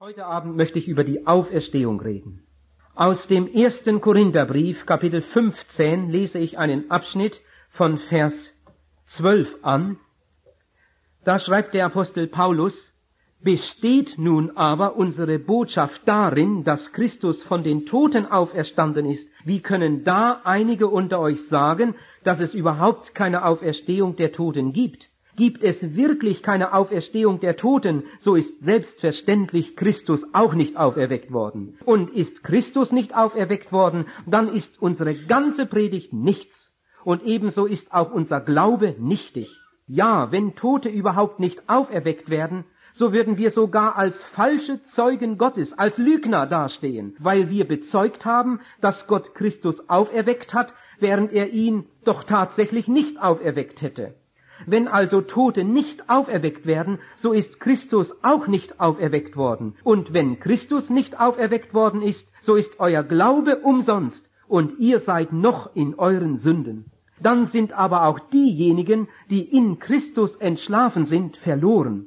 Heute 0.00 0.26
Abend 0.26 0.56
möchte 0.56 0.78
ich 0.78 0.86
über 0.86 1.02
die 1.02 1.26
Auferstehung 1.26 2.00
reden. 2.00 2.46
Aus 2.94 3.26
dem 3.26 3.52
ersten 3.52 4.00
Korintherbrief, 4.00 4.86
Kapitel 4.86 5.22
15, 5.22 6.08
lese 6.08 6.38
ich 6.38 6.56
einen 6.56 6.88
Abschnitt 6.88 7.40
von 7.70 7.98
Vers 8.08 8.54
12 9.06 9.48
an. 9.62 9.96
Da 11.24 11.40
schreibt 11.40 11.74
der 11.74 11.84
Apostel 11.86 12.28
Paulus, 12.28 12.94
Besteht 13.40 14.18
nun 14.18 14.56
aber 14.56 14.94
unsere 14.94 15.40
Botschaft 15.40 16.00
darin, 16.06 16.62
dass 16.62 16.92
Christus 16.92 17.42
von 17.42 17.64
den 17.64 17.84
Toten 17.84 18.24
auferstanden 18.24 19.04
ist, 19.04 19.28
wie 19.44 19.62
können 19.62 20.04
da 20.04 20.42
einige 20.44 20.86
unter 20.86 21.18
euch 21.18 21.48
sagen, 21.48 21.96
dass 22.22 22.38
es 22.38 22.54
überhaupt 22.54 23.16
keine 23.16 23.44
Auferstehung 23.44 24.14
der 24.14 24.30
Toten 24.30 24.72
gibt? 24.72 25.08
Gibt 25.38 25.62
es 25.62 25.94
wirklich 25.94 26.42
keine 26.42 26.72
Auferstehung 26.72 27.38
der 27.38 27.56
Toten, 27.56 28.02
so 28.18 28.34
ist 28.34 28.60
selbstverständlich 28.60 29.76
Christus 29.76 30.26
auch 30.32 30.52
nicht 30.52 30.76
auferweckt 30.76 31.32
worden. 31.32 31.78
Und 31.84 32.10
ist 32.10 32.42
Christus 32.42 32.90
nicht 32.90 33.14
auferweckt 33.16 33.70
worden, 33.70 34.06
dann 34.26 34.52
ist 34.52 34.82
unsere 34.82 35.14
ganze 35.14 35.64
Predigt 35.64 36.12
nichts. 36.12 36.72
Und 37.04 37.22
ebenso 37.22 37.66
ist 37.66 37.92
auch 37.92 38.10
unser 38.10 38.40
Glaube 38.40 38.96
nichtig. 38.98 39.48
Ja, 39.86 40.32
wenn 40.32 40.56
Tote 40.56 40.88
überhaupt 40.88 41.38
nicht 41.38 41.68
auferweckt 41.68 42.30
werden, 42.30 42.64
so 42.94 43.12
würden 43.12 43.36
wir 43.36 43.52
sogar 43.52 43.96
als 43.96 44.20
falsche 44.34 44.82
Zeugen 44.86 45.38
Gottes, 45.38 45.72
als 45.78 45.96
Lügner 45.98 46.46
dastehen, 46.46 47.14
weil 47.20 47.48
wir 47.48 47.68
bezeugt 47.68 48.24
haben, 48.24 48.58
dass 48.80 49.06
Gott 49.06 49.36
Christus 49.36 49.88
auferweckt 49.88 50.52
hat, 50.52 50.72
während 50.98 51.32
er 51.32 51.50
ihn 51.50 51.86
doch 52.04 52.24
tatsächlich 52.24 52.88
nicht 52.88 53.22
auferweckt 53.22 53.82
hätte. 53.82 54.16
Wenn 54.66 54.88
also 54.88 55.20
Tote 55.20 55.64
nicht 55.64 56.08
auferweckt 56.08 56.66
werden, 56.66 56.98
so 57.16 57.32
ist 57.32 57.60
Christus 57.60 58.12
auch 58.22 58.46
nicht 58.46 58.80
auferweckt 58.80 59.36
worden. 59.36 59.74
Und 59.84 60.12
wenn 60.12 60.40
Christus 60.40 60.90
nicht 60.90 61.18
auferweckt 61.18 61.74
worden 61.74 62.02
ist, 62.02 62.28
so 62.42 62.56
ist 62.56 62.80
euer 62.80 63.02
Glaube 63.02 63.58
umsonst 63.58 64.28
und 64.48 64.78
ihr 64.78 65.00
seid 65.00 65.32
noch 65.32 65.74
in 65.74 65.94
euren 65.94 66.38
Sünden. 66.38 66.90
Dann 67.20 67.46
sind 67.46 67.72
aber 67.72 68.06
auch 68.06 68.18
diejenigen, 68.30 69.08
die 69.28 69.42
in 69.42 69.78
Christus 69.78 70.36
entschlafen 70.36 71.04
sind, 71.04 71.36
verloren. 71.38 72.06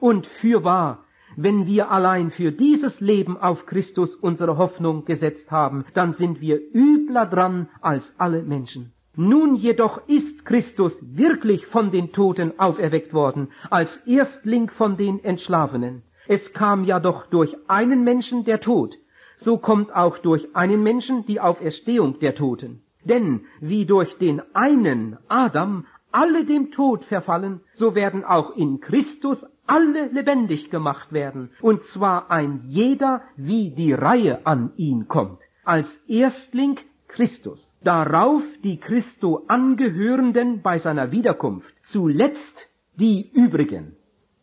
Und 0.00 0.26
fürwahr, 0.40 1.04
wenn 1.36 1.66
wir 1.66 1.90
allein 1.90 2.30
für 2.30 2.52
dieses 2.52 3.00
Leben 3.00 3.36
auf 3.36 3.66
Christus 3.66 4.14
unsere 4.14 4.58
Hoffnung 4.58 5.04
gesetzt 5.04 5.50
haben, 5.50 5.84
dann 5.94 6.12
sind 6.12 6.40
wir 6.40 6.60
übler 6.74 7.26
dran 7.26 7.68
als 7.80 8.12
alle 8.18 8.42
Menschen. 8.42 8.92
Nun 9.14 9.56
jedoch 9.56 10.00
ist 10.08 10.46
Christus 10.46 10.96
wirklich 11.02 11.66
von 11.66 11.90
den 11.90 12.12
Toten 12.12 12.58
auferweckt 12.58 13.12
worden, 13.12 13.48
als 13.68 13.98
Erstling 14.06 14.70
von 14.70 14.96
den 14.96 15.22
Entschlafenen. 15.22 16.02
Es 16.28 16.54
kam 16.54 16.84
ja 16.84 16.98
doch 16.98 17.26
durch 17.26 17.54
einen 17.68 18.04
Menschen 18.04 18.44
der 18.44 18.60
Tod, 18.60 18.96
so 19.36 19.58
kommt 19.58 19.94
auch 19.94 20.16
durch 20.16 20.56
einen 20.56 20.82
Menschen 20.82 21.26
die 21.26 21.40
Auferstehung 21.40 22.20
der 22.20 22.34
Toten. 22.34 22.84
Denn 23.04 23.42
wie 23.60 23.84
durch 23.84 24.16
den 24.16 24.40
einen 24.54 25.18
Adam 25.28 25.84
alle 26.10 26.46
dem 26.46 26.70
Tod 26.70 27.04
verfallen, 27.04 27.60
so 27.72 27.94
werden 27.94 28.24
auch 28.24 28.56
in 28.56 28.80
Christus 28.80 29.44
alle 29.66 30.06
lebendig 30.06 30.70
gemacht 30.70 31.12
werden, 31.12 31.50
und 31.60 31.82
zwar 31.82 32.30
ein 32.30 32.62
jeder, 32.66 33.20
wie 33.36 33.70
die 33.70 33.92
Reihe 33.92 34.46
an 34.46 34.72
ihn 34.76 35.06
kommt. 35.06 35.40
Als 35.64 35.94
Erstling 36.08 36.78
Christus 37.08 37.71
darauf 37.84 38.42
die 38.62 38.78
Christo 38.78 39.44
angehörenden 39.48 40.62
bei 40.62 40.78
seiner 40.78 41.10
Wiederkunft, 41.12 41.74
zuletzt 41.82 42.68
die 42.96 43.30
übrigen, 43.32 43.96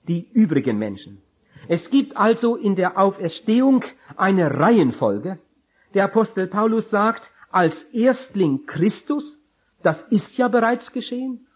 die 0.07 0.27
übrigen 0.33 0.77
Menschen. 0.77 1.21
Es 1.67 1.89
gibt 1.89 2.17
also 2.17 2.55
in 2.55 2.75
der 2.75 2.97
Auferstehung 2.97 3.83
eine 4.17 4.59
Reihenfolge. 4.59 5.39
Der 5.93 6.05
Apostel 6.05 6.47
Paulus 6.47 6.89
sagt, 6.89 7.29
als 7.51 7.83
Erstling 7.93 8.65
Christus, 8.65 9.37
das 9.83 10.01
ist 10.09 10.37
ja 10.37 10.47
bereits 10.47 10.91
geschehen, 10.91 11.47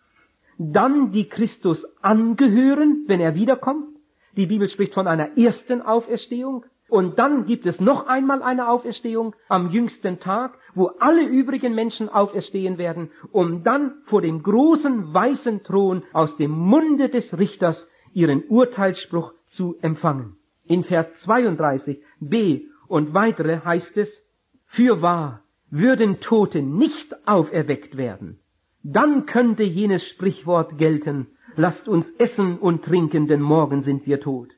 dann 0.57 1.11
die 1.11 1.27
Christus 1.27 1.85
angehören, 2.01 3.03
wenn 3.07 3.19
er 3.19 3.35
wiederkommt. 3.35 3.87
Die 4.35 4.45
Bibel 4.45 4.67
spricht 4.67 4.93
von 4.93 5.07
einer 5.07 5.37
ersten 5.37 5.81
Auferstehung. 5.81 6.65
Und 6.93 7.17
dann 7.17 7.47
gibt 7.47 7.65
es 7.65 7.81
noch 7.81 8.05
einmal 8.05 8.43
eine 8.43 8.67
Auferstehung 8.69 9.35
am 9.49 9.71
jüngsten 9.71 10.19
Tag, 10.19 10.59
wo 10.75 10.91
alle 10.99 11.23
übrigen 11.23 11.73
Menschen 11.73 12.07
auferstehen 12.07 12.77
werden, 12.77 13.09
um 13.31 13.63
dann 13.63 13.95
vor 14.05 14.21
dem 14.21 14.43
großen 14.43 15.11
weißen 15.11 15.63
Thron 15.63 16.03
aus 16.13 16.37
dem 16.37 16.51
Munde 16.51 17.09
des 17.09 17.39
Richters 17.39 17.87
ihren 18.13 18.43
Urteilsspruch 18.43 19.33
zu 19.47 19.75
empfangen. 19.81 20.35
In 20.65 20.83
Vers 20.83 21.27
32b 21.27 22.65
und 22.87 23.15
weitere 23.15 23.61
heißt 23.61 23.97
es, 23.97 24.23
Fürwahr, 24.67 25.41
würden 25.71 26.19
Tote 26.19 26.61
nicht 26.61 27.27
auferweckt 27.27 27.97
werden, 27.97 28.37
dann 28.83 29.25
könnte 29.25 29.63
jenes 29.63 30.07
Sprichwort 30.07 30.77
gelten, 30.77 31.25
lasst 31.55 31.87
uns 31.87 32.07
essen 32.19 32.59
und 32.59 32.85
trinken, 32.85 33.25
denn 33.25 33.41
morgen 33.41 33.81
sind 33.81 34.05
wir 34.05 34.19
tot. 34.19 34.51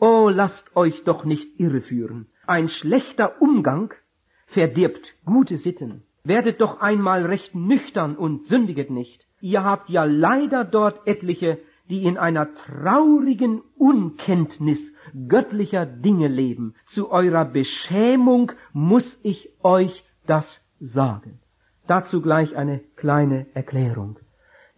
Oh, 0.00 0.30
lasst 0.30 0.64
euch 0.74 1.04
doch 1.04 1.24
nicht 1.26 1.60
irreführen. 1.60 2.26
Ein 2.46 2.68
schlechter 2.68 3.42
Umgang 3.42 3.92
verdirbt 4.46 5.14
gute 5.26 5.58
Sitten. 5.58 6.02
Werdet 6.24 6.60
doch 6.62 6.80
einmal 6.80 7.26
recht 7.26 7.54
nüchtern 7.54 8.16
und 8.16 8.46
sündiget 8.46 8.90
nicht. 8.90 9.26
Ihr 9.42 9.62
habt 9.62 9.90
ja 9.90 10.04
leider 10.04 10.64
dort 10.64 11.06
etliche, 11.06 11.58
die 11.90 12.04
in 12.04 12.16
einer 12.16 12.54
traurigen 12.54 13.62
Unkenntnis 13.76 14.94
göttlicher 15.28 15.84
Dinge 15.84 16.28
leben. 16.28 16.74
Zu 16.86 17.10
eurer 17.10 17.44
Beschämung 17.44 18.52
muss 18.72 19.18
ich 19.22 19.50
euch 19.62 20.04
das 20.26 20.62
sagen. 20.78 21.40
Dazu 21.86 22.22
gleich 22.22 22.56
eine 22.56 22.78
kleine 22.96 23.46
Erklärung. 23.52 24.18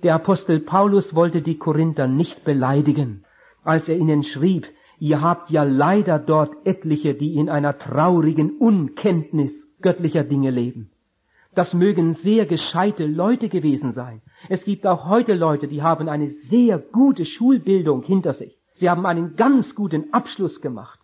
Der 0.03 0.15
Apostel 0.17 0.59
Paulus 0.59 1.15
wollte 1.15 1.43
die 1.43 1.59
Korinther 1.59 2.09
nicht 2.09 2.45
beleidigen, 2.45 3.25
als 3.63 3.89
er 3.89 3.97
ihnen 3.97 4.25
schrieb, 4.25 4.67
Ihr 5.03 5.21
habt 5.21 5.51
ja 5.51 5.65
leider 5.65 6.21
dort 6.21 6.65
etliche, 6.65 7.15
die 7.15 7.35
in 7.35 7.51
einer 7.51 7.77
traurigen 7.77 8.59
Unkenntnis 8.59 9.51
göttlicher 9.81 10.23
Dinge 10.23 10.53
leben. 10.53 10.93
Das 11.57 11.75
mögen 11.75 12.13
sehr 12.13 12.47
gescheite 12.47 13.05
Leute 13.05 13.49
gewesen 13.49 13.91
sein. 13.91 14.23
Es 14.49 14.65
gibt 14.65 14.87
auch 14.87 15.09
heute 15.09 15.35
Leute, 15.35 15.67
die 15.67 15.83
haben 15.83 16.09
eine 16.09 16.31
sehr 16.31 16.79
gute 16.79 17.25
Schulbildung 17.25 18.05
hinter 18.05 18.33
sich. 18.33 18.57
Sie 18.75 18.89
haben 18.89 19.05
einen 19.05 19.35
ganz 19.35 19.75
guten 19.75 20.15
Abschluss 20.15 20.61
gemacht. 20.61 21.01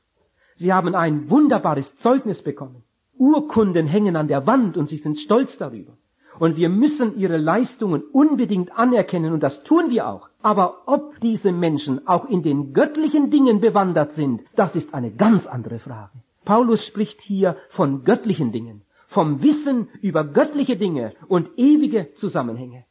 Sie 0.55 0.73
haben 0.73 0.95
ein 0.95 1.29
wunderbares 1.29 1.97
Zeugnis 1.97 2.41
bekommen. 2.41 2.85
Urkunden 3.17 3.89
hängen 3.89 4.15
an 4.15 4.29
der 4.29 4.47
Wand 4.47 4.77
und 4.77 4.89
sie 4.89 4.99
sind 4.99 5.19
stolz 5.19 5.59
darüber. 5.59 5.99
Und 6.39 6.57
wir 6.57 6.69
müssen 6.69 7.19
ihre 7.19 7.37
Leistungen 7.37 8.03
unbedingt 8.13 8.77
anerkennen 8.79 9.33
und 9.33 9.43
das 9.43 9.65
tun 9.65 9.91
wir 9.91 10.09
auch. 10.09 10.29
Aber 10.41 10.83
ob 10.87 11.19
diese 11.21 11.53
Menschen 11.53 12.07
auch 12.07 12.29
in 12.29 12.43
den 12.43 12.73
göttlichen 12.73 13.31
Dingen 13.31 13.61
bewandert 13.61 14.13
sind, 14.13 14.43
das 14.55 14.77
ist 14.77 14.95
eine 14.95 15.11
ganz 15.11 15.47
andere 15.47 15.79
Frage. 15.79 16.13
Paulus 16.45 16.87
spricht 16.87 17.21
hier 17.21 17.57
von 17.71 18.05
göttlichen 18.05 18.53
Dingen, 18.53 18.83
vom 19.09 19.43
Wissen 19.43 19.89
über 20.01 20.25
göttliche 20.25 20.77
Dinge 20.77 21.13
und 21.27 21.51
ewige 21.59 22.15
Zusammenhänge. 22.15 22.85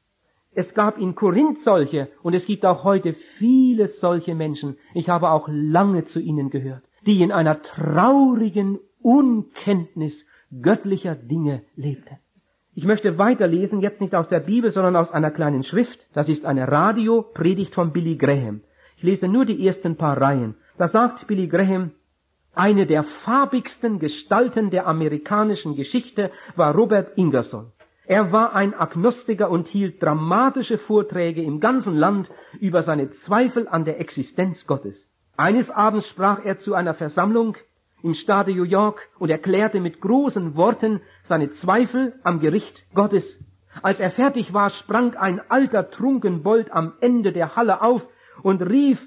Es 0.52 0.74
gab 0.74 0.98
in 0.98 1.16
Korinth 1.16 1.60
solche 1.60 2.10
und 2.24 2.34
es 2.34 2.46
gibt 2.46 2.66
auch 2.66 2.84
heute 2.84 3.14
viele 3.38 3.88
solche 3.88 4.36
Menschen. 4.36 4.78
Ich 4.94 5.08
habe 5.08 5.30
auch 5.30 5.48
lange 5.52 6.06
zu 6.06 6.20
ihnen 6.20 6.50
gehört, 6.50 6.84
die 7.06 7.22
in 7.22 7.32
einer 7.32 7.62
traurigen 7.62 8.80
Unkenntnis 9.02 10.26
göttlicher 10.62 11.16
Dinge 11.16 11.64
lebten. 11.76 12.18
Ich 12.78 12.86
möchte 12.86 13.18
weiterlesen, 13.18 13.82
jetzt 13.82 14.02
nicht 14.02 14.14
aus 14.14 14.30
der 14.30 14.40
Bibel, 14.40 14.70
sondern 14.70 14.96
aus 14.96 15.12
einer 15.12 15.32
kleinen 15.32 15.64
Schrift. 15.64 16.06
Das 16.14 16.30
ist 16.30 16.46
eine 16.46 16.72
Radiopredigt 16.72 17.74
von 17.74 17.92
Billy 17.92 18.18
Graham. 18.18 18.62
Ich 18.98 19.02
lese 19.02 19.28
nur 19.28 19.46
die 19.46 19.66
ersten 19.66 19.96
paar 19.96 20.22
Reihen. 20.22 20.54
Da 20.78 20.88
sagt 20.88 21.26
Billy 21.26 21.48
Graham, 21.48 21.90
eine 22.54 22.86
der 22.86 23.04
farbigsten 23.26 23.98
Gestalten 23.98 24.70
der 24.70 24.86
amerikanischen 24.86 25.76
Geschichte 25.76 26.30
war 26.56 26.76
Robert 26.76 27.18
Ingersoll. 27.18 27.72
Er 28.06 28.32
war 28.32 28.54
ein 28.54 28.76
Agnostiker 28.76 29.50
und 29.50 29.68
hielt 29.68 30.04
dramatische 30.04 30.78
Vorträge 30.78 31.42
im 31.42 31.60
ganzen 31.60 31.96
Land 31.96 32.30
über 32.60 32.84
seine 32.84 33.10
Zweifel 33.10 33.68
an 33.68 33.86
der 33.86 34.00
Existenz 34.00 34.68
Gottes. 34.68 35.10
Eines 35.36 35.72
Abends 35.72 36.10
sprach 36.10 36.46
er 36.46 36.60
zu 36.60 36.76
einer 36.76 36.94
Versammlung 36.94 37.58
im 38.04 38.14
Staate 38.14 38.52
New 38.52 38.64
York 38.64 39.02
und 39.18 39.32
erklärte 39.32 39.80
mit 39.80 40.00
großen 40.00 40.56
Worten 40.56 41.02
seine 41.28 41.50
Zweifel 41.52 42.20
am 42.24 42.40
Gericht 42.40 42.84
Gottes. 42.94 43.40
Als 43.82 44.00
er 44.00 44.12
fertig 44.12 44.54
war, 44.54 44.70
sprang 44.70 45.16
ein 45.16 45.40
alter 45.50 45.92
Trunkenbold 45.92 46.72
am 46.72 46.94
Ende 47.00 47.32
der 47.32 47.56
Halle 47.56 47.82
auf 47.82 48.02
und 48.42 48.62
rief 48.62 49.00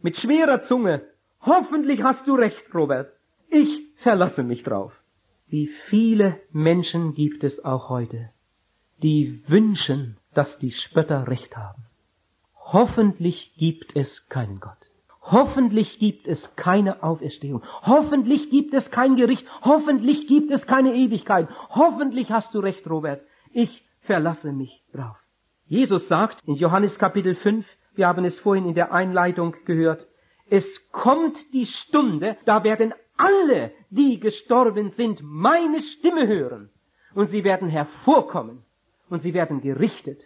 mit 0.00 0.16
schwerer 0.16 0.62
Zunge, 0.62 1.02
hoffentlich 1.40 2.02
hast 2.02 2.26
du 2.28 2.34
recht, 2.34 2.72
Robert. 2.74 3.12
Ich 3.48 3.82
verlasse 3.96 4.42
mich 4.42 4.62
drauf. 4.62 4.92
Wie 5.48 5.68
viele 5.88 6.40
Menschen 6.52 7.14
gibt 7.14 7.44
es 7.44 7.64
auch 7.64 7.88
heute, 7.88 8.30
die 9.02 9.42
wünschen, 9.46 10.16
dass 10.34 10.58
die 10.58 10.72
Spötter 10.72 11.28
recht 11.28 11.56
haben. 11.56 11.84
Hoffentlich 12.56 13.54
gibt 13.56 13.94
es 13.94 14.28
keinen 14.28 14.58
Gott. 14.60 14.85
Hoffentlich 15.30 15.98
gibt 15.98 16.28
es 16.28 16.54
keine 16.54 17.02
Auferstehung. 17.02 17.62
Hoffentlich 17.82 18.48
gibt 18.50 18.74
es 18.74 18.90
kein 18.90 19.16
Gericht. 19.16 19.46
Hoffentlich 19.62 20.28
gibt 20.28 20.52
es 20.52 20.66
keine 20.66 20.94
Ewigkeit. 20.94 21.48
Hoffentlich 21.70 22.30
hast 22.30 22.54
du 22.54 22.60
recht, 22.60 22.88
Robert. 22.88 23.22
Ich 23.52 23.84
verlasse 24.02 24.52
mich 24.52 24.82
drauf. 24.92 25.16
Jesus 25.66 26.06
sagt 26.06 26.38
in 26.46 26.54
Johannes 26.54 26.98
Kapitel 26.98 27.34
5, 27.34 27.66
wir 27.96 28.06
haben 28.06 28.24
es 28.24 28.38
vorhin 28.38 28.66
in 28.66 28.74
der 28.74 28.92
Einleitung 28.92 29.56
gehört, 29.64 30.06
es 30.48 30.88
kommt 30.92 31.36
die 31.52 31.66
Stunde, 31.66 32.36
da 32.44 32.62
werden 32.62 32.94
alle, 33.16 33.72
die 33.90 34.20
gestorben 34.20 34.90
sind, 34.90 35.20
meine 35.24 35.80
Stimme 35.80 36.28
hören. 36.28 36.70
Und 37.14 37.26
sie 37.26 37.42
werden 37.42 37.68
hervorkommen 37.68 38.62
und 39.08 39.22
sie 39.22 39.34
werden 39.34 39.60
gerichtet. 39.60 40.20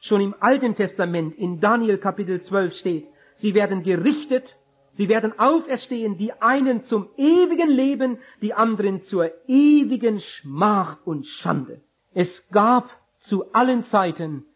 Schon 0.00 0.20
im 0.20 0.34
Alten 0.38 0.76
Testament 0.76 1.34
in 1.36 1.60
Daniel 1.60 1.98
Kapitel 1.98 2.40
12 2.40 2.74
steht, 2.76 3.06
sie 3.44 3.52
werden 3.52 3.82
gerichtet, 3.82 4.56
sie 4.92 5.10
werden 5.10 5.38
auferstehen, 5.38 6.16
die 6.16 6.32
einen 6.32 6.82
zum 6.82 7.10
ewigen 7.18 7.68
Leben, 7.68 8.16
die 8.40 8.54
anderen 8.54 9.02
zur 9.02 9.30
ewigen 9.46 10.20
Schmach 10.20 10.96
und 11.04 11.26
Schande. 11.26 11.82
Es 12.14 12.48
gab 12.48 12.88
zu 13.18 13.52
allen 13.52 13.82
Zeiten 13.82 14.46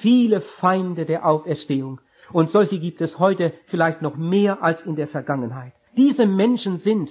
viele 0.00 0.40
Feinde 0.40 1.04
der 1.06 1.24
Auferstehung. 1.24 2.00
Und 2.32 2.50
solche 2.50 2.80
gibt 2.80 3.00
es 3.00 3.20
heute 3.20 3.52
vielleicht 3.66 4.02
noch 4.02 4.16
mehr 4.16 4.60
als 4.60 4.82
in 4.82 4.96
der 4.96 5.06
Vergangenheit. 5.06 5.74
Diese 5.96 6.26
Menschen 6.26 6.78
sind 6.78 7.10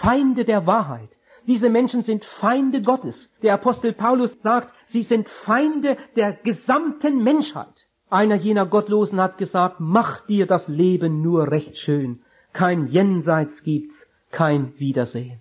Feinde 0.00 0.44
der 0.44 0.66
Wahrheit. 0.66 1.10
Diese 1.46 1.70
Menschen 1.70 2.02
sind 2.02 2.24
Feinde 2.40 2.82
Gottes. 2.82 3.30
Der 3.42 3.54
Apostel 3.54 3.92
Paulus 3.92 4.42
sagt, 4.42 4.74
sie 4.86 5.04
sind 5.04 5.28
Feinde 5.44 5.96
der 6.16 6.32
gesamten 6.32 7.22
Menschheit. 7.22 7.83
Einer 8.10 8.36
jener 8.36 8.66
Gottlosen 8.66 9.20
hat 9.20 9.38
gesagt, 9.38 9.76
mach 9.78 10.26
dir 10.26 10.46
das 10.46 10.68
Leben 10.68 11.22
nur 11.22 11.50
recht 11.50 11.78
schön. 11.78 12.20
Kein 12.52 12.86
Jenseits 12.86 13.62
gibt's, 13.62 14.06
kein 14.30 14.78
Wiedersehen. 14.78 15.40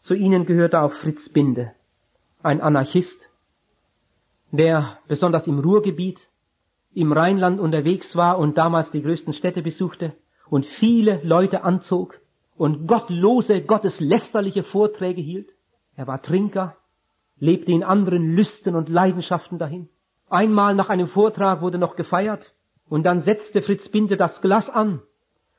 Zu 0.00 0.14
ihnen 0.14 0.46
gehörte 0.46 0.80
auch 0.80 0.92
Fritz 0.92 1.28
Binde, 1.28 1.72
ein 2.42 2.60
Anarchist, 2.60 3.30
der 4.52 4.98
besonders 5.08 5.46
im 5.46 5.58
Ruhrgebiet, 5.58 6.20
im 6.92 7.12
Rheinland 7.12 7.58
unterwegs 7.58 8.14
war 8.14 8.38
und 8.38 8.56
damals 8.56 8.90
die 8.90 9.02
größten 9.02 9.32
Städte 9.32 9.62
besuchte 9.62 10.12
und 10.48 10.66
viele 10.66 11.20
Leute 11.24 11.64
anzog 11.64 12.20
und 12.56 12.86
gottlose, 12.86 13.62
gotteslästerliche 13.62 14.62
Vorträge 14.62 15.20
hielt. 15.20 15.48
Er 15.96 16.06
war 16.06 16.22
Trinker, 16.22 16.76
lebte 17.38 17.72
in 17.72 17.82
anderen 17.82 18.36
Lüsten 18.36 18.76
und 18.76 18.88
Leidenschaften 18.88 19.58
dahin. 19.58 19.88
Einmal 20.28 20.74
nach 20.74 20.88
einem 20.88 21.08
Vortrag 21.08 21.60
wurde 21.60 21.78
noch 21.78 21.96
gefeiert 21.96 22.54
und 22.88 23.04
dann 23.04 23.22
setzte 23.22 23.62
Fritz 23.62 23.88
Binde 23.88 24.16
das 24.16 24.40
Glas 24.40 24.70
an 24.70 25.02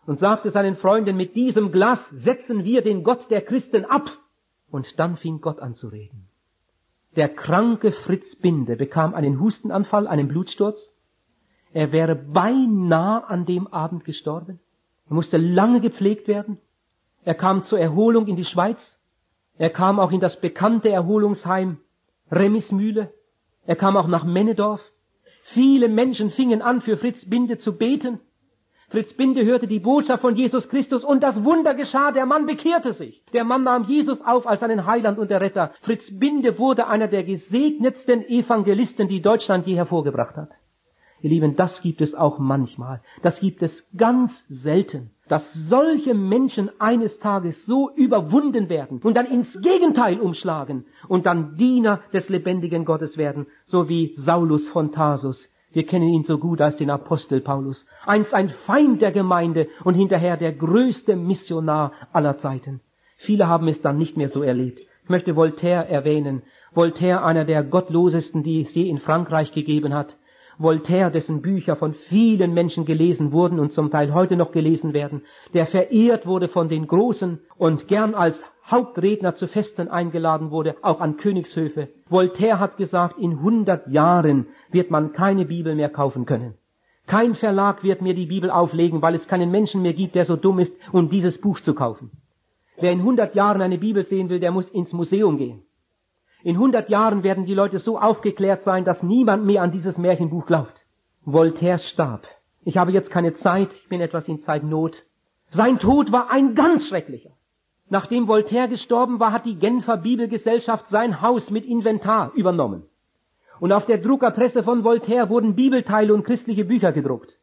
und 0.06 0.20
sagte 0.20 0.52
seinen 0.52 0.76
Freunden, 0.76 1.18
mit 1.18 1.36
diesem 1.36 1.72
Glas 1.72 2.10
setzen 2.10 2.64
wir 2.64 2.82
den 2.82 3.04
Gott 3.04 3.30
der 3.32 3.42
Christen 3.42 3.86
ab. 3.86 4.10
Und 4.70 5.00
dann 5.00 5.18
fing 5.18 5.42
Gott 5.42 5.60
an 5.60 5.76
zu 5.76 5.88
reden. 5.88 6.28
Der 7.16 7.30
kranke 7.30 7.92
Fritz 7.92 8.36
Binde 8.36 8.76
bekam 8.76 9.14
einen 9.14 9.40
Hustenanfall, 9.40 10.08
einen 10.08 10.28
Blutsturz. 10.28 10.92
Er 11.74 11.92
wäre 11.92 12.16
beinahe 12.16 13.28
an 13.28 13.46
dem 13.46 13.68
Abend 13.68 14.04
gestorben. 14.04 14.60
Er 15.10 15.14
musste 15.14 15.38
lange 15.38 15.82
gepflegt 15.82 16.28
werden. 16.28 16.58
Er 17.24 17.36
kam 17.36 17.64
zur 17.64 17.80
Erholung 17.80 18.28
in 18.28 18.36
die 18.36 18.44
Schweiz. 18.44 19.00
Er 19.58 19.70
kam 19.70 20.00
auch 20.00 20.12
in 20.12 20.20
das 20.20 20.40
bekannte 20.40 20.90
Erholungsheim 20.90 21.78
Remismühle. 22.32 23.14
Er 23.66 23.76
kam 23.76 23.98
auch 23.98 24.08
nach 24.08 24.24
Männedorf. 24.24 24.82
Viele 25.54 25.88
Menschen 25.88 26.32
fingen 26.32 26.62
an, 26.62 26.82
für 26.82 26.98
Fritz 26.98 27.28
Binde 27.30 27.58
zu 27.58 27.78
beten. 27.78 28.20
Fritz 28.90 29.14
Binde 29.14 29.44
hörte 29.44 29.68
die 29.68 29.80
Botschaft 29.80 30.22
von 30.22 30.36
Jesus 30.36 30.70
Christus 30.70 31.04
und 31.04 31.22
das 31.22 31.44
Wunder 31.44 31.74
geschah, 31.74 32.12
der 32.12 32.26
Mann 32.26 32.46
bekehrte 32.46 32.94
sich. 32.94 33.24
Der 33.34 33.44
Mann 33.44 33.64
nahm 33.64 33.86
Jesus 33.86 34.22
auf 34.22 34.46
als 34.46 34.60
seinen 34.60 34.86
Heiland 34.86 35.18
und 35.18 35.32
Erretter. 35.32 35.72
Fritz 35.82 36.18
Binde 36.18 36.60
wurde 36.60 36.88
einer 36.88 37.08
der 37.08 37.24
gesegnetsten 37.24 38.28
Evangelisten, 38.28 39.08
die 39.08 39.22
Deutschland 39.22 39.66
je 39.66 39.76
hervorgebracht 39.76 40.36
hat. 40.36 40.50
Ihr 41.22 41.32
Lieben, 41.32 41.56
das 41.56 41.82
gibt 41.82 42.02
es 42.02 42.14
auch 42.14 42.38
manchmal. 42.38 43.02
Das 43.24 43.40
gibt 43.40 43.64
es 43.64 43.90
ganz 43.98 44.46
selten 44.48 45.15
dass 45.28 45.54
solche 45.54 46.14
Menschen 46.14 46.70
eines 46.80 47.20
Tages 47.20 47.66
so 47.66 47.90
überwunden 47.96 48.70
werden 48.70 49.00
und 49.04 49.16
dann 49.16 49.26
ins 49.26 49.60
Gegenteil 49.62 50.20
umschlagen 50.20 50.86
und 51.08 51.26
dann 51.26 51.58
Diener 51.58 52.02
des 52.14 52.30
lebendigen 52.30 52.86
Gottes 52.86 53.18
werden, 53.18 53.48
so 53.68 53.90
wie 53.90 54.14
Saulus 54.16 54.68
von 54.70 54.92
Tarsus. 54.92 55.50
Wir 55.72 55.86
kennen 55.86 56.08
ihn 56.08 56.24
so 56.24 56.38
gut 56.38 56.62
als 56.62 56.78
den 56.78 56.90
Apostel 56.90 57.42
Paulus. 57.42 57.86
Einst 58.06 58.34
ein 58.34 58.50
Feind 58.66 59.02
der 59.02 59.12
Gemeinde 59.12 59.68
und 59.84 59.96
hinterher 59.96 60.38
der 60.38 60.54
größte 60.54 61.18
Missionar 61.18 61.92
aller 62.14 62.38
Zeiten. 62.38 62.80
Viele 63.18 63.48
haben 63.48 63.68
es 63.68 63.82
dann 63.82 63.98
nicht 63.98 64.16
mehr 64.16 64.30
so 64.30 64.42
erlebt. 64.42 64.80
Ich 65.04 65.10
möchte 65.10 65.36
Voltaire 65.36 65.90
erwähnen. 65.90 66.44
Voltaire, 66.74 67.26
einer 67.26 67.46
der 67.46 67.64
gottlosesten, 67.64 68.42
die 68.44 68.62
es 68.62 68.74
je 68.74 68.88
in 68.88 69.00
Frankreich 69.00 69.52
gegeben 69.52 69.94
hat. 69.94 70.16
Voltaire, 70.58 71.12
dessen 71.12 71.42
Bücher 71.42 71.76
von 71.76 71.94
vielen 71.94 72.54
Menschen 72.54 72.86
gelesen 72.86 73.32
wurden 73.32 73.60
und 73.60 73.74
zum 73.74 73.92
Teil 73.92 74.14
heute 74.14 74.36
noch 74.36 74.52
gelesen 74.52 74.94
werden, 74.94 75.24
der 75.54 75.68
verehrt 75.68 76.26
wurde 76.26 76.48
von 76.48 76.70
den 76.70 76.88
Großen 76.88 77.40
und 77.58 77.88
gern 77.88 78.16
als 78.16 78.44
Hauptredner 78.70 79.36
zu 79.36 79.48
Festen 79.48 79.90
eingeladen 79.90 80.50
wurde, 80.50 80.76
auch 80.82 81.00
an 81.00 81.18
Königshöfe. 81.18 81.90
Voltaire 82.10 82.60
hat 82.60 82.78
gesagt, 82.78 83.20
in 83.20 83.42
hundert 83.42 83.88
Jahren 83.88 84.48
wird 84.72 84.90
man 84.90 85.14
keine 85.14 85.46
Bibel 85.46 85.76
mehr 85.76 85.90
kaufen 85.90 86.26
können. 86.26 86.56
Kein 87.06 87.36
Verlag 87.36 87.84
wird 87.84 88.02
mir 88.02 88.16
die 88.16 88.26
Bibel 88.26 88.50
auflegen, 88.50 89.04
weil 89.04 89.14
es 89.14 89.28
keinen 89.28 89.52
Menschen 89.52 89.84
mehr 89.84 89.94
gibt, 89.94 90.16
der 90.16 90.26
so 90.26 90.36
dumm 90.36 90.58
ist, 90.60 90.74
um 90.92 91.10
dieses 91.10 91.40
Buch 91.40 91.60
zu 91.60 91.76
kaufen. 91.76 92.10
Wer 92.78 92.92
in 92.92 93.04
hundert 93.04 93.36
Jahren 93.36 93.62
eine 93.62 93.78
Bibel 93.78 94.04
sehen 94.06 94.30
will, 94.30 94.40
der 94.40 94.52
muss 94.52 94.68
ins 94.70 94.92
Museum 94.92 95.38
gehen. 95.38 95.62
In 96.46 96.60
hundert 96.60 96.90
Jahren 96.90 97.24
werden 97.24 97.48
die 97.48 97.56
Leute 97.56 97.80
so 97.80 97.98
aufgeklärt 97.98 98.62
sein, 98.62 98.86
dass 98.86 99.02
niemand 99.02 99.48
mehr 99.48 99.64
an 99.64 99.72
dieses 99.72 99.98
Märchenbuch 99.98 100.46
glaubt. 100.46 100.86
Voltaire 101.24 101.80
starb. 101.80 102.28
Ich 102.64 102.78
habe 102.78 102.92
jetzt 102.92 103.10
keine 103.10 103.34
Zeit, 103.34 103.74
ich 103.74 103.90
bin 103.90 104.00
etwas 104.00 104.28
in 104.28 104.44
Zeitnot. 104.44 104.96
Sein 105.50 105.80
Tod 105.80 106.12
war 106.12 106.30
ein 106.30 106.54
ganz 106.54 106.88
schrecklicher. 106.88 107.32
Nachdem 107.90 108.28
Voltaire 108.28 108.68
gestorben 108.68 109.20
war, 109.20 109.32
hat 109.32 109.48
die 109.48 109.58
Genfer 109.58 109.98
Bibelgesellschaft 109.98 110.88
sein 110.88 111.20
Haus 111.20 111.50
mit 111.50 111.66
Inventar 111.66 112.32
übernommen. 112.36 112.84
Und 113.60 113.72
auf 113.72 113.86
der 113.86 113.98
Druckerpresse 113.98 114.62
von 114.62 114.84
Voltaire 114.84 115.30
wurden 115.30 115.56
Bibelteile 115.56 116.14
und 116.14 116.26
christliche 116.26 116.66
Bücher 116.66 116.92
gedruckt. 116.92 117.40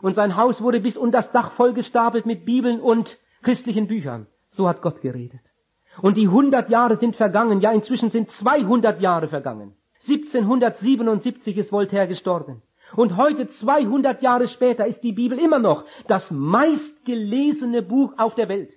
Und 0.00 0.14
sein 0.14 0.34
Haus 0.34 0.62
wurde 0.62 0.80
bis 0.80 0.96
unter 0.96 1.18
das 1.18 1.30
Dach 1.30 1.52
vollgestapelt 1.52 2.24
mit 2.24 2.46
Bibeln 2.46 2.80
und 2.80 3.18
christlichen 3.42 3.86
Büchern. 3.86 4.28
So 4.48 4.66
hat 4.66 4.80
Gott 4.80 5.02
geredet. 5.02 5.42
Und 6.02 6.16
die 6.16 6.26
100 6.26 6.68
Jahre 6.68 6.96
sind 6.96 7.16
vergangen, 7.16 7.60
ja 7.60 7.72
inzwischen 7.72 8.10
sind 8.10 8.30
200 8.30 9.00
Jahre 9.00 9.28
vergangen. 9.28 9.74
1777 10.08 11.56
ist 11.56 11.72
Voltaire 11.72 12.06
gestorben. 12.06 12.62
Und 12.94 13.16
heute, 13.16 13.48
200 13.48 14.22
Jahre 14.22 14.46
später, 14.46 14.86
ist 14.86 15.00
die 15.00 15.12
Bibel 15.12 15.38
immer 15.38 15.58
noch 15.58 15.84
das 16.06 16.30
meistgelesene 16.30 17.82
Buch 17.82 18.12
auf 18.16 18.34
der 18.34 18.48
Welt. 18.48 18.72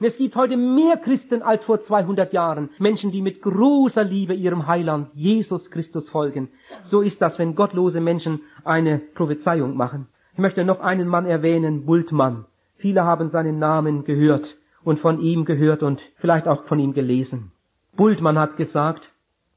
Und 0.00 0.06
es 0.06 0.16
gibt 0.16 0.34
heute 0.34 0.56
mehr 0.56 0.96
Christen 0.96 1.42
als 1.42 1.64
vor 1.64 1.78
200 1.78 2.32
Jahren. 2.32 2.70
Menschen, 2.78 3.12
die 3.12 3.22
mit 3.22 3.42
großer 3.42 4.02
Liebe 4.02 4.34
ihrem 4.34 4.66
Heiland, 4.66 5.10
Jesus 5.14 5.70
Christus, 5.70 6.08
folgen. 6.08 6.48
So 6.84 7.02
ist 7.02 7.22
das, 7.22 7.38
wenn 7.38 7.54
gottlose 7.54 8.00
Menschen 8.00 8.40
eine 8.64 8.98
Prophezeiung 8.98 9.76
machen. 9.76 10.08
Ich 10.32 10.38
möchte 10.38 10.64
noch 10.64 10.80
einen 10.80 11.06
Mann 11.06 11.26
erwähnen, 11.26 11.84
Bultmann. 11.84 12.46
Viele 12.78 13.04
haben 13.04 13.28
seinen 13.28 13.58
Namen 13.58 14.04
gehört 14.04 14.56
und 14.84 15.00
von 15.00 15.20
ihm 15.20 15.44
gehört 15.44 15.82
und 15.82 16.00
vielleicht 16.16 16.48
auch 16.48 16.64
von 16.64 16.78
ihm 16.78 16.92
gelesen. 16.92 17.52
Bultmann 17.96 18.38
hat 18.38 18.56
gesagt, 18.56 19.12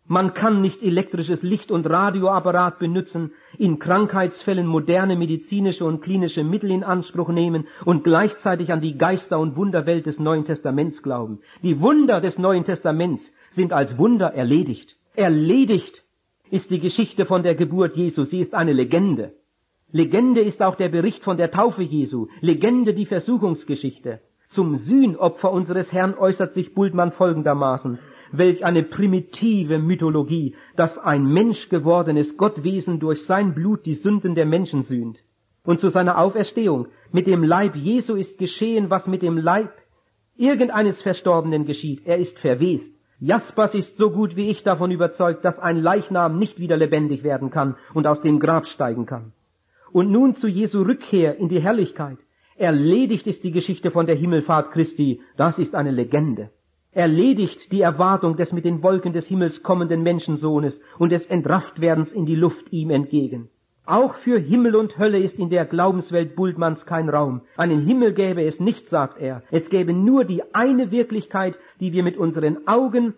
man 0.07 0.35
kann 0.35 0.61
nicht 0.61 0.83
elektrisches 0.83 1.41
Licht 1.41 1.71
und 1.71 1.89
Radioapparat 1.89 2.77
benutzen, 2.77 3.31
in 3.57 3.79
Krankheitsfällen 3.79 4.67
moderne 4.67 5.15
medizinische 5.15 5.83
und 5.83 6.01
klinische 6.01 6.43
Mittel 6.43 6.69
in 6.69 6.83
Anspruch 6.83 7.29
nehmen 7.29 7.65
und 7.85 8.03
gleichzeitig 8.03 8.71
an 8.71 8.81
die 8.81 8.99
Geister- 8.99 9.39
und 9.39 9.55
Wunderwelt 9.55 10.05
des 10.05 10.19
Neuen 10.19 10.45
Testaments 10.45 11.01
glauben. 11.01 11.39
Die 11.63 11.81
Wunder 11.81 12.21
des 12.21 12.37
Neuen 12.37 12.65
Testaments 12.65 13.31
sind 13.49 13.73
als 13.73 13.97
Wunder 13.97 14.31
erledigt. 14.33 14.95
Erledigt 15.15 16.03
ist 16.51 16.69
die 16.69 16.79
Geschichte 16.79 17.25
von 17.25 17.41
der 17.41 17.55
Geburt 17.55 17.95
Jesu. 17.95 18.25
Sie 18.25 18.41
ist 18.41 18.53
eine 18.53 18.73
Legende. 18.73 19.33
Legende 19.91 20.41
ist 20.41 20.61
auch 20.61 20.75
der 20.75 20.89
Bericht 20.89 21.23
von 21.23 21.37
der 21.37 21.49
Taufe 21.49 21.81
Jesu. 21.81 22.27
Legende 22.41 22.93
die 22.93 23.07
Versuchungsgeschichte. 23.07 24.19
Zum 24.55 24.77
Sühnopfer 24.77 25.51
unseres 25.51 25.91
Herrn 25.91 26.13
äußert 26.17 26.53
sich 26.53 26.73
Bultmann 26.73 27.11
folgendermaßen. 27.11 27.99
Welch 28.31 28.63
eine 28.63 28.83
primitive 28.83 29.79
Mythologie, 29.79 30.55
dass 30.77 30.97
ein 30.97 31.25
Mensch 31.25 31.67
gewordenes 31.67 32.37
Gottwesen 32.37 33.01
durch 33.01 33.25
sein 33.25 33.53
Blut 33.53 33.85
die 33.85 33.95
Sünden 33.95 34.33
der 34.33 34.45
Menschen 34.45 34.83
sühnt. 34.83 35.17
Und 35.65 35.81
zu 35.81 35.89
seiner 35.89 36.17
Auferstehung. 36.17 36.87
Mit 37.11 37.27
dem 37.27 37.43
Leib 37.43 37.75
Jesu 37.75 38.15
ist 38.15 38.37
geschehen, 38.37 38.89
was 38.89 39.07
mit 39.07 39.23
dem 39.23 39.37
Leib 39.37 39.73
irgendeines 40.37 41.01
Verstorbenen 41.01 41.65
geschieht. 41.65 42.03
Er 42.05 42.17
ist 42.17 42.39
verwest. 42.39 42.87
Jaspers 43.19 43.75
ist 43.75 43.97
so 43.97 44.09
gut 44.09 44.37
wie 44.37 44.49
ich 44.49 44.63
davon 44.63 44.89
überzeugt, 44.89 45.43
dass 45.43 45.59
ein 45.59 45.75
Leichnam 45.75 46.39
nicht 46.39 46.59
wieder 46.59 46.77
lebendig 46.77 47.25
werden 47.25 47.49
kann 47.49 47.75
und 47.93 48.07
aus 48.07 48.21
dem 48.21 48.39
Grab 48.39 48.67
steigen 48.67 49.05
kann. 49.05 49.33
Und 49.91 50.11
nun 50.11 50.35
zu 50.35 50.47
Jesu 50.47 50.81
Rückkehr 50.81 51.35
in 51.35 51.49
die 51.49 51.61
Herrlichkeit. 51.61 52.19
Erledigt 52.57 53.27
ist 53.27 53.43
die 53.43 53.51
Geschichte 53.51 53.91
von 53.91 54.05
der 54.05 54.15
Himmelfahrt 54.15 54.71
Christi, 54.71 55.19
das 55.35 55.59
ist 55.59 55.75
eine 55.75 55.91
Legende. 55.91 56.51
Erledigt 56.93 57.69
die 57.73 57.81
Erwartung 57.81 58.37
des 58.37 58.53
mit 58.53 58.63
den 58.63 58.81
Wolken 58.81 59.11
des 59.11 59.27
Himmels 59.27 59.61
kommenden 59.61 60.03
Menschensohnes 60.03 60.79
und 60.97 61.11
des 61.11 61.25
Entrafftwerdens 61.25 62.13
in 62.13 62.25
die 62.25 62.37
Luft 62.37 62.71
ihm 62.71 62.91
entgegen. 62.91 63.49
Auch 63.85 64.15
für 64.15 64.39
Himmel 64.39 64.77
und 64.77 64.97
Hölle 64.97 65.19
ist 65.19 65.37
in 65.37 65.49
der 65.49 65.65
Glaubenswelt 65.65 66.37
Bultmanns 66.37 66.85
kein 66.85 67.09
Raum. 67.09 67.41
Einen 67.57 67.81
Himmel 67.81 68.13
gäbe 68.13 68.43
es 68.43 68.61
nicht, 68.61 68.87
sagt 68.87 69.19
er. 69.19 69.43
Es 69.51 69.69
gäbe 69.69 69.91
nur 69.91 70.23
die 70.23 70.41
eine 70.55 70.91
Wirklichkeit, 70.91 71.59
die 71.81 71.91
wir 71.91 72.03
mit 72.03 72.15
unseren 72.15 72.69
Augen 72.69 73.15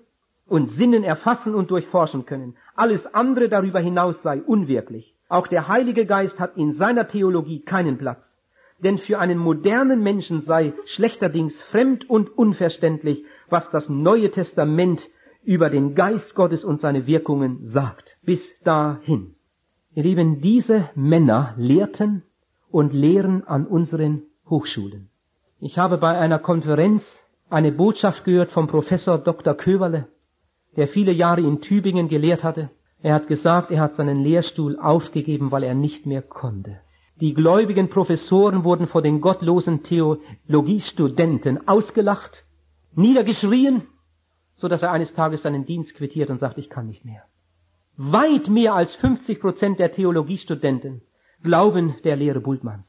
und 0.48 0.72
Sinnen 0.72 1.04
erfassen 1.04 1.54
und 1.54 1.70
durchforschen 1.70 2.26
können. 2.26 2.56
Alles 2.76 3.06
andere 3.14 3.50
darüber 3.50 3.82
hinaus 3.82 4.24
sei 4.24 4.42
unwirklich. 4.42 5.14
Auch 5.30 5.46
der 5.46 5.68
Heilige 5.68 6.08
Geist 6.08 6.40
hat 6.40 6.58
in 6.58 6.74
seiner 6.74 7.08
Theologie 7.08 7.60
keinen 7.60 8.00
Platz. 8.00 8.37
Denn 8.84 9.00
für 9.00 9.20
einen 9.20 9.40
modernen 9.40 10.04
Menschen 10.04 10.42
sei 10.42 10.74
schlechterdings 10.86 11.60
fremd 11.72 12.10
und 12.10 12.38
unverständlich, 12.38 13.24
was 13.50 13.70
das 13.72 13.90
Neue 13.90 14.32
Testament 14.32 15.02
über 15.44 15.70
den 15.70 15.96
Geist 15.96 16.36
Gottes 16.36 16.64
und 16.64 16.82
seine 16.82 17.08
Wirkungen 17.08 17.66
sagt. 17.66 18.18
Bis 18.22 18.60
dahin. 18.64 19.36
Ihr 19.96 20.04
Lieben, 20.04 20.42
diese 20.42 20.90
Männer 20.94 21.56
lehrten 21.58 22.24
und 22.70 22.94
lehren 22.94 23.44
an 23.46 23.66
unseren 23.66 24.24
Hochschulen. 24.48 25.10
Ich 25.60 25.80
habe 25.80 25.98
bei 25.98 26.16
einer 26.18 26.38
Konferenz 26.38 27.20
eine 27.50 27.72
Botschaft 27.72 28.26
gehört 28.26 28.52
vom 28.52 28.68
Professor 28.68 29.18
Dr. 29.18 29.56
Köberle, 29.56 30.08
der 30.76 30.88
viele 30.90 31.12
Jahre 31.12 31.42
in 31.42 31.62
Tübingen 31.62 32.10
gelehrt 32.10 32.44
hatte. 32.44 32.70
Er 33.02 33.16
hat 33.16 33.28
gesagt, 33.28 33.72
er 33.72 33.82
hat 33.82 33.96
seinen 33.96 34.24
Lehrstuhl 34.24 34.78
aufgegeben, 34.78 35.52
weil 35.52 35.64
er 35.64 35.74
nicht 35.74 36.06
mehr 36.06 36.22
konnte. 36.22 36.82
Die 37.20 37.34
gläubigen 37.34 37.90
Professoren 37.90 38.64
wurden 38.64 38.88
vor 38.88 39.02
den 39.02 39.22
gottlosen 39.22 39.82
Theologiestudenten 39.82 41.68
ausgelacht, 41.68 42.46
niedergeschrien, 42.94 43.84
so 44.56 44.68
dass 44.68 44.84
er 44.84 44.92
eines 44.92 45.14
Tages 45.14 45.42
seinen 45.42 45.66
Dienst 45.66 45.96
quittiert 45.96 46.30
und 46.30 46.40
sagt, 46.40 46.58
ich 46.58 46.70
kann 46.70 46.88
nicht 46.88 47.06
mehr. 47.06 47.24
Weit 47.96 48.48
mehr 48.48 48.76
als 48.76 48.94
50 48.96 49.40
Prozent 49.40 49.80
der 49.80 49.92
Theologiestudenten 49.92 51.02
glauben 51.42 51.96
der 52.04 52.16
Lehre 52.16 52.40
Bultmanns. 52.40 52.88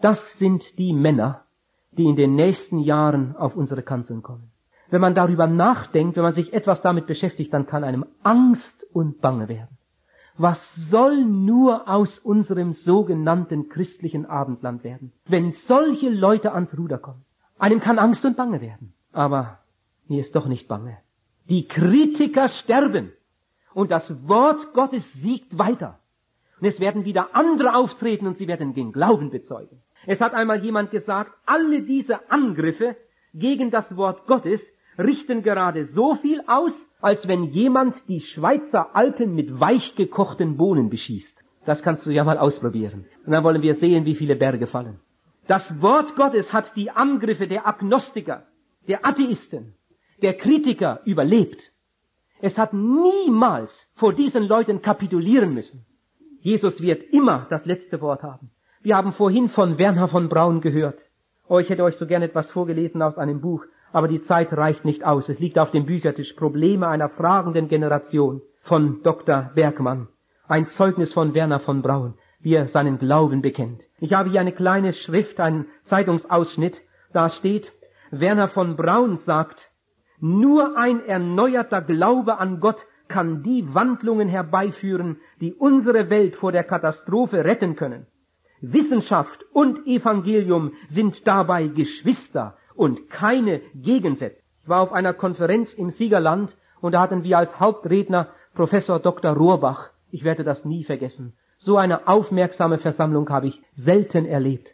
Das 0.00 0.38
sind 0.38 0.64
die 0.78 0.92
Männer, 0.92 1.44
die 1.92 2.06
in 2.06 2.16
den 2.16 2.34
nächsten 2.34 2.80
Jahren 2.80 3.36
auf 3.36 3.54
unsere 3.54 3.82
Kanzeln 3.82 4.22
kommen. 4.22 4.50
Wenn 4.88 5.00
man 5.00 5.14
darüber 5.14 5.46
nachdenkt, 5.46 6.16
wenn 6.16 6.24
man 6.24 6.34
sich 6.34 6.52
etwas 6.52 6.82
damit 6.82 7.06
beschäftigt, 7.06 7.52
dann 7.52 7.66
kann 7.66 7.84
einem 7.84 8.04
Angst 8.24 8.84
und 8.92 9.20
Bange 9.20 9.48
werden. 9.48 9.78
Was 10.42 10.74
soll 10.74 11.22
nur 11.22 11.86
aus 11.86 12.18
unserem 12.18 12.72
sogenannten 12.72 13.68
christlichen 13.68 14.24
Abendland 14.24 14.84
werden, 14.84 15.12
wenn 15.26 15.52
solche 15.52 16.08
Leute 16.08 16.52
ans 16.52 16.74
Ruder 16.78 16.96
kommen? 16.96 17.26
Einem 17.58 17.80
kann 17.80 17.98
Angst 17.98 18.24
und 18.24 18.38
Bange 18.38 18.62
werden. 18.62 18.94
Aber 19.12 19.58
mir 20.08 20.22
ist 20.22 20.34
doch 20.34 20.46
nicht 20.46 20.66
bange. 20.66 20.96
Die 21.50 21.68
Kritiker 21.68 22.48
sterben 22.48 23.12
und 23.74 23.90
das 23.90 24.26
Wort 24.26 24.72
Gottes 24.72 25.12
siegt 25.12 25.58
weiter. 25.58 25.98
Und 26.58 26.66
es 26.68 26.80
werden 26.80 27.04
wieder 27.04 27.34
andere 27.36 27.74
auftreten 27.74 28.26
und 28.26 28.38
sie 28.38 28.48
werden 28.48 28.72
den 28.72 28.92
Glauben 28.92 29.28
bezeugen. 29.28 29.82
Es 30.06 30.22
hat 30.22 30.32
einmal 30.32 30.64
jemand 30.64 30.90
gesagt, 30.90 31.32
alle 31.44 31.82
diese 31.82 32.30
Angriffe 32.30 32.96
gegen 33.34 33.70
das 33.70 33.94
Wort 33.94 34.26
Gottes 34.26 34.62
richten 34.96 35.42
gerade 35.42 35.84
so 35.88 36.14
viel 36.14 36.42
aus, 36.46 36.72
als 37.00 37.26
wenn 37.26 37.44
jemand 37.44 37.96
die 38.08 38.20
Schweizer 38.20 38.94
Alpen 38.94 39.34
mit 39.34 39.58
weich 39.58 39.94
gekochten 39.94 40.56
Bohnen 40.56 40.90
beschießt. 40.90 41.36
Das 41.64 41.82
kannst 41.82 42.06
du 42.06 42.10
ja 42.10 42.24
mal 42.24 42.38
ausprobieren. 42.38 43.06
Und 43.24 43.32
dann 43.32 43.44
wollen 43.44 43.62
wir 43.62 43.74
sehen, 43.74 44.04
wie 44.04 44.14
viele 44.14 44.36
Berge 44.36 44.66
fallen. 44.66 45.00
Das 45.46 45.80
Wort 45.82 46.16
Gottes 46.16 46.52
hat 46.52 46.76
die 46.76 46.90
Angriffe 46.90 47.46
der 47.46 47.66
Agnostiker, 47.66 48.44
der 48.88 49.04
Atheisten, 49.06 49.74
der 50.22 50.34
Kritiker 50.34 51.00
überlebt. 51.04 51.60
Es 52.40 52.58
hat 52.58 52.72
niemals 52.72 53.86
vor 53.96 54.14
diesen 54.14 54.44
Leuten 54.44 54.80
kapitulieren 54.80 55.52
müssen. 55.52 55.84
Jesus 56.40 56.80
wird 56.80 57.02
immer 57.12 57.46
das 57.50 57.66
letzte 57.66 58.00
Wort 58.00 58.22
haben. 58.22 58.50
Wir 58.82 58.96
haben 58.96 59.12
vorhin 59.12 59.50
von 59.50 59.76
Werner 59.76 60.08
von 60.08 60.30
Braun 60.30 60.62
gehört. 60.62 60.98
Oh, 61.48 61.58
ich 61.58 61.68
hätte 61.68 61.82
euch 61.82 61.96
so 61.96 62.06
gern 62.06 62.22
etwas 62.22 62.50
vorgelesen 62.50 63.02
aus 63.02 63.18
einem 63.18 63.40
Buch 63.40 63.64
aber 63.92 64.08
die 64.08 64.22
Zeit 64.22 64.52
reicht 64.52 64.84
nicht 64.84 65.04
aus. 65.04 65.28
Es 65.28 65.38
liegt 65.38 65.58
auf 65.58 65.70
dem 65.70 65.86
Büchertisch 65.86 66.32
Probleme 66.34 66.88
einer 66.88 67.08
fragenden 67.08 67.68
Generation 67.68 68.42
von 68.62 69.02
Dr. 69.02 69.50
Bergmann. 69.54 70.08
Ein 70.48 70.68
Zeugnis 70.68 71.12
von 71.12 71.34
Werner 71.34 71.60
von 71.60 71.82
Braun, 71.82 72.14
wie 72.40 72.54
er 72.54 72.68
seinen 72.68 72.98
Glauben 72.98 73.42
bekennt. 73.42 73.82
Ich 73.98 74.12
habe 74.12 74.30
hier 74.30 74.40
eine 74.40 74.52
kleine 74.52 74.92
Schrift, 74.92 75.40
einen 75.40 75.66
Zeitungsausschnitt. 75.84 76.80
Da 77.12 77.28
steht, 77.28 77.72
Werner 78.10 78.48
von 78.48 78.76
Braun 78.76 79.16
sagt, 79.16 79.70
nur 80.20 80.76
ein 80.76 81.04
erneuerter 81.04 81.82
Glaube 81.82 82.38
an 82.38 82.60
Gott 82.60 82.78
kann 83.08 83.42
die 83.42 83.74
Wandlungen 83.74 84.28
herbeiführen, 84.28 85.18
die 85.40 85.54
unsere 85.54 86.10
Welt 86.10 86.36
vor 86.36 86.52
der 86.52 86.64
Katastrophe 86.64 87.44
retten 87.44 87.74
können. 87.74 88.06
Wissenschaft 88.60 89.44
und 89.52 89.86
Evangelium 89.86 90.72
sind 90.90 91.26
dabei 91.26 91.66
Geschwister 91.66 92.56
und 92.80 93.10
keine 93.10 93.60
Gegensätze. 93.74 94.40
Ich 94.62 94.68
war 94.70 94.80
auf 94.80 94.90
einer 94.90 95.12
Konferenz 95.12 95.74
im 95.74 95.90
Siegerland 95.90 96.56
und 96.80 96.92
da 96.92 97.02
hatten 97.02 97.24
wir 97.24 97.36
als 97.36 97.60
Hauptredner 97.60 98.28
Professor 98.54 98.98
Dr. 98.98 99.32
Rohrbach. 99.32 99.90
Ich 100.10 100.24
werde 100.24 100.44
das 100.44 100.64
nie 100.64 100.84
vergessen. 100.84 101.34
So 101.58 101.76
eine 101.76 102.08
aufmerksame 102.08 102.78
Versammlung 102.78 103.28
habe 103.28 103.48
ich 103.48 103.60
selten 103.76 104.24
erlebt. 104.24 104.66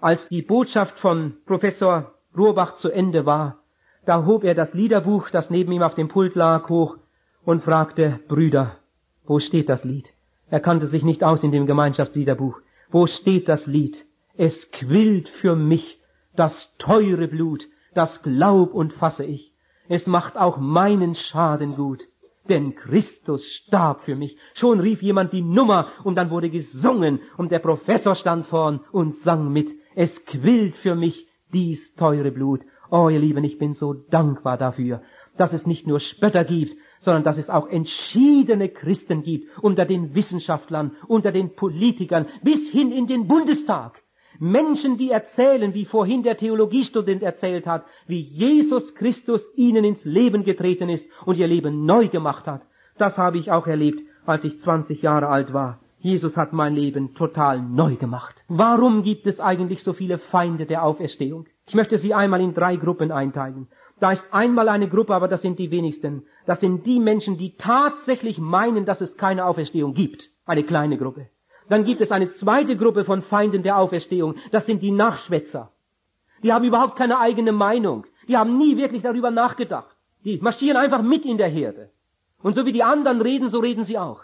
Als 0.00 0.26
die 0.26 0.42
Botschaft 0.42 0.98
von 0.98 1.34
Professor 1.46 2.14
Rohrbach 2.36 2.74
zu 2.74 2.90
Ende 2.90 3.24
war, 3.24 3.58
da 4.04 4.26
hob 4.26 4.42
er 4.42 4.56
das 4.56 4.74
Liederbuch, 4.74 5.30
das 5.30 5.48
neben 5.48 5.70
ihm 5.70 5.84
auf 5.84 5.94
dem 5.94 6.08
Pult 6.08 6.34
lag, 6.34 6.68
hoch 6.68 6.96
und 7.44 7.62
fragte, 7.62 8.18
Brüder, 8.26 8.78
wo 9.26 9.38
steht 9.38 9.68
das 9.68 9.84
Lied? 9.84 10.08
Er 10.50 10.58
kannte 10.58 10.88
sich 10.88 11.04
nicht 11.04 11.22
aus 11.22 11.44
in 11.44 11.52
dem 11.52 11.66
Gemeinschaftsliederbuch. 11.66 12.58
Wo 12.90 13.06
steht 13.06 13.48
das 13.48 13.68
Lied? 13.68 14.04
Es 14.36 14.72
quillt 14.72 15.28
für 15.28 15.54
mich 15.54 16.00
das 16.36 16.74
teure 16.78 17.28
Blut, 17.28 17.66
das 17.94 18.22
glaub 18.22 18.74
und 18.74 18.92
fasse 18.92 19.24
ich. 19.24 19.52
Es 19.88 20.06
macht 20.06 20.36
auch 20.36 20.58
meinen 20.58 21.14
Schaden 21.14 21.76
gut. 21.76 22.02
Denn 22.48 22.74
Christus 22.74 23.46
starb 23.46 24.02
für 24.02 24.16
mich. 24.16 24.36
Schon 24.52 24.80
rief 24.80 25.02
jemand 25.02 25.32
die 25.32 25.42
Nummer 25.42 25.88
und 26.04 26.16
dann 26.16 26.30
wurde 26.30 26.50
gesungen 26.50 27.20
und 27.38 27.50
der 27.50 27.58
Professor 27.58 28.14
stand 28.14 28.46
vorn 28.46 28.80
und 28.92 29.14
sang 29.14 29.50
mit. 29.50 29.70
Es 29.94 30.24
quillt 30.26 30.76
für 30.76 30.94
mich 30.94 31.26
dies 31.52 31.94
teure 31.94 32.30
Blut. 32.30 32.60
Oh, 32.90 33.08
ihr 33.08 33.18
Lieben, 33.18 33.44
ich 33.44 33.58
bin 33.58 33.72
so 33.72 33.94
dankbar 33.94 34.58
dafür, 34.58 35.00
dass 35.38 35.54
es 35.54 35.66
nicht 35.66 35.86
nur 35.86 36.00
Spötter 36.00 36.44
gibt, 36.44 36.76
sondern 37.00 37.24
dass 37.24 37.38
es 37.38 37.48
auch 37.48 37.66
entschiedene 37.66 38.68
Christen 38.68 39.22
gibt 39.22 39.58
unter 39.62 39.86
den 39.86 40.14
Wissenschaftlern, 40.14 40.96
unter 41.06 41.32
den 41.32 41.54
Politikern, 41.54 42.26
bis 42.42 42.68
hin 42.70 42.92
in 42.92 43.06
den 43.06 43.26
Bundestag. 43.26 44.03
Menschen, 44.38 44.96
die 44.98 45.10
erzählen, 45.10 45.74
wie 45.74 45.84
vorhin 45.84 46.22
der 46.22 46.36
Theologiestudent 46.36 47.22
erzählt 47.22 47.66
hat, 47.66 47.84
wie 48.06 48.20
Jesus 48.20 48.94
Christus 48.94 49.42
ihnen 49.56 49.84
ins 49.84 50.04
Leben 50.04 50.44
getreten 50.44 50.88
ist 50.88 51.06
und 51.24 51.36
ihr 51.36 51.46
Leben 51.46 51.84
neu 51.84 52.08
gemacht 52.08 52.46
hat. 52.46 52.62
Das 52.98 53.18
habe 53.18 53.38
ich 53.38 53.50
auch 53.50 53.66
erlebt, 53.66 54.00
als 54.26 54.44
ich 54.44 54.60
20 54.60 55.02
Jahre 55.02 55.28
alt 55.28 55.52
war. 55.52 55.80
Jesus 55.98 56.36
hat 56.36 56.52
mein 56.52 56.74
Leben 56.74 57.14
total 57.14 57.62
neu 57.62 57.96
gemacht. 57.96 58.34
Warum 58.48 59.02
gibt 59.02 59.26
es 59.26 59.40
eigentlich 59.40 59.82
so 59.82 59.94
viele 59.94 60.18
Feinde 60.18 60.66
der 60.66 60.84
Auferstehung? 60.84 61.46
Ich 61.66 61.74
möchte 61.74 61.96
sie 61.96 62.12
einmal 62.12 62.42
in 62.42 62.52
drei 62.52 62.76
Gruppen 62.76 63.10
einteilen. 63.10 63.68
Da 64.00 64.12
ist 64.12 64.24
einmal 64.30 64.68
eine 64.68 64.88
Gruppe, 64.88 65.14
aber 65.14 65.28
das 65.28 65.40
sind 65.40 65.58
die 65.58 65.70
wenigsten. 65.70 66.24
Das 66.44 66.60
sind 66.60 66.84
die 66.84 67.00
Menschen, 67.00 67.38
die 67.38 67.56
tatsächlich 67.56 68.38
meinen, 68.38 68.84
dass 68.84 69.00
es 69.00 69.16
keine 69.16 69.46
Auferstehung 69.46 69.94
gibt. 69.94 70.28
Eine 70.44 70.64
kleine 70.64 70.98
Gruppe. 70.98 71.28
Dann 71.68 71.84
gibt 71.84 72.00
es 72.00 72.12
eine 72.12 72.30
zweite 72.30 72.76
Gruppe 72.76 73.04
von 73.04 73.22
Feinden 73.22 73.62
der 73.62 73.78
Auferstehung. 73.78 74.36
Das 74.50 74.66
sind 74.66 74.82
die 74.82 74.90
Nachschwätzer. 74.90 75.72
Die 76.42 76.52
haben 76.52 76.64
überhaupt 76.64 76.96
keine 76.96 77.18
eigene 77.18 77.52
Meinung. 77.52 78.06
Die 78.28 78.36
haben 78.36 78.58
nie 78.58 78.76
wirklich 78.76 79.02
darüber 79.02 79.30
nachgedacht. 79.30 79.96
Die 80.24 80.38
marschieren 80.38 80.76
einfach 80.76 81.02
mit 81.02 81.24
in 81.24 81.38
der 81.38 81.48
Herde. 81.48 81.90
Und 82.42 82.54
so 82.54 82.66
wie 82.66 82.72
die 82.72 82.82
anderen 82.82 83.20
reden, 83.22 83.48
so 83.48 83.60
reden 83.60 83.84
sie 83.84 83.98
auch. 83.98 84.22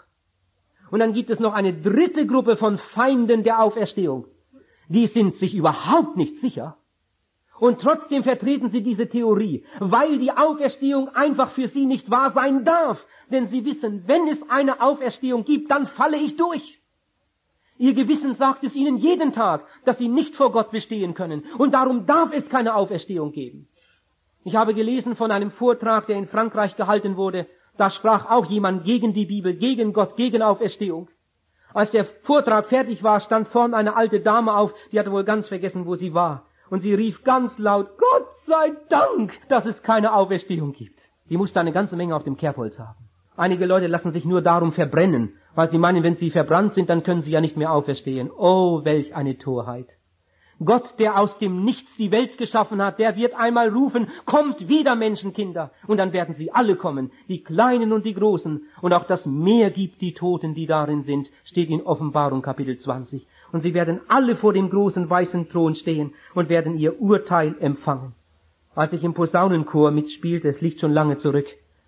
Und 0.91 0.99
dann 0.99 1.13
gibt 1.13 1.29
es 1.29 1.39
noch 1.39 1.53
eine 1.53 1.73
dritte 1.73 2.27
Gruppe 2.27 2.57
von 2.57 2.77
Feinden 2.77 3.43
der 3.43 3.61
Auferstehung. 3.61 4.25
Die 4.89 5.07
sind 5.07 5.37
sich 5.37 5.55
überhaupt 5.55 6.17
nicht 6.17 6.39
sicher. 6.41 6.77
Und 7.57 7.79
trotzdem 7.79 8.23
vertreten 8.23 8.69
sie 8.69 8.81
diese 8.81 9.07
Theorie, 9.07 9.63
weil 9.79 10.19
die 10.19 10.31
Auferstehung 10.31 11.09
einfach 11.09 11.51
für 11.51 11.67
sie 11.67 11.85
nicht 11.85 12.09
wahr 12.11 12.31
sein 12.31 12.65
darf. 12.65 13.05
Denn 13.31 13.45
sie 13.47 13.63
wissen, 13.65 14.03
wenn 14.07 14.27
es 14.27 14.47
eine 14.49 14.81
Auferstehung 14.81 15.45
gibt, 15.45 15.71
dann 15.71 15.87
falle 15.87 16.17
ich 16.17 16.35
durch. 16.35 16.80
Ihr 17.81 17.95
Gewissen 17.95 18.35
sagt 18.35 18.63
es 18.63 18.75
ihnen 18.75 18.97
jeden 18.97 19.33
Tag, 19.33 19.65
dass 19.85 19.97
sie 19.97 20.07
nicht 20.07 20.35
vor 20.35 20.51
Gott 20.51 20.69
bestehen 20.69 21.15
können. 21.15 21.43
Und 21.57 21.73
darum 21.73 22.05
darf 22.05 22.31
es 22.31 22.47
keine 22.47 22.75
Auferstehung 22.75 23.31
geben. 23.31 23.67
Ich 24.43 24.55
habe 24.55 24.75
gelesen 24.75 25.15
von 25.15 25.31
einem 25.31 25.49
Vortrag, 25.49 26.05
der 26.05 26.17
in 26.17 26.27
Frankreich 26.27 26.75
gehalten 26.75 27.17
wurde. 27.17 27.47
Da 27.77 27.89
sprach 27.89 28.29
auch 28.29 28.45
jemand 28.45 28.85
gegen 28.85 29.13
die 29.13 29.25
Bibel, 29.25 29.55
gegen 29.55 29.93
Gott, 29.93 30.15
gegen 30.15 30.43
Auferstehung. 30.43 31.09
Als 31.73 31.89
der 31.89 32.05
Vortrag 32.21 32.67
fertig 32.67 33.01
war, 33.01 33.19
stand 33.19 33.47
vorn 33.47 33.73
eine 33.73 33.95
alte 33.95 34.19
Dame 34.19 34.55
auf, 34.55 34.71
die 34.91 34.99
hatte 34.99 35.11
wohl 35.11 35.23
ganz 35.23 35.47
vergessen, 35.47 35.87
wo 35.87 35.95
sie 35.95 36.13
war. 36.13 36.45
Und 36.69 36.81
sie 36.81 36.93
rief 36.93 37.23
ganz 37.23 37.57
laut, 37.57 37.97
Gott 37.97 38.27
sei 38.41 38.73
Dank, 38.89 39.33
dass 39.49 39.65
es 39.65 39.81
keine 39.81 40.13
Auferstehung 40.13 40.73
gibt. 40.73 40.99
Die 41.31 41.37
musste 41.37 41.59
eine 41.59 41.71
ganze 41.71 41.95
Menge 41.95 42.15
auf 42.15 42.25
dem 42.25 42.37
Kerbholz 42.37 42.77
haben. 42.77 43.10
Einige 43.37 43.65
Leute 43.65 43.87
lassen 43.87 44.11
sich 44.11 44.25
nur 44.25 44.41
darum 44.41 44.73
verbrennen, 44.73 45.33
weil 45.55 45.69
sie 45.69 45.77
meinen, 45.77 46.03
wenn 46.03 46.17
sie 46.17 46.31
verbrannt 46.31 46.73
sind, 46.73 46.89
dann 46.89 47.03
können 47.03 47.21
sie 47.21 47.31
ja 47.31 47.41
nicht 47.41 47.57
mehr 47.57 47.71
auferstehen. 47.71 48.29
Oh, 48.29 48.83
welch 48.83 49.15
eine 49.15 49.37
Torheit. 49.37 49.87
Gott, 50.63 50.99
der 50.99 51.17
aus 51.17 51.39
dem 51.39 51.63
Nichts 51.63 51.97
die 51.97 52.11
Welt 52.11 52.37
geschaffen 52.37 52.83
hat, 52.83 52.99
der 52.99 53.15
wird 53.15 53.33
einmal 53.33 53.69
rufen, 53.69 54.09
kommt 54.25 54.67
wieder 54.67 54.95
Menschenkinder. 54.95 55.71
Und 55.87 55.97
dann 55.97 56.13
werden 56.13 56.35
sie 56.35 56.51
alle 56.51 56.75
kommen, 56.75 57.11
die 57.29 57.41
Kleinen 57.43 57.91
und 57.91 58.05
die 58.05 58.13
Großen. 58.13 58.63
Und 58.81 58.93
auch 58.93 59.05
das 59.05 59.25
Meer 59.25 59.71
gibt 59.71 60.01
die 60.01 60.13
Toten, 60.13 60.53
die 60.53 60.67
darin 60.67 61.01
sind, 61.01 61.29
steht 61.45 61.69
in 61.69 61.81
Offenbarung 61.81 62.43
Kapitel 62.43 62.77
20. 62.77 63.25
Und 63.51 63.63
sie 63.63 63.73
werden 63.73 64.01
alle 64.07 64.35
vor 64.35 64.53
dem 64.53 64.69
großen 64.69 65.09
weißen 65.09 65.49
Thron 65.49 65.73
stehen 65.73 66.13
und 66.35 66.49
werden 66.49 66.77
ihr 66.77 67.01
Urteil 67.01 67.55
empfangen. 67.59 68.13
Als 68.75 68.93
ich 68.93 69.03
im 69.03 69.15
Posaunenchor 69.15 69.89
mitspielte, 69.89 70.49
es 70.49 70.61
liegt 70.61 70.79
schon 70.79 70.93
lange 70.93 71.17
zurück, 71.17 71.47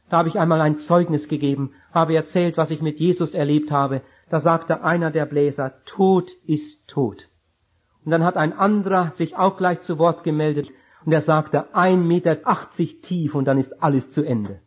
da 0.10 0.18
habe 0.18 0.30
ich 0.30 0.40
einmal 0.40 0.62
ein 0.62 0.78
Zeugnis 0.78 1.28
gegeben, 1.28 1.72
habe 1.92 2.16
erzählt, 2.16 2.58
was 2.58 2.72
ich 2.72 2.82
mit 2.82 3.00
Jesus 3.00 3.34
erlebt 3.34 3.72
habe. 3.72 4.02
Da 4.30 4.42
sagte 4.42 4.84
einer 4.84 5.12
der 5.12 5.26
Bläser, 5.26 5.74
Tod 5.86 6.30
ist 6.46 6.88
tot. 6.88 7.30
Und 8.06 8.12
dann 8.12 8.24
hat 8.24 8.36
ein 8.36 8.54
anderer 8.54 9.12
sich 9.16 9.36
auch 9.36 9.58
gleich 9.58 9.82
zu 9.82 9.98
Wort 9.98 10.24
gemeldet 10.24 10.70
und 11.06 11.12
er 11.12 11.22
sagte, 11.22 11.74
ein 11.74 12.08
Meter 12.08 12.38
achtzig 12.44 13.02
tief 13.02 13.36
und 13.36 13.46
dann 13.46 13.58
ist 13.58 13.82
alles 13.82 14.12
zu 14.12 14.24
Ende. 14.24 14.60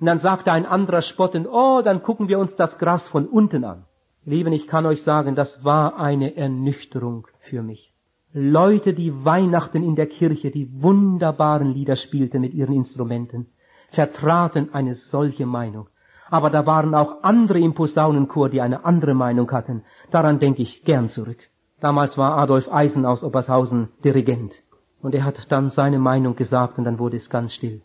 Und 0.00 0.06
dann 0.06 0.18
sagte 0.20 0.52
ein 0.52 0.66
anderer 0.66 1.02
spottend, 1.02 1.48
oh, 1.50 1.82
dann 1.82 2.02
gucken 2.02 2.28
wir 2.28 2.38
uns 2.38 2.54
das 2.56 2.78
Gras 2.78 3.08
von 3.08 3.26
unten 3.26 3.64
an. 3.64 3.84
Lieben, 4.24 4.52
ich 4.52 4.66
kann 4.66 4.86
euch 4.86 5.02
sagen, 5.02 5.34
das 5.34 5.64
war 5.64 5.98
eine 5.98 6.36
Ernüchterung 6.36 7.26
für 7.40 7.62
mich. 7.62 7.92
Leute, 8.32 8.92
die 8.92 9.24
Weihnachten 9.24 9.82
in 9.82 9.96
der 9.96 10.06
Kirche 10.06 10.50
die 10.50 10.82
wunderbaren 10.82 11.72
Lieder 11.72 11.96
spielten 11.96 12.42
mit 12.42 12.52
ihren 12.52 12.74
Instrumenten, 12.74 13.46
vertraten 13.92 14.72
eine 14.72 14.94
solche 14.94 15.46
Meinung. 15.46 15.88
Aber 16.30 16.50
da 16.50 16.66
waren 16.66 16.94
auch 16.94 17.22
andere 17.22 17.58
im 17.58 17.74
Posaunenchor, 17.74 18.50
die 18.50 18.60
eine 18.60 18.84
andere 18.84 19.14
Meinung 19.14 19.50
hatten. 19.50 19.84
Daran 20.10 20.38
denke 20.38 20.62
ich 20.62 20.84
gern 20.84 21.08
zurück. 21.08 21.38
Damals 21.80 22.18
war 22.18 22.36
Adolf 22.36 22.70
Eisen 22.70 23.06
aus 23.06 23.22
Obershausen 23.22 23.88
Dirigent. 24.04 24.52
Und 25.00 25.14
er 25.14 25.24
hat 25.24 25.50
dann 25.50 25.70
seine 25.70 25.98
Meinung 25.98 26.36
gesagt 26.36 26.76
und 26.76 26.84
dann 26.84 26.98
wurde 26.98 27.16
es 27.16 27.30
ganz 27.30 27.54
still. 27.54 27.82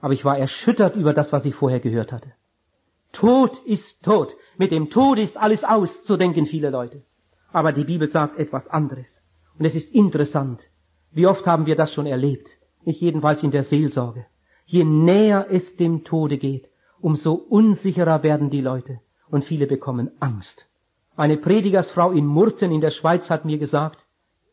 Aber 0.00 0.14
ich 0.14 0.24
war 0.24 0.38
erschüttert 0.38 0.96
über 0.96 1.12
das, 1.12 1.32
was 1.32 1.44
ich 1.44 1.54
vorher 1.54 1.80
gehört 1.80 2.12
hatte. 2.12 2.32
Tod 3.12 3.58
ist 3.66 4.02
tot. 4.02 4.34
Mit 4.56 4.70
dem 4.70 4.88
Tod 4.90 5.18
ist 5.18 5.36
alles 5.36 5.64
aus, 5.64 6.04
so 6.06 6.16
denken 6.16 6.46
viele 6.46 6.70
Leute. 6.70 7.02
Aber 7.52 7.72
die 7.72 7.84
Bibel 7.84 8.08
sagt 8.08 8.38
etwas 8.38 8.68
anderes. 8.68 9.12
Und 9.58 9.64
es 9.64 9.74
ist 9.74 9.92
interessant. 9.92 10.60
Wie 11.10 11.26
oft 11.26 11.44
haben 11.46 11.66
wir 11.66 11.76
das 11.76 11.92
schon 11.92 12.06
erlebt? 12.06 12.48
Ich 12.84 13.00
jedenfalls 13.00 13.42
in 13.42 13.50
der 13.50 13.64
Seelsorge. 13.64 14.26
Je 14.72 14.84
näher 14.84 15.48
es 15.50 15.76
dem 15.76 16.04
Tode 16.04 16.38
geht, 16.38 16.68
umso 17.00 17.32
unsicherer 17.32 18.22
werden 18.22 18.50
die 18.50 18.60
Leute 18.60 19.00
und 19.28 19.44
viele 19.44 19.66
bekommen 19.66 20.12
Angst. 20.20 20.68
Eine 21.16 21.38
Predigersfrau 21.38 22.12
in 22.12 22.24
Murten 22.24 22.70
in 22.70 22.80
der 22.80 22.90
Schweiz 22.90 23.30
hat 23.30 23.44
mir 23.44 23.58
gesagt, 23.58 23.98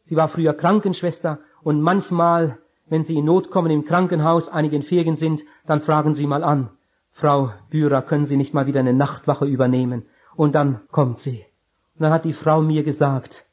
sie 0.05 0.15
war 0.15 0.29
früher 0.29 0.55
Krankenschwester 0.55 1.37
und 1.61 1.81
manchmal, 1.81 2.57
wenn 2.87 3.03
sie 3.03 3.17
in 3.17 3.25
Not 3.25 3.51
kommen 3.51 3.69
im 3.69 3.85
Krankenhaus, 3.85 4.49
einigen 4.49 4.81
Ferien 4.81 5.15
sind, 5.15 5.41
dann 5.67 5.81
fragen 5.81 6.15
sie 6.15 6.25
mal 6.25 6.43
an, 6.43 6.71
Frau 7.11 7.51
Bührer, 7.69 8.01
können 8.01 8.25
Sie 8.25 8.37
nicht 8.37 8.55
mal 8.55 8.65
wieder 8.65 8.79
eine 8.79 8.93
Nachtwache 8.93 9.45
übernehmen? 9.45 10.07
Und 10.35 10.55
dann 10.55 10.81
kommt 10.91 11.19
sie. 11.19 11.45
Und 11.95 12.01
dann 12.01 12.11
hat 12.11 12.25
die 12.25 12.33
Frau 12.33 12.61
mir 12.61 12.83
gesagt, 12.83 13.45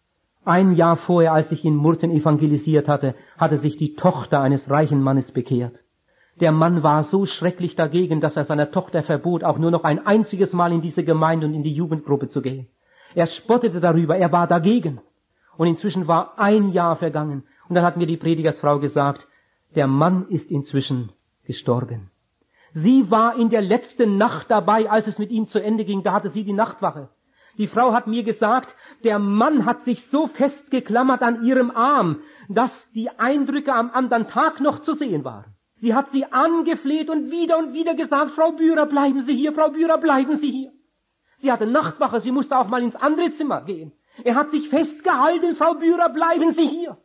ein 0.47 0.73
Jahr 0.73 0.97
vorher, 0.97 1.35
als 1.35 1.53
ich 1.53 1.63
in 1.63 1.77
Murten 1.77 2.11
evangelisiert 2.11 2.89
hatte, 2.89 3.15
hatte 3.37 3.59
sich 3.59 3.77
die 3.77 3.97
Tochter 3.97 4.41
eines 4.41 4.71
reichen 4.71 5.03
Mannes 5.03 5.31
bekehrt. 5.31 5.84
Der 6.41 6.51
Mann 6.51 6.83
war 6.83 7.05
so 7.05 7.27
schrecklich 7.27 7.77
dagegen, 7.77 8.21
dass 8.21 8.37
er 8.37 8.45
seiner 8.45 8.71
Tochter 8.71 9.03
verbot, 9.03 9.45
auch 9.45 9.59
nur 9.59 9.71
noch 9.71 9.85
ein 9.85 10.05
einziges 10.05 10.53
Mal 10.53 10.73
in 10.73 10.81
diese 10.81 11.05
Gemeinde 11.05 11.47
und 11.47 11.55
in 11.55 11.63
die 11.63 11.73
Jugendgruppe 11.73 12.29
zu 12.29 12.43
gehen. 12.43 12.67
Er 13.15 13.27
spottete 13.27 13.81
darüber, 13.81 14.17
er 14.17 14.33
war 14.33 14.49
dagegen. 14.49 15.01
Und 15.57 15.69
inzwischen 15.69 16.09
war 16.09 16.39
ein 16.39 16.73
Jahr 16.73 16.97
vergangen. 16.97 17.45
Und 17.69 17.77
dann 17.77 17.85
hat 17.85 17.97
mir 17.97 18.07
die 18.07 18.17
Predigersfrau 18.17 18.81
gesagt, 18.81 19.29
der 19.77 19.87
Mann 19.87 20.27
ist 20.29 20.51
inzwischen 20.51 21.13
gestorben. 21.45 22.11
Sie 22.73 23.09
war 23.11 23.37
in 23.37 23.51
der 23.51 23.63
letzten 23.63 24.17
Nacht 24.17 24.51
dabei, 24.51 24.91
als 24.91 25.07
es 25.07 25.19
mit 25.21 25.31
ihm 25.31 25.47
zu 25.47 25.63
Ende 25.63 25.85
ging, 25.85 26.03
da 26.03 26.13
hatte 26.13 26.31
sie 26.31 26.43
die 26.43 26.53
Nachtwache. 26.53 27.09
Die 27.57 27.69
Frau 27.69 27.93
hat 27.93 28.09
mir 28.09 28.25
gesagt, 28.25 28.75
der 29.05 29.21
Mann 29.21 29.65
hat 29.65 29.83
sich 29.83 30.05
so 30.07 30.27
festgeklammert 30.27 31.23
an 31.23 31.45
ihrem 31.45 31.71
Arm, 31.71 32.19
dass 32.49 32.91
die 32.91 33.11
Eindrücke 33.11 33.73
am 33.73 33.93
anderen 33.93 34.27
Tag 34.27 34.61
noch 34.61 34.81
zu 34.81 34.95
sehen 34.95 35.25
waren. 35.25 35.54
Sie 35.85 35.95
hat 35.95 36.11
sie 36.13 36.25
angefleht 36.25 37.11
und 37.11 37.31
wieder 37.31 37.59
und 37.59 37.75
wieder 37.75 37.95
gesagt, 37.95 38.31
Frau 38.31 38.53
Bührer, 38.53 38.87
bleiben 38.87 39.27
Sie 39.27 39.35
hier, 39.35 39.53
Frau 39.53 39.69
Bührer, 39.69 39.99
bleiben 39.99 40.39
Sie 40.39 40.51
hier. 40.51 40.73
Sie 41.41 41.53
hatte 41.53 41.67
Nachtwache, 41.67 42.23
sie 42.23 42.33
musste 42.33 42.57
auch 42.57 42.69
mal 42.69 42.83
ins 42.83 42.97
andere 42.97 43.33
Zimmer 43.33 43.61
gehen. 43.61 43.93
Er 44.25 44.35
hat 44.35 44.51
sich 44.51 44.71
festgehalten, 44.71 45.57
Frau 45.57 45.75
Bührer, 45.75 46.09
bleiben 46.09 46.53
Sie 46.53 46.67
hier. 46.67 46.97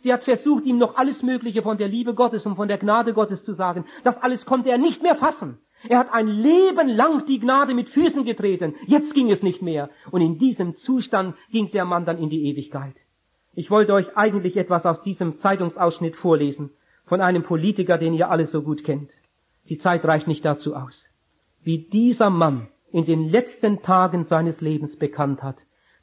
Sie 0.00 0.12
hat 0.12 0.24
versucht, 0.24 0.64
ihm 0.64 0.76
noch 0.76 0.96
alles 0.96 1.22
Mögliche 1.22 1.62
von 1.62 1.78
der 1.78 1.86
Liebe 1.86 2.14
Gottes 2.14 2.44
und 2.46 2.56
von 2.56 2.66
der 2.66 2.78
Gnade 2.78 3.14
Gottes 3.14 3.44
zu 3.44 3.52
sagen. 3.52 3.84
Das 4.02 4.20
alles 4.20 4.44
konnte 4.44 4.70
er 4.70 4.78
nicht 4.78 5.04
mehr 5.04 5.14
fassen. 5.14 5.58
Er 5.88 6.00
hat 6.00 6.12
ein 6.12 6.26
Leben 6.26 6.88
lang 6.88 7.26
die 7.26 7.38
Gnade 7.38 7.74
mit 7.74 7.90
Füßen 7.90 8.24
getreten. 8.24 8.74
Jetzt 8.88 9.14
ging 9.14 9.30
es 9.30 9.44
nicht 9.44 9.62
mehr. 9.62 9.88
Und 10.10 10.20
in 10.20 10.36
diesem 10.36 10.74
Zustand 10.74 11.36
ging 11.52 11.70
der 11.70 11.84
Mann 11.84 12.04
dann 12.04 12.18
in 12.18 12.30
die 12.30 12.50
Ewigkeit. 12.50 12.96
Ich 13.54 13.70
wollte 13.70 13.92
euch 13.92 14.16
eigentlich 14.16 14.56
etwas 14.56 14.84
aus 14.84 15.00
diesem 15.02 15.38
Zeitungsausschnitt 15.38 16.16
vorlesen 16.16 16.70
von 17.06 17.20
einem 17.20 17.42
Politiker, 17.42 17.98
den 17.98 18.14
ihr 18.14 18.30
alle 18.30 18.46
so 18.46 18.62
gut 18.62 18.84
kennt. 18.84 19.10
Die 19.68 19.78
Zeit 19.78 20.04
reicht 20.04 20.26
nicht 20.26 20.44
dazu 20.44 20.74
aus. 20.74 21.08
Wie 21.62 21.78
dieser 21.88 22.30
Mann 22.30 22.68
in 22.92 23.04
den 23.04 23.28
letzten 23.28 23.82
Tagen 23.82 24.24
seines 24.24 24.60
Lebens 24.60 24.96
bekannt 24.96 25.42
hat, 25.42 25.56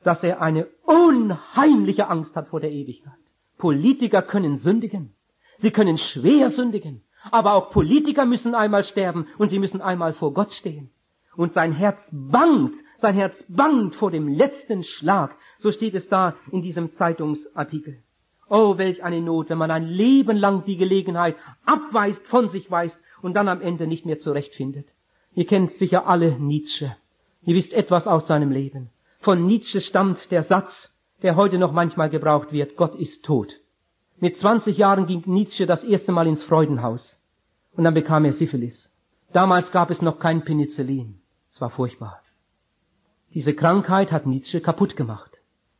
dass 0.03 0.23
er 0.23 0.41
eine 0.41 0.67
unheimliche 0.83 2.09
Angst 2.09 2.35
hat 2.35 2.49
vor 2.49 2.59
der 2.59 2.71
Ewigkeit. 2.71 3.13
Politiker 3.57 4.21
können 4.21 4.57
sündigen. 4.57 5.15
Sie 5.57 5.71
können 5.71 5.97
schwer 5.97 6.49
sündigen. 6.49 7.03
Aber 7.31 7.53
auch 7.53 7.71
Politiker 7.71 8.25
müssen 8.25 8.53
einmal 8.53 8.83
sterben 8.83 9.27
und 9.37 9.49
sie 9.49 9.59
müssen 9.59 9.81
einmal 9.81 10.13
vor 10.13 10.33
Gott 10.33 10.53
stehen. 10.53 10.89
Und 11.37 11.53
sein 11.53 11.71
Herz 11.71 11.99
bangt, 12.11 12.73
sein 12.99 13.15
Herz 13.15 13.35
bangt 13.47 13.95
vor 13.95 14.11
dem 14.11 14.27
letzten 14.27 14.83
Schlag. 14.83 15.35
So 15.59 15.71
steht 15.71 15.95
es 15.95 16.07
da 16.09 16.35
in 16.51 16.61
diesem 16.61 16.93
Zeitungsartikel. 16.93 18.02
Oh, 18.55 18.77
welch 18.77 19.03
eine 19.03 19.19
Not, 19.19 19.49
wenn 19.49 19.57
man 19.57 19.71
ein 19.71 19.87
Leben 19.87 20.37
lang 20.37 20.63
die 20.63 20.77
Gelegenheit 20.77 21.35
abweist, 21.65 22.23
von 22.27 22.49
sich 22.49 22.69
weist 22.69 22.95
und 23.23 23.33
dann 23.33 23.47
am 23.47 23.61
Ende 23.61 23.87
nicht 23.87 24.05
mehr 24.05 24.19
zurechtfindet. 24.19 24.85
Ihr 25.33 25.47
kennt 25.47 25.71
sicher 25.71 26.05
alle 26.05 26.37
Nietzsche. 26.37 26.95
Ihr 27.41 27.55
wisst 27.55 27.73
etwas 27.73 28.05
aus 28.05 28.27
seinem 28.27 28.51
Leben. 28.51 28.91
Von 29.21 29.47
Nietzsche 29.47 29.81
stammt 29.81 30.29
der 30.29 30.43
Satz, 30.43 30.93
der 31.23 31.35
heute 31.35 31.57
noch 31.57 31.71
manchmal 31.71 32.11
gebraucht 32.11 32.51
wird, 32.51 32.75
Gott 32.75 32.93
ist 32.93 33.25
tot. 33.25 33.55
Mit 34.19 34.37
20 34.37 34.77
Jahren 34.77 35.07
ging 35.07 35.23
Nietzsche 35.25 35.65
das 35.65 35.83
erste 35.83 36.11
Mal 36.11 36.27
ins 36.27 36.43
Freudenhaus. 36.43 37.17
Und 37.75 37.85
dann 37.85 37.95
bekam 37.95 38.23
er 38.23 38.33
Syphilis. 38.33 38.87
Damals 39.31 39.71
gab 39.71 39.89
es 39.89 40.03
noch 40.03 40.19
kein 40.19 40.45
Penicillin. 40.45 41.19
Es 41.51 41.59
war 41.59 41.71
furchtbar. 41.71 42.21
Diese 43.33 43.55
Krankheit 43.55 44.11
hat 44.11 44.27
Nietzsche 44.27 44.61
kaputt 44.61 44.95
gemacht. 44.95 45.32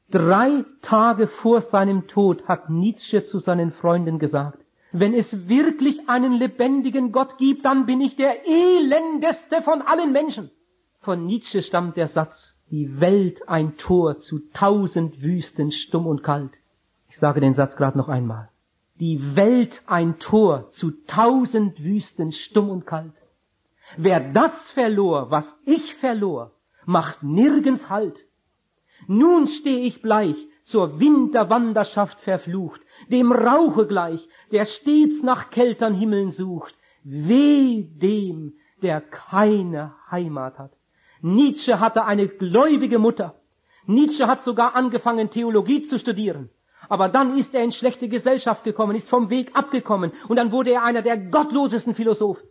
Drei 0.10 0.66
Tage 0.82 1.28
vor 1.28 1.62
seinem 1.62 2.08
Tod 2.08 2.48
hat 2.48 2.70
Nietzsche 2.70 3.26
zu 3.26 3.40
seinen 3.40 3.72
Freunden 3.72 4.20
gesagt, 4.20 4.64
wenn 4.92 5.16
es 5.16 5.48
wirklich 5.48 6.08
einen 6.08 6.34
lebendigen 6.34 7.12
Gott 7.12 7.40
gibt, 7.40 7.66
dann 7.66 7.88
bin 7.88 8.00
ich 8.00 8.16
der 8.16 8.48
elendeste 8.48 9.64
von 9.64 9.82
allen 9.82 10.12
Menschen. 10.12 10.52
Von 11.02 11.26
Nietzsche 11.26 11.64
stammt 11.64 11.98
der 11.98 12.10
Satz, 12.10 12.54
die 12.70 13.00
Welt 13.00 13.50
ein 13.50 13.76
Tor 13.78 14.20
zu 14.20 14.40
tausend 14.54 15.22
Wüsten 15.22 15.72
stumm 15.72 16.06
und 16.06 16.24
kalt. 16.24 16.60
Ich 17.10 17.18
sage 17.18 17.40
den 17.40 17.56
Satz 17.56 17.76
gerade 17.76 17.98
noch 17.98 18.08
einmal. 18.08 18.50
Die 19.00 19.36
Welt 19.36 19.82
ein 19.88 20.20
Tor 20.20 20.70
zu 20.70 20.92
tausend 21.08 21.84
Wüsten 21.84 22.32
stumm 22.32 22.70
und 22.70 22.86
kalt. 22.86 23.14
Wer 23.98 24.20
das 24.20 24.70
verlor, 24.72 25.32
was 25.32 25.56
ich 25.66 25.96
verlor, 25.96 26.52
macht 26.86 27.24
nirgends 27.24 27.90
Halt. 27.90 28.26
Nun 29.08 29.48
steh 29.48 29.86
ich 29.86 30.02
bleich, 30.02 30.36
zur 30.64 31.00
Winterwanderschaft 31.00 32.20
verflucht, 32.22 32.82
dem 33.10 33.32
Rauche 33.32 33.86
gleich, 33.88 34.28
der 34.52 34.66
stets 34.66 35.24
nach 35.24 35.50
kältern 35.50 35.94
Himmeln 35.94 36.32
sucht. 36.32 36.76
Weh 37.04 37.84
dem, 37.84 38.54
der 38.82 39.02
keine 39.02 39.94
Heimat 40.10 40.58
hat. 40.58 40.72
Nietzsche 41.22 41.80
hatte 41.80 42.06
eine 42.06 42.28
gläubige 42.28 43.00
Mutter. 43.00 43.36
Nietzsche 43.86 44.28
hat 44.28 44.44
sogar 44.44 44.76
angefangen, 44.76 45.30
Theologie 45.30 45.84
zu 45.84 46.00
studieren. 46.00 46.50
Aber 46.90 47.10
dann 47.10 47.38
ist 47.38 47.54
er 47.54 47.64
in 47.64 47.72
schlechte 47.72 48.08
Gesellschaft 48.10 48.64
gekommen, 48.64 48.96
ist 48.96 49.10
vom 49.10 49.30
Weg 49.30 49.56
abgekommen 49.56 50.12
und 50.28 50.36
dann 50.36 50.52
wurde 50.52 50.72
er 50.72 50.84
einer 50.84 51.02
der 51.02 51.18
gottlosesten 51.18 51.96
Philosophen. 51.96 52.48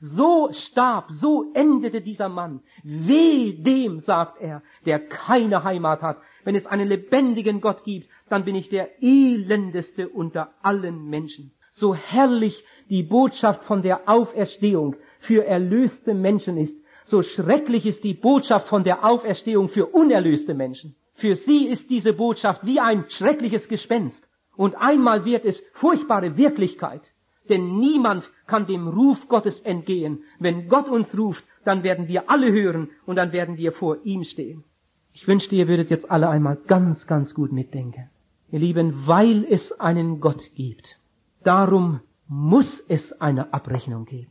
So 0.00 0.48
starb, 0.52 1.10
so 1.10 1.52
endete 1.52 2.00
dieser 2.00 2.28
Mann. 2.28 2.62
Weh 2.82 3.52
dem, 3.52 4.00
sagt 4.00 4.40
er, 4.40 4.62
der 4.86 4.98
keine 4.98 5.64
Heimat 5.64 6.02
hat. 6.02 6.18
Wenn 6.44 6.54
es 6.54 6.66
einen 6.66 6.88
lebendigen 6.88 7.60
Gott 7.60 7.84
gibt, 7.84 8.08
dann 8.28 8.44
bin 8.44 8.54
ich 8.54 8.68
der 8.68 9.02
elendeste 9.02 10.08
unter 10.08 10.54
allen 10.62 11.08
Menschen. 11.08 11.52
So 11.72 11.94
herrlich 11.94 12.64
die 12.88 13.02
Botschaft 13.02 13.64
von 13.64 13.82
der 13.82 14.08
Auferstehung 14.08 14.96
für 15.20 15.44
erlöste 15.44 16.14
Menschen 16.14 16.56
ist, 16.56 16.74
so 17.06 17.22
schrecklich 17.22 17.86
ist 17.86 18.04
die 18.04 18.14
Botschaft 18.14 18.68
von 18.68 18.84
der 18.84 19.04
Auferstehung 19.04 19.68
für 19.68 19.86
unerlöste 19.86 20.54
Menschen. 20.54 20.94
Für 21.16 21.34
sie 21.34 21.66
ist 21.66 21.90
diese 21.90 22.12
Botschaft 22.12 22.64
wie 22.64 22.78
ein 22.78 23.04
schreckliches 23.08 23.68
Gespenst. 23.68 24.26
Und 24.56 24.76
einmal 24.76 25.24
wird 25.24 25.44
es 25.44 25.60
furchtbare 25.74 26.36
Wirklichkeit. 26.36 27.02
Denn 27.48 27.78
niemand 27.78 28.30
kann 28.46 28.66
dem 28.66 28.86
Ruf 28.86 29.26
Gottes 29.28 29.60
entgehen. 29.62 30.22
Wenn 30.38 30.68
Gott 30.68 30.88
uns 30.88 31.16
ruft, 31.18 31.44
dann 31.64 31.82
werden 31.82 32.06
wir 32.06 32.30
alle 32.30 32.52
hören 32.52 32.90
und 33.06 33.16
dann 33.16 33.32
werden 33.32 33.56
wir 33.58 33.72
vor 33.72 33.98
ihm 34.04 34.22
stehen. 34.22 34.64
Ich 35.12 35.26
wünschte, 35.26 35.54
ihr 35.54 35.68
würdet 35.68 35.90
jetzt 35.90 36.10
alle 36.10 36.28
einmal 36.28 36.56
ganz, 36.66 37.06
ganz 37.06 37.34
gut 37.34 37.52
mitdenken. 37.52 38.08
Ihr 38.50 38.60
Lieben, 38.60 39.06
weil 39.06 39.44
es 39.44 39.72
einen 39.78 40.20
Gott 40.20 40.42
gibt, 40.54 40.98
darum 41.44 42.00
muss 42.26 42.80
es 42.88 43.12
eine 43.20 43.52
Abrechnung 43.52 44.04
geben. 44.04 44.30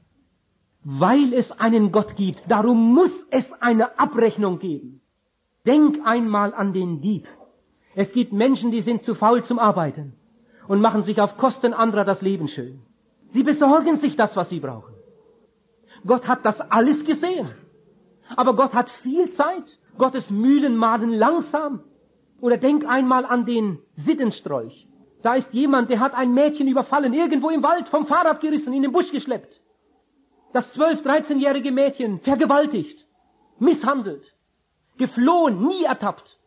Weil 0.83 1.33
es 1.33 1.51
einen 1.51 1.91
Gott 1.91 2.15
gibt, 2.15 2.41
darum 2.49 2.93
muss 2.93 3.11
es 3.31 3.51
eine 3.61 3.99
Abrechnung 3.99 4.59
geben. 4.59 5.01
Denk 5.65 5.99
einmal 6.05 6.53
an 6.53 6.73
den 6.73 7.01
Dieb. 7.01 7.27
Es 7.95 8.11
gibt 8.13 8.31
Menschen, 8.31 8.71
die 8.71 8.81
sind 8.81 9.03
zu 9.03 9.15
faul 9.15 9.43
zum 9.43 9.59
Arbeiten 9.59 10.13
und 10.67 10.79
machen 10.81 11.03
sich 11.03 11.19
auf 11.19 11.37
Kosten 11.37 11.73
anderer 11.73 12.05
das 12.05 12.21
Leben 12.21 12.47
schön. 12.47 12.79
Sie 13.27 13.43
besorgen 13.43 13.97
sich 13.97 14.15
das, 14.15 14.35
was 14.35 14.49
sie 14.49 14.59
brauchen. 14.59 14.93
Gott 16.05 16.27
hat 16.27 16.45
das 16.45 16.61
alles 16.61 17.03
gesehen. 17.03 17.49
Aber 18.35 18.55
Gott 18.55 18.73
hat 18.73 18.89
viel 19.03 19.31
Zeit. 19.31 19.77
Gottes 19.99 20.31
Mühlen 20.31 20.75
mahlen 20.75 21.13
langsam. 21.13 21.83
Oder 22.41 22.57
denk 22.57 22.87
einmal 22.87 23.25
an 23.25 23.45
den 23.45 23.77
Sittenstrolch. 23.97 24.87
Da 25.21 25.35
ist 25.35 25.53
jemand, 25.53 25.89
der 25.91 25.99
hat 25.99 26.15
ein 26.15 26.33
Mädchen 26.33 26.67
überfallen, 26.67 27.13
irgendwo 27.13 27.49
im 27.49 27.61
Wald, 27.61 27.89
vom 27.89 28.07
Fahrrad 28.07 28.41
gerissen, 28.41 28.73
in 28.73 28.81
den 28.81 28.91
Busch 28.91 29.11
geschleppt. 29.11 29.61
Das 30.53 30.71
zwölf-, 30.73 31.03
dreizehnjährige 31.03 31.71
Mädchen 31.71 32.19
vergewaltigt, 32.21 33.05
misshandelt, 33.59 34.33
geflohen, 34.97 35.67
nie 35.67 35.83
ertappt. 35.83 36.37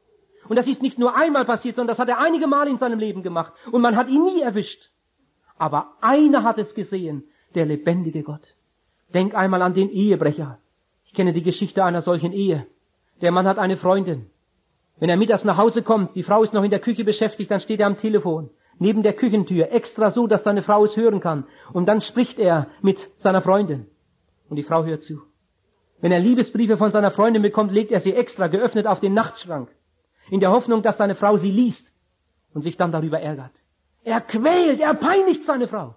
Und 0.48 0.56
das 0.56 0.66
ist 0.66 0.82
nicht 0.82 0.98
nur 0.98 1.14
einmal 1.14 1.44
passiert, 1.44 1.76
sondern 1.76 1.92
das 1.92 2.00
hat 2.00 2.08
er 2.08 2.18
einige 2.18 2.48
Mal 2.48 2.66
in 2.66 2.78
seinem 2.78 2.98
Leben 2.98 3.22
gemacht. 3.22 3.52
Und 3.70 3.82
man 3.82 3.94
hat 3.94 4.08
ihn 4.08 4.24
nie 4.24 4.40
erwischt. 4.40 4.90
Aber 5.56 5.92
einer 6.00 6.42
hat 6.42 6.58
es 6.58 6.74
gesehen, 6.74 7.24
der 7.54 7.66
lebendige 7.66 8.22
Gott. 8.22 8.56
Denk 9.14 9.34
einmal 9.34 9.62
an 9.62 9.74
den 9.74 9.90
Ehebrecher. 9.90 10.58
Ich 11.04 11.12
kenne 11.12 11.32
die 11.32 11.42
Geschichte 11.42 11.84
einer 11.84 12.02
solchen 12.02 12.32
Ehe. 12.32 12.66
Der 13.22 13.30
Mann 13.30 13.46
hat 13.46 13.58
eine 13.58 13.76
Freundin. 13.76 14.26
Wenn 14.98 15.08
er 15.08 15.16
mittags 15.16 15.44
nach 15.44 15.56
Hause 15.56 15.82
kommt, 15.82 16.16
die 16.16 16.24
Frau 16.24 16.42
ist 16.42 16.52
noch 16.52 16.64
in 16.64 16.70
der 16.70 16.80
Küche 16.80 17.04
beschäftigt, 17.04 17.50
dann 17.50 17.60
steht 17.60 17.80
er 17.80 17.86
am 17.86 17.96
Telefon, 17.96 18.50
neben 18.78 19.04
der 19.04 19.14
Küchentür, 19.14 19.70
extra 19.70 20.10
so, 20.10 20.26
dass 20.26 20.42
seine 20.42 20.62
Frau 20.62 20.84
es 20.84 20.96
hören 20.96 21.20
kann. 21.20 21.44
Und 21.72 21.86
dann 21.86 22.00
spricht 22.00 22.38
er 22.38 22.66
mit 22.82 22.98
seiner 23.16 23.40
Freundin. 23.40 23.86
Und 24.48 24.56
die 24.56 24.64
Frau 24.64 24.84
hört 24.84 25.04
zu. 25.04 25.22
Wenn 26.00 26.10
er 26.10 26.18
Liebesbriefe 26.18 26.76
von 26.76 26.90
seiner 26.90 27.12
Freundin 27.12 27.42
bekommt, 27.42 27.70
legt 27.70 27.92
er 27.92 28.00
sie 28.00 28.12
extra 28.12 28.48
geöffnet 28.48 28.88
auf 28.88 28.98
den 28.98 29.14
Nachtschrank, 29.14 29.70
in 30.30 30.40
der 30.40 30.50
Hoffnung, 30.50 30.82
dass 30.82 30.98
seine 30.98 31.14
Frau 31.14 31.36
sie 31.36 31.52
liest 31.52 31.86
und 32.54 32.62
sich 32.62 32.76
dann 32.76 32.90
darüber 32.90 33.20
ärgert. 33.20 33.52
Er 34.02 34.20
quält, 34.20 34.80
er 34.80 34.94
peinigt 34.94 35.44
seine 35.44 35.68
Frau 35.68 35.94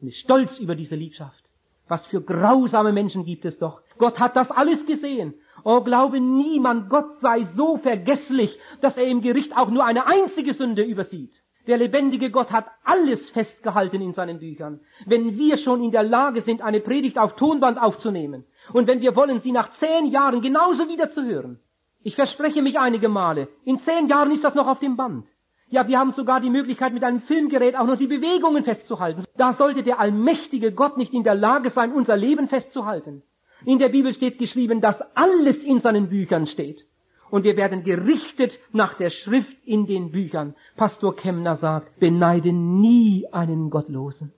und 0.00 0.08
ist 0.08 0.18
stolz 0.18 0.58
über 0.58 0.74
diese 0.74 0.96
Liebschaft. 0.96 1.44
Was 1.86 2.04
für 2.06 2.20
grausame 2.20 2.92
Menschen 2.92 3.24
gibt 3.24 3.44
es 3.44 3.56
doch. 3.58 3.82
Gott 4.00 4.18
hat 4.18 4.34
das 4.34 4.50
alles 4.50 4.84
gesehen. 4.86 5.34
Oh, 5.62 5.82
glaube 5.82 6.20
niemand, 6.20 6.88
Gott 6.88 7.20
sei 7.20 7.46
so 7.54 7.76
vergesslich, 7.76 8.58
dass 8.80 8.96
er 8.96 9.06
im 9.06 9.20
Gericht 9.20 9.56
auch 9.56 9.70
nur 9.70 9.84
eine 9.84 10.06
einzige 10.06 10.54
Sünde 10.54 10.82
übersieht. 10.82 11.32
Der 11.66 11.76
lebendige 11.76 12.30
Gott 12.30 12.50
hat 12.50 12.66
alles 12.82 13.28
festgehalten 13.30 14.00
in 14.00 14.14
seinen 14.14 14.38
Büchern. 14.38 14.80
Wenn 15.06 15.36
wir 15.36 15.58
schon 15.58 15.84
in 15.84 15.90
der 15.90 16.02
Lage 16.02 16.40
sind, 16.40 16.62
eine 16.62 16.80
Predigt 16.80 17.18
auf 17.18 17.36
Tonband 17.36 17.80
aufzunehmen, 17.80 18.44
und 18.72 18.86
wenn 18.88 19.02
wir 19.02 19.14
wollen, 19.14 19.40
sie 19.40 19.52
nach 19.52 19.72
zehn 19.74 20.06
Jahren 20.06 20.40
genauso 20.40 20.88
wieder 20.88 21.10
zu 21.10 21.22
hören, 21.22 21.60
ich 22.02 22.16
verspreche 22.16 22.62
mich 22.62 22.78
einige 22.78 23.10
Male, 23.10 23.48
in 23.64 23.78
zehn 23.80 24.08
Jahren 24.08 24.30
ist 24.30 24.42
das 24.42 24.54
noch 24.54 24.66
auf 24.66 24.78
dem 24.78 24.96
Band. 24.96 25.26
Ja, 25.68 25.86
wir 25.86 25.98
haben 25.98 26.12
sogar 26.12 26.40
die 26.40 26.50
Möglichkeit, 26.50 26.94
mit 26.94 27.04
einem 27.04 27.20
Filmgerät 27.20 27.76
auch 27.76 27.86
noch 27.86 27.98
die 27.98 28.08
Bewegungen 28.08 28.64
festzuhalten. 28.64 29.24
Da 29.36 29.52
sollte 29.52 29.82
der 29.82 30.00
allmächtige 30.00 30.72
Gott 30.72 30.96
nicht 30.96 31.12
in 31.12 31.22
der 31.22 31.36
Lage 31.36 31.70
sein, 31.70 31.92
unser 31.92 32.16
Leben 32.16 32.48
festzuhalten. 32.48 33.22
In 33.64 33.78
der 33.78 33.90
Bibel 33.90 34.12
steht 34.14 34.38
geschrieben, 34.38 34.80
dass 34.80 35.00
alles 35.14 35.62
in 35.62 35.80
seinen 35.80 36.08
Büchern 36.08 36.46
steht. 36.46 36.86
Und 37.30 37.44
wir 37.44 37.56
werden 37.56 37.84
gerichtet 37.84 38.58
nach 38.72 38.94
der 38.94 39.10
Schrift 39.10 39.56
in 39.64 39.86
den 39.86 40.10
Büchern. 40.10 40.54
Pastor 40.76 41.14
Kemner 41.14 41.56
sagt, 41.56 42.00
beneide 42.00 42.52
nie 42.52 43.26
einen 43.30 43.70
Gottlosen. 43.70 44.32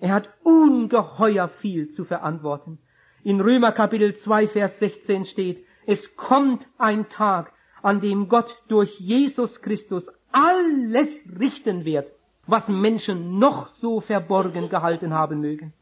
Er 0.00 0.14
hat 0.14 0.30
ungeheuer 0.42 1.48
viel 1.48 1.92
zu 1.92 2.04
verantworten. 2.04 2.78
In 3.22 3.40
Römer 3.40 3.72
Kapitel 3.72 4.14
2, 4.14 4.48
Vers 4.48 4.78
16 4.78 5.24
steht, 5.26 5.64
es 5.86 6.16
kommt 6.16 6.66
ein 6.78 7.08
Tag, 7.08 7.52
an 7.82 8.00
dem 8.00 8.28
Gott 8.28 8.56
durch 8.68 8.98
Jesus 8.98 9.60
Christus 9.60 10.06
alles 10.30 11.08
richten 11.38 11.84
wird, 11.84 12.10
was 12.46 12.68
Menschen 12.68 13.38
noch 13.38 13.68
so 13.68 14.00
verborgen 14.00 14.68
gehalten 14.68 15.12
haben 15.12 15.40
mögen. 15.40 15.72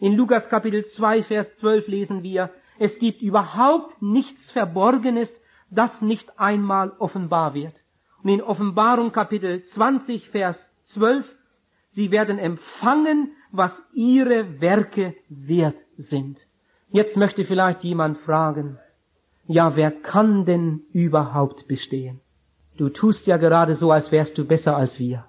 In 0.00 0.14
Lukas 0.14 0.48
Kapitel 0.48 0.84
2, 0.84 1.24
Vers 1.24 1.56
12 1.58 1.88
lesen 1.88 2.22
wir, 2.22 2.50
es 2.78 2.98
gibt 3.00 3.20
überhaupt 3.20 4.00
nichts 4.00 4.50
Verborgenes, 4.52 5.28
das 5.70 6.00
nicht 6.00 6.38
einmal 6.38 6.92
offenbar 6.98 7.54
wird. 7.54 7.74
Und 8.22 8.30
in 8.30 8.40
Offenbarung 8.40 9.10
Kapitel 9.10 9.64
20, 9.64 10.28
Vers 10.30 10.56
12, 10.86 11.26
sie 11.92 12.10
werden 12.12 12.38
empfangen, 12.38 13.32
was 13.50 13.82
ihre 13.92 14.60
Werke 14.60 15.14
wert 15.28 15.78
sind. 15.96 16.38
Jetzt 16.90 17.16
möchte 17.16 17.44
vielleicht 17.44 17.82
jemand 17.82 18.18
fragen, 18.18 18.78
ja, 19.46 19.74
wer 19.76 19.90
kann 19.90 20.44
denn 20.44 20.82
überhaupt 20.92 21.66
bestehen? 21.66 22.20
Du 22.76 22.88
tust 22.88 23.26
ja 23.26 23.36
gerade 23.36 23.74
so, 23.74 23.90
als 23.90 24.12
wärst 24.12 24.38
du 24.38 24.44
besser 24.44 24.76
als 24.76 24.98
wir. 24.98 25.24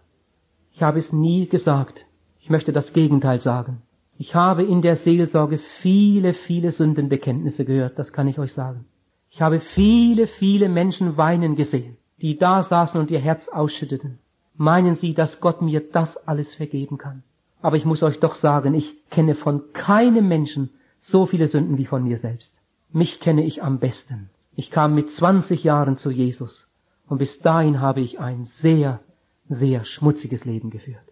Ich 0.73 0.83
habe 0.83 0.99
es 0.99 1.11
nie 1.11 1.47
gesagt. 1.47 2.05
Ich 2.39 2.49
möchte 2.49 2.71
das 2.71 2.93
Gegenteil 2.93 3.39
sagen. 3.39 3.81
Ich 4.21 4.35
habe 4.35 4.63
in 4.63 4.81
der 4.81 4.97
Seelsorge 4.97 5.61
viele, 5.81 6.33
viele 6.33 6.73
Sündenbekenntnisse 6.73 7.63
gehört, 7.63 7.97
das 7.97 8.11
kann 8.11 8.27
ich 8.27 8.37
euch 8.37 8.51
sagen. 8.51 8.83
Ich 9.29 9.41
habe 9.41 9.61
viele, 9.61 10.27
viele 10.27 10.67
Menschen 10.67 11.15
weinen 11.15 11.55
gesehen, 11.55 11.95
die 12.21 12.37
da 12.37 12.61
saßen 12.61 12.99
und 12.99 13.11
ihr 13.11 13.21
Herz 13.21 13.47
ausschütteten. 13.47 14.19
Meinen 14.57 14.95
Sie, 14.95 15.13
dass 15.13 15.39
Gott 15.39 15.61
mir 15.61 15.79
das 15.79 16.17
alles 16.27 16.53
vergeben 16.53 16.97
kann? 16.97 17.23
Aber 17.61 17.77
ich 17.77 17.85
muss 17.85 18.03
euch 18.03 18.19
doch 18.19 18.35
sagen, 18.35 18.73
ich 18.73 18.93
kenne 19.09 19.35
von 19.35 19.71
keinem 19.71 20.27
Menschen 20.27 20.71
so 20.99 21.25
viele 21.25 21.47
Sünden 21.47 21.77
wie 21.77 21.85
von 21.85 22.03
mir 22.03 22.17
selbst. 22.17 22.53
Mich 22.91 23.21
kenne 23.21 23.45
ich 23.45 23.63
am 23.63 23.79
besten. 23.79 24.29
Ich 24.53 24.69
kam 24.69 24.95
mit 24.95 25.09
20 25.09 25.63
Jahren 25.63 25.95
zu 25.95 26.11
Jesus 26.11 26.67
und 27.07 27.19
bis 27.19 27.39
dahin 27.39 27.79
habe 27.79 28.01
ich 28.01 28.19
ein 28.19 28.43
sehr, 28.43 28.99
sehr 29.47 29.85
schmutziges 29.85 30.43
Leben 30.43 30.71
geführt. 30.71 31.07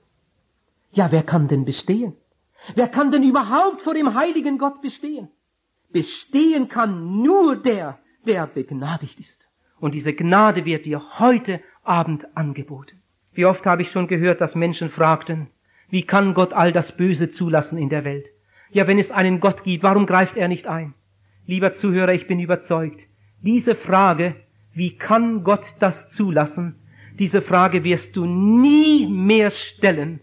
Ja, 0.91 1.09
wer 1.13 1.23
kann 1.23 1.47
denn 1.47 1.63
bestehen? 1.63 2.11
Wer 2.75 2.87
kann 2.87 3.11
denn 3.11 3.23
überhaupt 3.23 3.81
vor 3.81 3.93
dem 3.93 4.13
heiligen 4.13 4.57
Gott 4.57 4.81
bestehen? 4.81 5.29
Bestehen 5.91 6.67
kann 6.67 7.21
nur 7.21 7.55
der, 7.55 7.99
der 8.25 8.47
begnadigt 8.47 9.19
ist. 9.19 9.47
Und 9.79 9.95
diese 9.95 10.13
Gnade 10.13 10.65
wird 10.65 10.85
dir 10.85 11.19
heute 11.19 11.61
Abend 11.83 12.35
angeboten. 12.35 13.01
Wie 13.33 13.45
oft 13.45 13.65
habe 13.65 13.83
ich 13.83 13.91
schon 13.91 14.07
gehört, 14.07 14.41
dass 14.41 14.55
Menschen 14.55 14.89
fragten, 14.89 15.47
wie 15.89 16.03
kann 16.03 16.33
Gott 16.33 16.53
all 16.53 16.71
das 16.71 16.97
Böse 16.97 17.29
zulassen 17.29 17.77
in 17.77 17.89
der 17.89 18.03
Welt? 18.03 18.31
Ja, 18.71 18.87
wenn 18.87 18.99
es 18.99 19.11
einen 19.11 19.39
Gott 19.39 19.63
gibt, 19.63 19.83
warum 19.83 20.05
greift 20.05 20.35
er 20.35 20.47
nicht 20.47 20.67
ein? 20.67 20.93
Lieber 21.45 21.71
Zuhörer, 21.71 22.13
ich 22.13 22.27
bin 22.27 22.39
überzeugt, 22.39 23.05
diese 23.41 23.75
Frage 23.75 24.35
wie 24.77 24.95
kann 24.95 25.43
Gott 25.43 25.73
das 25.79 26.11
zulassen? 26.11 26.75
Diese 27.17 27.41
Frage 27.41 27.83
wirst 27.83 28.15
du 28.15 28.27
nie 28.27 29.07
mehr 29.07 29.49
stellen, 29.49 30.19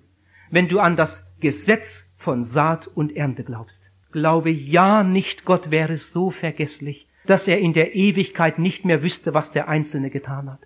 wenn 0.48 0.68
du 0.68 0.78
an 0.78 0.94
das 0.94 1.26
Gesetz 1.40 2.13
von 2.24 2.42
Saat 2.42 2.86
und 2.86 3.14
Ernte 3.14 3.44
glaubst. 3.44 3.90
Glaube 4.10 4.48
ja 4.50 5.02
nicht, 5.02 5.44
Gott 5.44 5.70
wäre 5.70 5.96
so 5.96 6.30
vergesslich, 6.30 7.06
dass 7.26 7.46
er 7.46 7.58
in 7.58 7.74
der 7.74 7.94
Ewigkeit 7.94 8.58
nicht 8.58 8.86
mehr 8.86 9.02
wüsste, 9.02 9.34
was 9.34 9.52
der 9.52 9.68
Einzelne 9.68 10.08
getan 10.08 10.50
hat. 10.50 10.60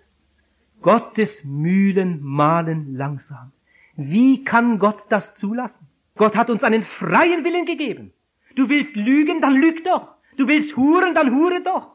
Gottes 0.81 1.43
Mühlen 1.43 2.23
mahlen 2.23 2.95
langsam. 2.95 3.51
Wie 3.97 4.45
kann 4.45 4.79
Gott 4.79 5.07
das 5.09 5.35
zulassen? 5.35 5.87
Gott 6.15 6.37
hat 6.37 6.49
uns 6.49 6.63
einen 6.63 6.81
freien 6.81 7.43
Willen 7.43 7.65
gegeben. 7.65 8.13
Du 8.55 8.69
willst 8.69 8.95
lügen, 8.95 9.41
dann 9.41 9.55
lüg 9.55 9.83
doch. 9.83 10.15
Du 10.37 10.47
willst 10.47 10.77
huren, 10.77 11.13
dann 11.13 11.35
hure 11.35 11.61
doch. 11.61 11.91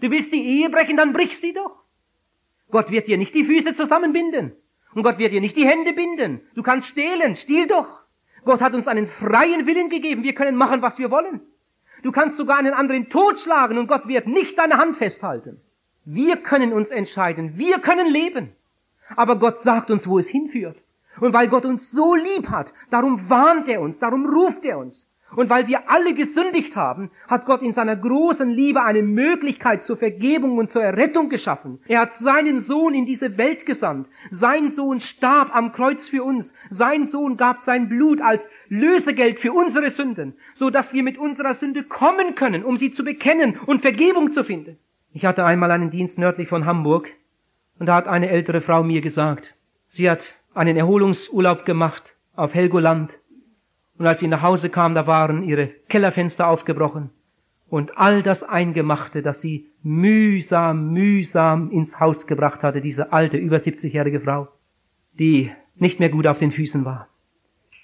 Du 0.00 0.10
willst 0.12 0.32
die 0.32 0.44
Ehe 0.44 0.70
brechen, 0.70 0.96
dann 0.96 1.12
brich 1.12 1.36
sie 1.36 1.52
doch. 1.52 1.82
Gott 2.70 2.92
wird 2.92 3.08
dir 3.08 3.18
nicht 3.18 3.34
die 3.34 3.44
Füße 3.44 3.74
zusammenbinden. 3.74 4.52
Und 4.94 5.02
Gott 5.02 5.18
wird 5.18 5.32
dir 5.32 5.40
nicht 5.40 5.56
die 5.56 5.66
Hände 5.66 5.92
binden. 5.92 6.40
Du 6.54 6.62
kannst 6.62 6.88
stehlen, 6.88 7.34
stiehl 7.34 7.66
doch. 7.66 7.99
Gott 8.44 8.60
hat 8.60 8.74
uns 8.74 8.88
einen 8.88 9.06
freien 9.06 9.66
Willen 9.66 9.88
gegeben. 9.88 10.22
Wir 10.22 10.34
können 10.34 10.56
machen, 10.56 10.82
was 10.82 10.98
wir 10.98 11.10
wollen. 11.10 11.40
Du 12.02 12.12
kannst 12.12 12.36
sogar 12.36 12.58
einen 12.58 12.72
anderen 12.72 13.08
totschlagen 13.08 13.78
und 13.78 13.86
Gott 13.86 14.08
wird 14.08 14.26
nicht 14.26 14.58
deine 14.58 14.78
Hand 14.78 14.96
festhalten. 14.96 15.60
Wir 16.04 16.36
können 16.36 16.72
uns 16.72 16.90
entscheiden. 16.90 17.56
Wir 17.56 17.78
können 17.78 18.06
leben. 18.06 18.52
Aber 19.16 19.36
Gott 19.36 19.60
sagt 19.60 19.90
uns, 19.90 20.06
wo 20.06 20.18
es 20.18 20.28
hinführt. 20.28 20.82
Und 21.20 21.34
weil 21.34 21.48
Gott 21.48 21.64
uns 21.64 21.90
so 21.90 22.14
lieb 22.14 22.48
hat, 22.48 22.72
darum 22.90 23.28
warnt 23.28 23.68
er 23.68 23.80
uns, 23.80 23.98
darum 23.98 24.26
ruft 24.26 24.64
er 24.64 24.78
uns. 24.78 25.09
Und 25.36 25.48
weil 25.48 25.68
wir 25.68 25.88
alle 25.88 26.14
gesündigt 26.14 26.76
haben, 26.76 27.10
hat 27.28 27.46
Gott 27.46 27.62
in 27.62 27.72
seiner 27.72 27.96
großen 27.96 28.50
Liebe 28.50 28.82
eine 28.82 29.02
Möglichkeit 29.02 29.84
zur 29.84 29.96
Vergebung 29.96 30.58
und 30.58 30.70
zur 30.70 30.82
Errettung 30.82 31.28
geschaffen. 31.28 31.80
Er 31.86 32.00
hat 32.00 32.14
seinen 32.14 32.58
Sohn 32.58 32.94
in 32.94 33.06
diese 33.06 33.38
Welt 33.38 33.66
gesandt. 33.66 34.08
Sein 34.30 34.70
Sohn 34.70 35.00
starb 35.00 35.54
am 35.54 35.72
Kreuz 35.72 36.08
für 36.08 36.24
uns. 36.24 36.54
Sein 36.68 37.06
Sohn 37.06 37.36
gab 37.36 37.60
sein 37.60 37.88
Blut 37.88 38.20
als 38.20 38.48
Lösegeld 38.68 39.38
für 39.38 39.52
unsere 39.52 39.90
Sünden, 39.90 40.34
so 40.52 40.70
dass 40.70 40.92
wir 40.92 41.02
mit 41.02 41.18
unserer 41.18 41.54
Sünde 41.54 41.84
kommen 41.84 42.34
können, 42.34 42.64
um 42.64 42.76
sie 42.76 42.90
zu 42.90 43.04
bekennen 43.04 43.58
und 43.66 43.82
Vergebung 43.82 44.32
zu 44.32 44.44
finden. 44.44 44.78
Ich 45.12 45.24
hatte 45.24 45.44
einmal 45.44 45.70
einen 45.70 45.90
Dienst 45.90 46.18
nördlich 46.18 46.48
von 46.48 46.66
Hamburg 46.66 47.08
und 47.78 47.86
da 47.86 47.94
hat 47.94 48.06
eine 48.06 48.30
ältere 48.30 48.60
Frau 48.60 48.82
mir 48.82 49.00
gesagt, 49.00 49.56
sie 49.88 50.08
hat 50.10 50.34
einen 50.54 50.76
Erholungsurlaub 50.76 51.64
gemacht 51.64 52.14
auf 52.34 52.54
Helgoland 52.54 53.18
und 54.00 54.06
als 54.06 54.20
sie 54.20 54.28
nach 54.28 54.40
Hause 54.40 54.70
kam, 54.70 54.94
da 54.94 55.06
waren 55.06 55.42
ihre 55.42 55.66
Kellerfenster 55.66 56.48
aufgebrochen 56.48 57.10
und 57.68 57.98
all 57.98 58.22
das 58.22 58.42
Eingemachte, 58.42 59.20
das 59.20 59.42
sie 59.42 59.66
mühsam, 59.82 60.94
mühsam 60.94 61.70
ins 61.70 62.00
Haus 62.00 62.26
gebracht 62.26 62.62
hatte, 62.62 62.80
diese 62.80 63.12
alte, 63.12 63.36
über 63.36 63.58
70-jährige 63.58 64.20
Frau, 64.20 64.48
die 65.18 65.50
nicht 65.76 66.00
mehr 66.00 66.08
gut 66.08 66.26
auf 66.26 66.38
den 66.38 66.50
Füßen 66.50 66.86
war. 66.86 67.08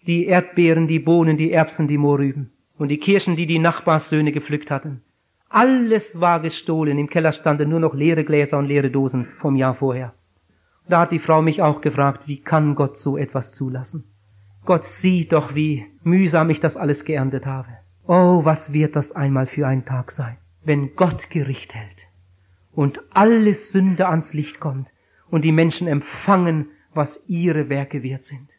Die 0.06 0.24
Erdbeeren, 0.24 0.86
die 0.86 1.00
Bohnen, 1.00 1.36
die 1.36 1.52
Erbsen, 1.52 1.86
die 1.86 1.98
Mohrrüben 1.98 2.50
und 2.78 2.90
die 2.90 2.98
Kirschen, 2.98 3.36
die 3.36 3.46
die 3.46 3.58
Nachbarssöhne 3.58 4.32
gepflückt 4.32 4.70
hatten. 4.70 5.02
Alles 5.50 6.18
war 6.18 6.40
gestohlen. 6.40 6.98
Im 6.98 7.10
Keller 7.10 7.32
standen 7.32 7.68
nur 7.68 7.80
noch 7.80 7.92
leere 7.92 8.24
Gläser 8.24 8.56
und 8.56 8.64
leere 8.64 8.90
Dosen 8.90 9.28
vom 9.36 9.54
Jahr 9.54 9.74
vorher. 9.74 10.14
Da 10.88 11.00
hat 11.00 11.12
die 11.12 11.18
Frau 11.18 11.42
mich 11.42 11.60
auch 11.60 11.82
gefragt, 11.82 12.26
wie 12.26 12.40
kann 12.40 12.74
Gott 12.74 12.96
so 12.96 13.18
etwas 13.18 13.52
zulassen? 13.52 14.04
Gott 14.66 14.84
sieht 14.84 15.32
doch, 15.32 15.54
wie 15.54 15.86
mühsam 16.02 16.50
ich 16.50 16.60
das 16.60 16.76
alles 16.76 17.04
geerntet 17.04 17.46
habe. 17.46 17.68
Oh, 18.06 18.44
was 18.44 18.72
wird 18.72 18.96
das 18.96 19.12
einmal 19.12 19.46
für 19.46 19.66
ein 19.66 19.84
Tag 19.84 20.10
sein, 20.10 20.36
wenn 20.64 20.94
Gott 20.96 21.30
Gericht 21.30 21.74
hält 21.74 22.08
und 22.72 23.00
alles 23.10 23.72
Sünde 23.72 24.08
ans 24.08 24.34
Licht 24.34 24.60
kommt 24.60 24.92
und 25.30 25.44
die 25.44 25.52
Menschen 25.52 25.86
empfangen, 25.86 26.68
was 26.94 27.22
ihre 27.28 27.68
Werke 27.68 28.02
wert 28.02 28.24
sind. 28.24 28.50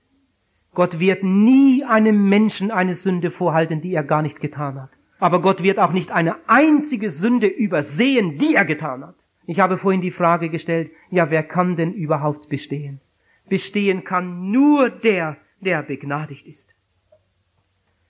Gott 0.73 0.99
wird 0.99 1.23
nie 1.23 1.83
einem 1.83 2.29
Menschen 2.29 2.71
eine 2.71 2.93
Sünde 2.93 3.29
vorhalten, 3.29 3.81
die 3.81 3.93
er 3.93 4.03
gar 4.03 4.21
nicht 4.21 4.39
getan 4.39 4.81
hat. 4.81 4.91
Aber 5.19 5.41
Gott 5.41 5.63
wird 5.63 5.79
auch 5.79 5.91
nicht 5.91 6.11
eine 6.11 6.35
einzige 6.47 7.09
Sünde 7.09 7.47
übersehen, 7.47 8.37
die 8.37 8.55
er 8.55 8.65
getan 8.65 9.03
hat. 9.03 9.27
Ich 9.45 9.59
habe 9.59 9.77
vorhin 9.77 10.01
die 10.01 10.11
Frage 10.11 10.49
gestellt, 10.49 10.91
ja, 11.09 11.31
wer 11.31 11.43
kann 11.43 11.75
denn 11.75 11.93
überhaupt 11.93 12.49
bestehen? 12.49 13.01
Bestehen 13.49 14.03
kann 14.03 14.51
nur 14.51 14.89
der, 14.89 15.37
der 15.61 15.83
begnadigt 15.83 16.47
ist. 16.47 16.75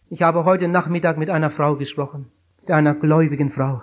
Ich 0.09 0.21
habe 0.21 0.45
heute 0.45 0.67
Nachmittag 0.67 1.17
mit 1.17 1.29
einer 1.29 1.49
Frau 1.49 1.75
gesprochen, 1.75 2.31
mit 2.61 2.71
einer 2.71 2.93
gläubigen 2.93 3.49
Frau. 3.49 3.81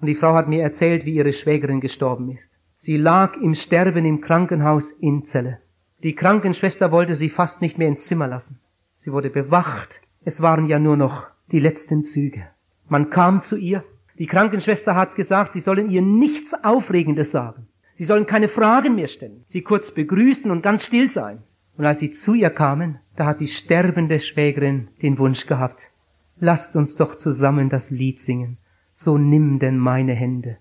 Und 0.00 0.06
die 0.06 0.14
Frau 0.14 0.34
hat 0.34 0.48
mir 0.48 0.62
erzählt, 0.62 1.04
wie 1.04 1.14
ihre 1.14 1.32
Schwägerin 1.32 1.80
gestorben 1.80 2.30
ist. 2.30 2.56
Sie 2.76 2.96
lag 2.96 3.36
im 3.36 3.54
Sterben 3.54 4.06
im 4.06 4.22
Krankenhaus 4.22 4.92
in 4.92 5.24
Celle. 5.24 5.58
Die 6.02 6.14
Krankenschwester 6.14 6.90
wollte 6.92 7.14
sie 7.14 7.28
fast 7.28 7.60
nicht 7.60 7.76
mehr 7.76 7.88
ins 7.88 8.06
Zimmer 8.06 8.26
lassen. 8.26 8.58
Sie 8.96 9.12
wurde 9.12 9.28
bewacht. 9.28 10.00
Es 10.24 10.40
waren 10.40 10.66
ja 10.66 10.78
nur 10.78 10.96
noch 10.96 11.26
die 11.52 11.60
letzten 11.60 12.04
Züge. 12.04 12.46
Man 12.88 13.10
kam 13.10 13.42
zu 13.42 13.56
ihr. 13.56 13.84
Die 14.18 14.26
Krankenschwester 14.26 14.94
hat 14.94 15.14
gesagt, 15.14 15.52
sie 15.52 15.60
sollen 15.60 15.90
ihr 15.90 16.02
nichts 16.02 16.54
Aufregendes 16.64 17.30
sagen. 17.30 17.66
Sie 17.94 18.04
sollen 18.04 18.24
keine 18.24 18.48
Fragen 18.48 18.94
mehr 18.94 19.08
stellen. 19.08 19.42
Sie 19.44 19.60
kurz 19.60 19.90
begrüßen 19.90 20.50
und 20.50 20.62
ganz 20.62 20.86
still 20.86 21.10
sein. 21.10 21.42
Und 21.80 21.86
als 21.86 22.00
sie 22.00 22.10
zu 22.10 22.34
ihr 22.34 22.50
kamen, 22.50 22.98
da 23.16 23.24
hat 23.24 23.40
die 23.40 23.46
sterbende 23.46 24.20
Schwägerin 24.20 24.88
den 25.00 25.16
Wunsch 25.16 25.46
gehabt, 25.46 25.90
lasst 26.38 26.76
uns 26.76 26.94
doch 26.94 27.14
zusammen 27.14 27.70
das 27.70 27.90
Lied 27.90 28.20
singen, 28.20 28.58
so 28.92 29.16
nimm 29.16 29.58
denn 29.60 29.78
meine 29.78 30.12
Hände 30.12 30.58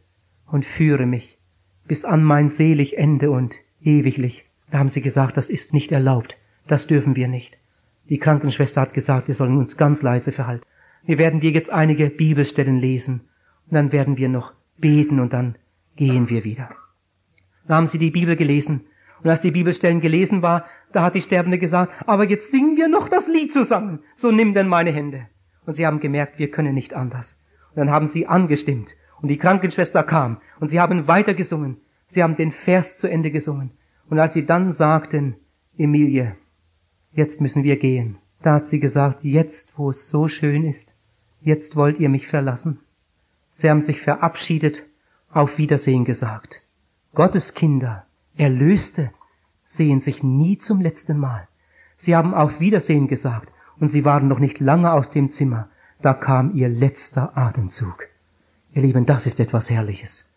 und 0.47 0.63
führe 0.63 1.05
mich 1.05 1.37
bis 1.85 2.05
an 2.05 2.23
mein 2.23 2.47
selig 2.47 2.97
Ende 2.97 3.31
und 3.31 3.57
ewiglich. 3.81 4.45
Da 4.71 4.79
haben 4.79 4.87
sie 4.87 5.01
gesagt, 5.01 5.35
das 5.35 5.49
ist 5.49 5.73
nicht 5.73 5.91
erlaubt, 5.91 6.37
das 6.67 6.87
dürfen 6.87 7.17
wir 7.17 7.27
nicht. 7.27 7.59
Die 8.07 8.17
Krankenschwester 8.17 8.79
hat 8.79 8.93
gesagt, 8.93 9.27
wir 9.27 9.35
sollen 9.35 9.57
uns 9.57 9.75
ganz 9.75 10.01
leise 10.01 10.31
verhalten. 10.31 10.63
Wir 11.03 11.17
werden 11.17 11.41
dir 11.41 11.51
jetzt 11.51 11.69
einige 11.69 12.09
Bibelstellen 12.09 12.77
lesen 12.77 13.27
und 13.67 13.75
dann 13.75 13.91
werden 13.91 14.15
wir 14.15 14.29
noch 14.29 14.53
beten 14.77 15.19
und 15.19 15.33
dann 15.33 15.55
gehen 15.97 16.29
wir 16.29 16.45
wieder. 16.45 16.69
Da 17.67 17.75
haben 17.75 17.87
sie 17.87 17.97
die 17.97 18.11
Bibel 18.11 18.37
gelesen 18.37 18.85
und 19.21 19.29
als 19.29 19.41
die 19.41 19.51
Bibelstellen 19.51 19.99
gelesen 19.99 20.41
war, 20.41 20.65
da 20.91 21.03
hat 21.03 21.15
die 21.15 21.21
Sterbende 21.21 21.59
gesagt, 21.59 21.93
aber 22.07 22.25
jetzt 22.25 22.51
singen 22.51 22.77
wir 22.77 22.87
noch 22.87 23.09
das 23.09 23.27
Lied 23.27 23.53
zusammen. 23.53 23.99
So 24.15 24.31
nimm 24.31 24.53
denn 24.53 24.67
meine 24.67 24.91
Hände. 24.91 25.27
Und 25.65 25.73
sie 25.73 25.85
haben 25.85 25.99
gemerkt, 25.99 26.39
wir 26.39 26.49
können 26.49 26.73
nicht 26.73 26.93
anders. 26.93 27.39
Und 27.69 27.77
dann 27.77 27.91
haben 27.91 28.07
sie 28.07 28.27
angestimmt. 28.27 28.95
Und 29.21 29.27
die 29.27 29.37
Krankenschwester 29.37 30.03
kam. 30.03 30.37
Und 30.59 30.69
sie 30.69 30.79
haben 30.79 31.07
weiter 31.07 31.33
gesungen. 31.33 31.77
Sie 32.07 32.23
haben 32.23 32.35
den 32.35 32.51
Vers 32.51 32.97
zu 32.97 33.07
Ende 33.07 33.29
gesungen. 33.29 33.71
Und 34.09 34.19
als 34.19 34.33
sie 34.33 34.45
dann 34.45 34.71
sagten, 34.71 35.35
Emilie, 35.77 36.35
jetzt 37.13 37.39
müssen 37.39 37.63
wir 37.63 37.77
gehen, 37.77 38.17
da 38.41 38.55
hat 38.55 38.67
sie 38.67 38.79
gesagt, 38.79 39.23
jetzt, 39.23 39.77
wo 39.77 39.89
es 39.89 40.07
so 40.07 40.27
schön 40.27 40.65
ist, 40.65 40.95
jetzt 41.41 41.75
wollt 41.75 41.99
ihr 41.99 42.09
mich 42.09 42.27
verlassen. 42.27 42.79
Sie 43.51 43.69
haben 43.69 43.81
sich 43.81 44.01
verabschiedet, 44.01 44.85
auf 45.31 45.57
Wiedersehen 45.57 46.05
gesagt. 46.05 46.63
Gottes 47.13 47.53
Kinder, 47.53 48.05
Erlöste, 48.37 49.11
sehen 49.69 49.99
sich 49.99 50.23
nie 50.23 50.57
zum 50.57 50.81
letzten 50.81 51.19
Mal. 51.19 51.47
Sie 51.95 52.15
haben 52.15 52.33
auf 52.33 52.59
Wiedersehen 52.59 53.07
gesagt, 53.07 53.53
und 53.79 53.89
sie 53.89 54.03
waren 54.03 54.27
noch 54.27 54.39
nicht 54.39 54.59
lange 54.59 54.91
aus 54.91 55.11
dem 55.11 55.29
Zimmer, 55.29 55.69
da 56.01 56.13
kam 56.13 56.55
ihr 56.55 56.69
letzter 56.69 57.37
Atemzug. 57.37 58.07
Ihr 58.73 58.81
Lieben, 58.81 59.05
das 59.05 59.27
ist 59.27 59.39
etwas 59.39 59.69
Herrliches. 59.69 60.27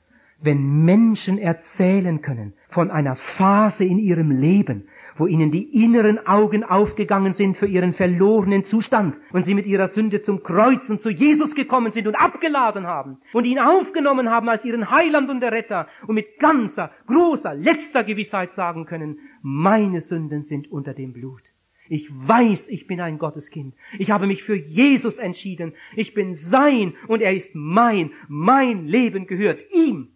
Wenn 0.41 0.85
Menschen 0.85 1.39
erzählen 1.39 2.21
können 2.21 2.53
von 2.69 2.91
einer 2.91 3.17
Phase 3.17 3.85
in 3.85 3.99
ihrem 3.99 4.31
Leben, 4.31 4.85
wo 5.23 5.29
ihnen 5.29 5.53
die 5.53 5.85
inneren 5.85 6.27
Augen 6.27 6.65
aufgegangen 6.65 7.33
sind 7.33 7.57
für 7.57 7.69
ihren 7.69 7.93
verlorenen 7.93 8.65
Zustand 8.65 9.15
und 9.33 9.45
sie 9.45 9.55
mit 9.55 9.69
ihrer 9.69 9.87
Sünde 9.87 10.21
zum 10.21 10.43
Kreuz 10.43 10.91
und 10.91 11.01
zu 11.01 11.11
Jesus 11.11 11.55
gekommen 11.55 11.93
sind 11.93 12.09
und 12.09 12.17
abgeladen 12.17 12.89
haben 12.89 13.19
und 13.33 13.45
ihn 13.45 13.61
aufgenommen 13.61 14.31
haben 14.31 14.49
als 14.49 14.65
ihren 14.65 14.91
Heiland 14.91 15.31
und 15.31 15.41
Erretter 15.41 15.87
und 16.09 16.17
mit 16.17 16.41
ganzer, 16.41 16.91
großer, 17.07 17.55
letzter 17.55 18.03
Gewissheit 18.03 18.53
sagen 18.53 18.85
können, 18.85 19.21
meine 19.43 20.01
Sünden 20.01 20.43
sind 20.43 20.73
unter 20.73 20.93
dem 20.93 21.13
Blut. 21.13 21.53
Ich 21.89 22.11
weiß, 22.11 22.67
ich 22.67 22.89
bin 22.89 23.01
ein 23.01 23.21
Gotteskind. 23.21 23.77
Ich 24.01 24.11
habe 24.11 24.27
mich 24.27 24.43
für 24.43 24.57
Jesus 24.57 25.21
entschieden. 25.21 25.73
Ich 25.95 26.15
bin 26.15 26.35
sein 26.35 26.95
und 27.07 27.23
er 27.23 27.33
ist 27.33 27.55
mein. 27.55 28.11
Mein 28.27 28.89
Leben 28.89 29.29
gehört 29.29 29.61
ihm. 29.73 30.09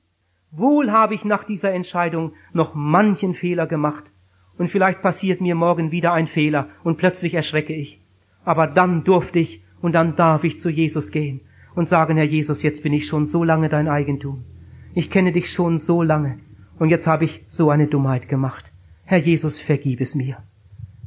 Wohl 0.50 0.90
habe 0.90 1.14
ich 1.14 1.24
nach 1.24 1.44
dieser 1.44 1.72
Entscheidung 1.72 2.32
noch 2.52 2.74
manchen 2.74 3.34
Fehler 3.34 3.68
gemacht, 3.68 4.10
und 4.58 4.68
vielleicht 4.68 5.02
passiert 5.02 5.40
mir 5.40 5.54
morgen 5.54 5.90
wieder 5.92 6.12
ein 6.12 6.26
Fehler 6.26 6.68
und 6.82 6.96
plötzlich 6.96 7.34
erschrecke 7.34 7.74
ich. 7.74 8.00
Aber 8.44 8.66
dann 8.66 9.04
durfte 9.04 9.38
ich 9.38 9.62
und 9.82 9.92
dann 9.92 10.16
darf 10.16 10.44
ich 10.44 10.58
zu 10.58 10.70
Jesus 10.70 11.10
gehen 11.10 11.40
und 11.74 11.88
sagen, 11.88 12.16
Herr 12.16 12.24
Jesus, 12.24 12.62
jetzt 12.62 12.82
bin 12.82 12.92
ich 12.92 13.06
schon 13.06 13.26
so 13.26 13.44
lange 13.44 13.68
dein 13.68 13.88
Eigentum. 13.88 14.44
Ich 14.94 15.10
kenne 15.10 15.32
dich 15.32 15.52
schon 15.52 15.78
so 15.78 16.02
lange 16.02 16.38
und 16.78 16.88
jetzt 16.88 17.06
habe 17.06 17.24
ich 17.24 17.44
so 17.48 17.70
eine 17.70 17.86
Dummheit 17.86 18.28
gemacht. 18.28 18.72
Herr 19.04 19.18
Jesus, 19.18 19.60
vergib 19.60 20.00
es 20.00 20.14
mir. 20.14 20.38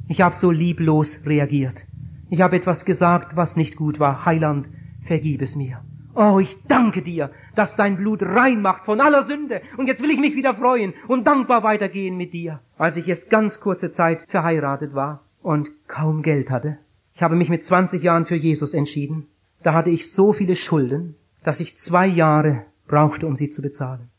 Ich 0.07 0.21
habe 0.21 0.35
so 0.35 0.51
lieblos 0.51 1.21
reagiert. 1.25 1.85
Ich 2.29 2.41
habe 2.41 2.55
etwas 2.55 2.85
gesagt, 2.85 3.35
was 3.35 3.55
nicht 3.55 3.75
gut 3.75 3.99
war. 3.99 4.25
Heiland, 4.25 4.67
vergib 5.05 5.41
es 5.41 5.55
mir. 5.55 5.81
Oh, 6.15 6.39
ich 6.39 6.57
danke 6.67 7.01
dir, 7.01 7.31
dass 7.55 7.75
dein 7.75 7.97
Blut 7.97 8.23
rein 8.23 8.61
macht 8.61 8.85
von 8.85 8.99
aller 8.99 9.21
Sünde. 9.21 9.61
Und 9.77 9.87
jetzt 9.87 10.01
will 10.01 10.09
ich 10.09 10.19
mich 10.19 10.35
wieder 10.35 10.55
freuen 10.55 10.93
und 11.07 11.27
dankbar 11.27 11.63
weitergehen 11.63 12.17
mit 12.17 12.33
dir. 12.33 12.59
Als 12.77 12.97
ich 12.97 13.07
erst 13.07 13.29
ganz 13.29 13.59
kurze 13.59 13.91
Zeit 13.91 14.25
verheiratet 14.27 14.95
war 14.95 15.23
und 15.41 15.69
kaum 15.87 16.23
Geld 16.23 16.49
hatte. 16.49 16.77
Ich 17.13 17.21
habe 17.21 17.35
mich 17.35 17.49
mit 17.49 17.63
20 17.63 18.01
Jahren 18.01 18.25
für 18.25 18.35
Jesus 18.35 18.73
entschieden. 18.73 19.27
Da 19.61 19.73
hatte 19.73 19.89
ich 19.89 20.11
so 20.11 20.33
viele 20.33 20.55
Schulden, 20.55 21.15
dass 21.43 21.59
ich 21.59 21.77
zwei 21.77 22.07
Jahre 22.07 22.65
brauchte, 22.87 23.27
um 23.27 23.35
sie 23.35 23.49
zu 23.49 23.61
bezahlen. 23.61 24.09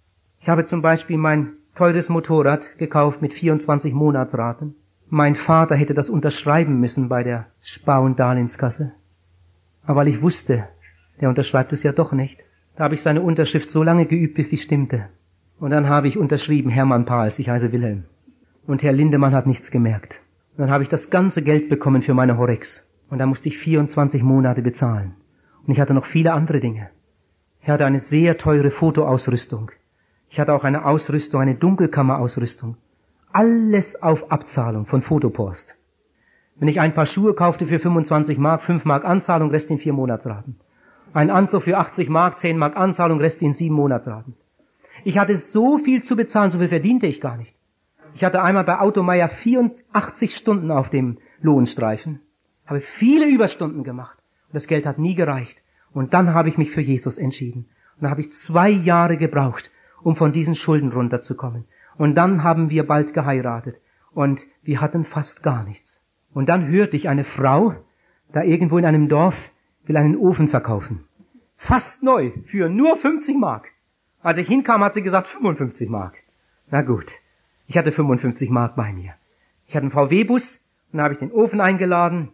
Ich 0.41 0.49
habe 0.49 0.65
zum 0.65 0.83
Beispiel 0.83 1.19
mein 1.19 1.55
teures 1.75 2.09
Motorrad 2.09 2.79
gekauft 2.79 3.21
mit 3.21 3.35
24 3.35 3.93
Monatsraten. 3.93 4.75
Mein 5.09 5.35
Vater 5.35 5.75
hätte 5.75 5.95
das 5.95 6.09
unterschreiben 6.09 6.79
müssen 6.79 7.09
bei 7.09 7.23
der 7.23 7.47
Spar- 7.63 8.03
und 8.03 8.21
Darlehenskasse. 8.21 8.93
Aber 9.85 10.01
weil 10.01 10.09
ich 10.09 10.23
wusste, 10.23 10.69
der 11.21 11.29
unterschreibt 11.29 11.73
es 11.73 11.83
ja 11.83 11.93
doch 11.93 12.13
nicht. 12.13 12.41
Da 12.77 12.85
habe 12.85 12.95
ich 12.95 13.03
seine 13.03 13.23
Unterschrift 13.23 13.71
so 13.71 13.83
lange 13.83 14.07
geübt, 14.07 14.35
bis 14.35 14.51
sie 14.51 14.57
stimmte. 14.57 15.07
Und 15.59 15.71
dann 15.71 15.89
habe 15.89 16.09
ich 16.09 16.17
unterschrieben 16.17 16.71
Hermann 16.71 17.05
Pahls, 17.05 17.39
ich 17.39 17.51
heiße 17.51 17.73
Wilhelm. 17.73 18.05
Und 18.67 18.83
Herr 18.83 18.93
Lindemann 18.93 19.35
hat 19.35 19.47
nichts 19.47 19.71
gemerkt. 19.71 20.23
Und 20.57 20.63
dann 20.63 20.71
habe 20.71 20.83
ich 20.83 20.89
das 20.89 21.11
ganze 21.11 21.43
Geld 21.43 21.69
bekommen 21.69 22.03
für 22.03 22.15
meine 22.15 22.39
Horex. 22.39 22.87
Und 23.11 23.19
da 23.19 23.27
musste 23.27 23.49
ich 23.49 23.59
24 23.59 24.23
Monate 24.23 24.63
bezahlen. 24.63 25.15
Und 25.67 25.73
ich 25.73 25.81
hatte 25.81 25.95
noch 25.95 26.07
viele 26.07 26.33
andere 26.33 26.61
Dinge. 26.61 26.91
Ich 27.61 27.69
hatte 27.69 27.85
eine 27.85 27.99
sehr 27.99 28.39
teure 28.39 28.71
Fotoausrüstung. 28.71 29.71
Ich 30.29 30.41
hatte 30.41 30.55
auch 30.55 30.65
eine 30.65 30.87
Ausrüstung, 30.87 31.41
eine 31.41 31.57
Dunkelkammerausrüstung. 31.57 32.77
Alles 33.33 34.01
auf 34.01 34.31
Abzahlung 34.31 34.87
von 34.87 35.03
Fotopost. 35.03 35.77
Wenn 36.57 36.69
ich 36.69 36.81
ein 36.81 36.95
paar 36.95 37.07
Schuhe 37.07 37.35
kaufte 37.35 37.67
für 37.67 37.79
25 37.79 38.39
Mark, 38.39 38.63
5 38.63 38.85
Mark 38.85 39.05
Anzahlung, 39.05 39.51
Rest 39.51 39.71
in 39.71 39.79
4 39.79 39.93
Monatsraten. 39.93 40.57
Ein 41.13 41.31
Anzug 41.31 41.63
für 41.63 41.77
80 41.77 42.09
Mark, 42.09 42.39
10 42.39 42.57
Mark 42.57 42.77
Anzahlung, 42.77 43.19
Rest 43.19 43.43
in 43.43 43.53
7 43.53 43.75
Monatsraten. 43.75 44.37
Ich 45.03 45.19
hatte 45.19 45.37
so 45.37 45.79
viel 45.79 46.03
zu 46.03 46.15
bezahlen, 46.15 46.53
so 46.53 46.59
viel 46.59 46.69
verdiente 46.69 47.07
ich 47.09 47.21
gar 47.21 47.37
nicht. 47.37 47.57
Ich 48.15 48.23
hatte 48.23 48.43
einmal 48.43 48.65
bei 48.65 48.79
Automeier 48.79 49.29
84 49.29 50.37
Stunden 50.37 50.71
auf 50.71 50.89
dem 50.89 51.19
Lohnstreifen, 51.41 52.21
habe 52.67 52.81
viele 52.81 53.27
Überstunden 53.27 53.83
gemacht. 53.83 54.19
Das 54.53 54.69
Geld 54.69 54.87
hat 54.87 54.99
nie 54.99 55.15
gereicht. 55.15 55.63
Und 55.93 56.15
dann 56.15 56.33
habe 56.33 56.49
ich 56.49 56.59
mich 56.59 56.71
für 56.71 56.81
Jesus 56.81 57.19
entschieden. 57.19 57.67
Und 57.97 58.03
dann 58.03 58.11
habe 58.11 58.21
ich 58.21 58.33
zwei 58.33 58.71
Jahre 58.71 59.17
gebraucht, 59.17 59.71
um 60.03 60.15
von 60.15 60.31
diesen 60.31 60.55
Schulden 60.55 60.93
runterzukommen. 60.93 61.65
Und 61.99 62.15
dann 62.15 62.45
haben 62.45 62.71
wir 62.71 62.87
bald 62.87 63.15
geheiratet. 63.15 63.81
Und 64.13 64.47
wir 64.63 64.81
hatten 64.81 65.05
fast 65.05 65.43
gar 65.43 65.65
nichts. 65.65 66.03
Und 66.33 66.49
dann 66.49 66.69
hörte 66.69 66.97
ich 66.97 67.09
eine 67.09 67.25
Frau, 67.25 67.75
da 68.33 68.43
irgendwo 68.43 68.79
in 68.79 68.85
einem 68.85 69.09
Dorf, 69.09 69.51
will 69.85 69.97
einen 69.97 70.17
Ofen 70.17 70.49
verkaufen. 70.49 71.05
Fast 71.57 72.03
neu, 72.03 72.33
für 72.45 72.69
nur 72.69 72.97
50 72.97 73.37
Mark. 73.37 73.69
Als 74.23 74.39
ich 74.39 74.49
hinkam, 74.49 74.83
hat 74.83 74.95
sie 74.95 75.03
gesagt 75.03 75.29
55 75.29 75.89
Mark. 75.89 76.17
Na 76.71 76.83
gut, 76.83 77.07
ich 77.67 77.77
hatte 77.77 77.93
55 77.93 78.51
Mark 78.51 78.77
bei 78.77 78.93
mir. 78.93 79.15
Ich 79.67 79.75
hatte 79.77 79.85
einen 79.85 79.93
VW-Bus 79.93 80.61
und 80.93 80.97
dann 80.97 81.05
habe 81.05 81.15
ich 81.15 81.21
den 81.21 81.33
Ofen 81.33 81.61
eingeladen, 81.61 82.31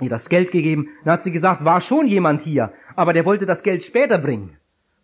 ihr 0.00 0.10
das 0.10 0.28
Geld 0.28 0.50
gegeben. 0.50 0.88
Dann 1.04 1.14
hat 1.14 1.22
sie 1.22 1.32
gesagt, 1.32 1.64
war 1.64 1.80
schon 1.80 2.06
jemand 2.06 2.42
hier, 2.42 2.72
aber 2.96 3.12
der 3.12 3.24
wollte 3.24 3.46
das 3.46 3.62
Geld 3.62 3.82
später 3.82 4.18
bringen. 4.18 4.56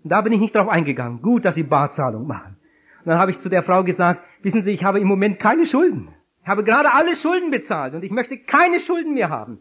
Und 0.03 0.11
da 0.11 0.21
bin 0.21 0.33
ich 0.33 0.41
nicht 0.41 0.55
drauf 0.55 0.69
eingegangen. 0.69 1.23
Gut, 1.23 1.45
dass 1.45 1.55
Sie 1.55 1.63
Barzahlung 1.63 2.27
machen. 2.27 2.57
Und 3.01 3.09
dann 3.09 3.19
habe 3.19 3.31
ich 3.31 3.39
zu 3.39 3.49
der 3.49 3.63
Frau 3.63 3.85
gesagt, 3.85 4.23
wissen 4.43 4.63
Sie, 4.63 4.71
ich 4.71 4.85
habe 4.85 5.01
im 5.01 5.09
Moment 5.09 5.39
keine 5.39 5.67
Schulden. 5.67 6.09
Ich 6.43 6.49
habe 6.49 6.65
gerade 6.65 6.93
alle 6.93 7.17
Schulden 7.17 7.51
bezahlt 7.51 7.95
und 7.95 8.03
ich 8.03 8.11
möchte 8.11 8.39
keine 8.39 8.81
Schulden 8.81 9.15
mehr 9.15 9.29
haben. 9.29 9.61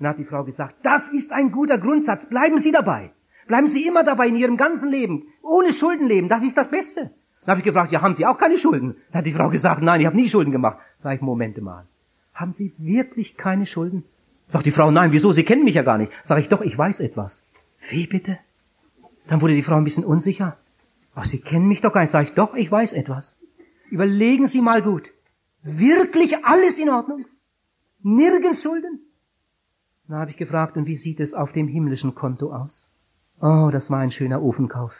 Dann 0.00 0.08
hat 0.08 0.18
die 0.18 0.24
Frau 0.24 0.44
gesagt, 0.44 0.76
das 0.82 1.08
ist 1.08 1.30
ein 1.30 1.52
guter 1.52 1.76
Grundsatz, 1.76 2.24
bleiben 2.26 2.58
Sie 2.58 2.72
dabei. 2.72 3.12
Bleiben 3.46 3.66
Sie 3.66 3.86
immer 3.86 4.02
dabei 4.02 4.28
in 4.28 4.36
Ihrem 4.36 4.56
ganzen 4.56 4.90
Leben. 4.90 5.26
Ohne 5.42 5.74
Schulden 5.74 6.08
leben, 6.08 6.28
das 6.28 6.42
ist 6.42 6.56
das 6.56 6.70
Beste. 6.70 7.10
Dann 7.42 7.52
habe 7.52 7.60
ich 7.60 7.64
gefragt, 7.64 7.92
ja, 7.92 8.00
haben 8.00 8.14
Sie 8.14 8.24
auch 8.24 8.38
keine 8.38 8.56
Schulden? 8.56 8.96
Dann 9.12 9.18
hat 9.18 9.26
die 9.26 9.32
Frau 9.32 9.50
gesagt, 9.50 9.82
nein, 9.82 10.00
ich 10.00 10.06
habe 10.06 10.16
nie 10.16 10.28
Schulden 10.28 10.52
gemacht. 10.52 10.78
Sag 11.02 11.16
ich, 11.16 11.20
Momente 11.20 11.60
mal. 11.60 11.86
Haben 12.32 12.52
Sie 12.52 12.72
wirklich 12.78 13.36
keine 13.36 13.66
Schulden? 13.66 14.04
Sagt 14.48 14.64
die 14.64 14.70
Frau, 14.70 14.90
nein, 14.90 15.12
wieso? 15.12 15.32
Sie 15.32 15.44
kennen 15.44 15.64
mich 15.64 15.74
ja 15.74 15.82
gar 15.82 15.98
nicht. 15.98 16.12
Sag 16.22 16.38
ich, 16.38 16.48
doch, 16.48 16.62
ich 16.62 16.76
weiß 16.76 17.00
etwas. 17.00 17.46
Wie 17.90 18.06
bitte? 18.06 18.38
Dann 19.28 19.42
wurde 19.42 19.54
die 19.54 19.62
Frau 19.62 19.76
ein 19.76 19.84
bisschen 19.84 20.04
unsicher. 20.04 20.56
Ach, 21.14 21.26
Sie 21.26 21.40
kennen 21.40 21.68
mich 21.68 21.82
doch 21.82 21.92
gar 21.92 22.00
nicht. 22.00 22.10
Sag 22.10 22.24
ich, 22.24 22.32
doch, 22.32 22.54
ich 22.54 22.72
weiß 22.72 22.92
etwas. 22.94 23.38
Überlegen 23.90 24.46
Sie 24.46 24.62
mal 24.62 24.80
gut. 24.80 25.12
Wirklich 25.62 26.44
alles 26.46 26.78
in 26.78 26.88
Ordnung? 26.88 27.26
Nirgends 28.02 28.62
Schulden? 28.62 29.00
Dann 30.10 30.18
habe 30.18 30.32
ich 30.32 30.36
gefragt, 30.36 30.76
und 30.76 30.88
wie 30.88 30.96
sieht 30.96 31.20
es 31.20 31.34
auf 31.34 31.52
dem 31.52 31.68
himmlischen 31.68 32.16
Konto 32.16 32.52
aus? 32.52 32.90
Oh, 33.40 33.68
das 33.70 33.90
war 33.90 34.00
ein 34.00 34.10
schöner 34.10 34.42
Ofenkauf. 34.42 34.92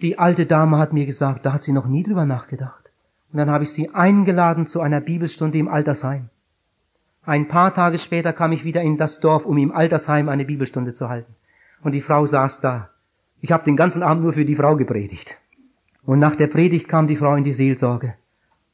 Die 0.00 0.18
alte 0.18 0.46
Dame 0.46 0.78
hat 0.78 0.94
mir 0.94 1.04
gesagt, 1.04 1.44
da 1.44 1.52
hat 1.52 1.64
sie 1.64 1.72
noch 1.72 1.86
nie 1.86 2.02
drüber 2.02 2.24
nachgedacht. 2.24 2.90
Und 3.30 3.36
dann 3.36 3.50
habe 3.50 3.64
ich 3.64 3.70
sie 3.72 3.90
eingeladen 3.90 4.64
zu 4.64 4.80
einer 4.80 5.02
Bibelstunde 5.02 5.58
im 5.58 5.68
Altersheim. 5.68 6.30
Ein 7.26 7.46
paar 7.46 7.74
Tage 7.74 7.98
später 7.98 8.32
kam 8.32 8.52
ich 8.52 8.64
wieder 8.64 8.80
in 8.80 8.96
das 8.96 9.20
Dorf, 9.20 9.44
um 9.44 9.58
im 9.58 9.70
Altersheim 9.70 10.30
eine 10.30 10.46
Bibelstunde 10.46 10.94
zu 10.94 11.10
halten. 11.10 11.34
Und 11.82 11.92
die 11.92 12.00
Frau 12.00 12.24
saß 12.24 12.62
da. 12.62 12.88
Ich 13.42 13.52
habe 13.52 13.66
den 13.66 13.76
ganzen 13.76 14.02
Abend 14.02 14.22
nur 14.22 14.32
für 14.32 14.46
die 14.46 14.56
Frau 14.56 14.76
gepredigt. 14.76 15.36
Und 16.06 16.20
nach 16.20 16.36
der 16.36 16.46
Predigt 16.46 16.88
kam 16.88 17.06
die 17.06 17.16
Frau 17.16 17.34
in 17.34 17.44
die 17.44 17.52
Seelsorge. 17.52 18.14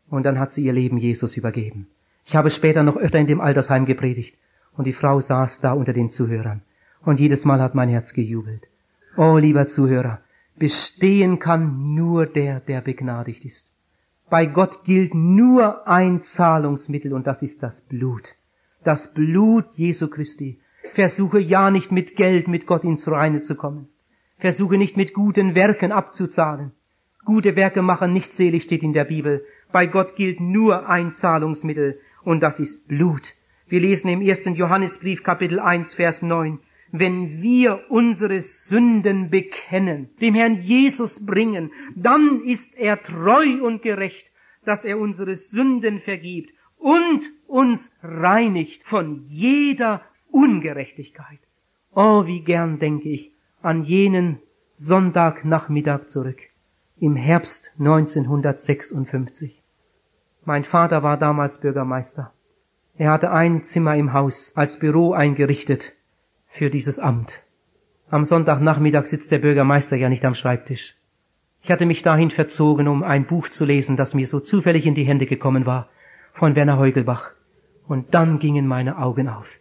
Und 0.09 0.23
dann 0.23 0.39
hat 0.39 0.53
sie 0.53 0.63
ihr 0.63 0.73
Leben 0.73 0.99
Jesus 0.99 1.37
übergeben. 1.37 1.89
Ich 2.25 2.37
habe 2.37 2.51
später 2.51 2.85
noch 2.85 2.97
öfter 2.97 3.19
in 3.19 3.27
dem 3.27 3.41
Altersheim 3.41 3.87
gepredigt. 3.87 4.39
Und 4.77 4.87
die 4.87 4.93
Frau 4.93 5.21
saß 5.21 5.61
da 5.61 5.73
unter 5.73 5.93
den 5.93 6.11
Zuhörern. 6.11 6.63
Und 7.05 7.21
jedes 7.21 7.45
Mal 7.45 7.61
hat 7.61 7.75
mein 7.75 7.89
Herz 7.89 8.13
gejubelt. 8.13 8.67
Oh, 9.17 9.37
lieber 9.37 9.67
Zuhörer, 9.67 10.21
bestehen 10.57 11.39
kann 11.39 11.95
nur 11.95 12.27
der, 12.27 12.61
der 12.61 12.81
begnadigt 12.81 13.45
ist. 13.45 13.73
Bei 14.31 14.47
Gott 14.47 14.85
gilt 14.85 15.15
nur 15.15 15.87
ein 15.87 16.23
Zahlungsmittel 16.23 17.13
und 17.13 17.27
das 17.27 17.43
ist 17.43 17.63
das 17.63 17.81
Blut. 17.83 18.35
Das 18.83 19.13
Blut 19.13 19.67
Jesu 19.73 20.09
Christi. 20.09 20.59
Versuche 20.93 21.41
ja 21.41 21.71
nicht 21.71 21.93
mit 21.93 22.17
Geld 22.17 22.49
mit 22.49 22.67
Gott 22.67 22.85
ins 22.85 23.09
Reine 23.11 23.41
zu 23.41 23.55
kommen. 23.55 23.89
Versuche 24.39 24.79
nicht 24.79 24.97
mit 24.97 25.15
guten 25.15 25.55
Werken 25.55 25.93
abzuzahlen. 25.93 26.73
Gute 27.25 27.57
Werke 27.57 27.83
machen 27.83 28.13
nicht 28.13 28.33
selig, 28.33 28.65
steht 28.65 28.83
in 28.83 28.93
der 28.93 29.05
Bibel. 29.05 29.45
Bei 29.73 29.87
Gott 29.87 30.17
gilt 30.17 30.41
nur 30.41 30.89
ein 30.89 31.13
Zahlungsmittel 31.13 31.99
und 32.23 32.41
das 32.43 32.61
ist 32.61 32.87
Blut. 32.87 33.35
Wir 33.67 33.81
lesen 33.81 34.09
im 34.09 34.23
ersten 34.23 34.55
Johannesbrief 34.55 35.23
Kapitel 35.23 35.59
1 35.59 35.95
Vers 35.95 36.23
9 36.23 36.59
wenn 36.97 37.43
wir 37.43 37.91
unsere 37.91 38.41
Sünden 38.41 39.29
bekennen, 39.29 40.11
dem 40.21 40.37
Herrn 40.37 40.55
Jesus 40.55 41.27
bringen, 41.27 41.73
dann 41.97 42.45
ist 42.45 42.73
er 42.77 43.03
treu 43.03 43.65
und 43.65 43.83
gerecht, 43.83 44.31
dass 44.65 44.85
er 44.85 45.01
unsere 45.01 45.35
Sünden 45.35 46.01
vergibt 46.01 46.55
und 46.79 47.25
uns 47.49 47.93
reinigt 48.01 48.85
von 48.85 49.25
jeder 49.27 50.03
Ungerechtigkeit. 50.31 51.41
Oh, 51.97 52.27
wie 52.27 52.43
gern 52.43 52.79
denke 52.79 53.09
ich 53.09 53.33
an 53.61 53.83
jenen 53.83 54.39
Sonntagnachmittag 54.77 56.05
zurück, 56.05 56.43
im 57.01 57.17
Herbst 57.17 57.73
1956. 57.81 59.65
Mein 60.45 60.63
Vater 60.63 61.03
war 61.03 61.17
damals 61.17 61.59
Bürgermeister. 61.59 62.34
Er 62.97 63.11
hatte 63.11 63.33
ein 63.33 63.63
Zimmer 63.65 63.97
im 63.97 64.13
Haus 64.13 64.53
als 64.55 64.79
Büro 64.79 65.15
eingerichtet 65.15 65.95
für 66.47 66.71
dieses 66.71 67.01
Amt. 67.01 67.43
Am 68.09 68.23
Sonntagnachmittag 68.23 69.07
sitzt 69.07 69.33
der 69.33 69.41
Bürgermeister 69.41 69.97
ja 69.97 70.09
nicht 70.09 70.25
am 70.25 70.37
Schreibtisch. 70.37 70.95
Ich 71.61 71.73
hatte 71.73 71.87
mich 71.87 72.05
dahin 72.05 72.31
verzogen, 72.31 72.87
um 72.87 73.03
ein 73.03 73.27
Buch 73.27 73.49
zu 73.49 73.65
lesen, 73.65 73.97
das 73.97 74.15
mir 74.15 74.29
so 74.29 74.39
zufällig 74.39 74.87
in 74.87 74.95
die 74.95 75.03
Hände 75.03 75.27
gekommen 75.27 75.67
war, 75.67 75.89
von 76.35 76.55
Werner 76.55 76.79
Heugelbach. 76.79 77.33
Und 77.89 78.15
dann 78.15 78.39
gingen 78.39 78.69
meine 78.69 78.99
Augen 78.99 79.29
auf. 79.29 79.59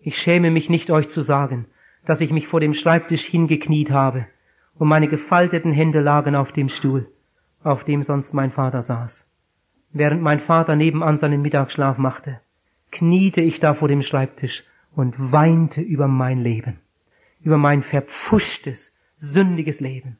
Ich 0.00 0.18
schäme 0.18 0.50
mich 0.50 0.68
nicht, 0.68 0.90
euch 0.90 1.08
zu 1.08 1.22
sagen, 1.22 1.66
dass 2.04 2.20
ich 2.20 2.32
mich 2.32 2.48
vor 2.48 2.58
dem 2.58 2.74
Schreibtisch 2.74 3.24
hingekniet 3.24 3.92
habe, 3.92 4.26
und 4.76 4.88
meine 4.88 5.06
gefalteten 5.06 5.70
Hände 5.70 6.00
lagen 6.00 6.34
auf 6.34 6.50
dem 6.50 6.68
Stuhl, 6.68 7.06
auf 7.62 7.84
dem 7.84 8.02
sonst 8.02 8.32
mein 8.32 8.50
Vater 8.50 8.82
saß. 8.82 9.30
Während 9.92 10.20
mein 10.20 10.40
Vater 10.40 10.74
nebenan 10.74 11.18
seinen 11.18 11.42
Mittagsschlaf 11.42 11.98
machte, 11.98 12.40
kniete 12.92 13.40
ich 13.40 13.58
da 13.58 13.74
vor 13.74 13.88
dem 13.88 14.02
Schreibtisch 14.02 14.64
und 14.94 15.32
weinte 15.32 15.80
über 15.80 16.06
mein 16.06 16.38
Leben, 16.38 16.78
über 17.40 17.58
mein 17.58 17.82
verpfuschtes, 17.82 18.94
sündiges 19.16 19.80
Leben. 19.80 20.18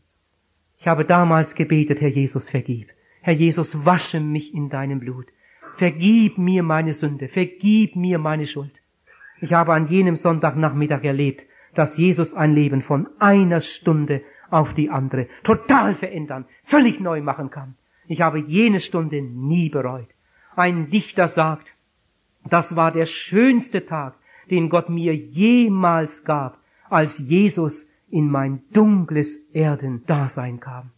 Ich 0.79 0.89
habe 0.89 1.05
damals 1.05 1.55
gebetet, 1.55 2.01
Herr 2.01 2.09
Jesus, 2.09 2.49
vergib. 2.51 2.89
Herr 3.21 3.35
Jesus, 3.35 3.85
wasche 3.85 4.19
mich 4.19 4.53
in 4.53 4.69
deinem 4.69 4.99
Blut. 4.99 5.27
Vergib 5.77 6.39
mir 6.39 6.63
meine 6.65 6.93
Sünde, 6.93 7.29
vergib 7.29 7.95
mir 7.95 8.19
meine 8.19 8.47
Schuld. 8.47 8.83
Ich 9.41 9.53
habe 9.53 9.75
an 9.75 9.87
jenem 9.87 10.17
Sonntagnachmittag 10.17 11.05
erlebt, 11.05 11.47
dass 11.75 11.97
Jesus 11.97 12.35
ein 12.35 12.55
Leben 12.55 12.83
von 12.83 13.09
einer 13.19 13.61
Stunde 13.61 14.23
auf 14.51 14.75
die 14.75 14.91
andere 14.91 15.29
total 15.43 15.95
verändern, 15.95 16.47
völlig 16.65 17.01
neu 17.01 17.21
machen 17.23 17.51
kann. 17.51 17.77
Ich 18.07 18.21
habe 18.21 18.39
jene 18.39 18.81
Stunde 18.81 19.23
nie 19.23 19.69
bereut. 19.69 20.09
Ein 20.57 20.91
Dichter 20.91 21.29
sagt, 21.29 21.77
das 22.45 22.77
war 22.77 22.93
der 22.93 23.07
schönste 23.07 23.85
Tag, 23.85 24.15
den 24.51 24.69
Gott 24.69 24.89
mir 24.89 25.15
jemals 25.15 26.25
gab, 26.25 26.59
als 26.91 27.19
Jesus 27.19 27.87
in 28.11 28.31
mein 28.31 28.63
dunkles 28.73 29.39
Erdendasein 29.53 30.61
kam. 30.61 30.91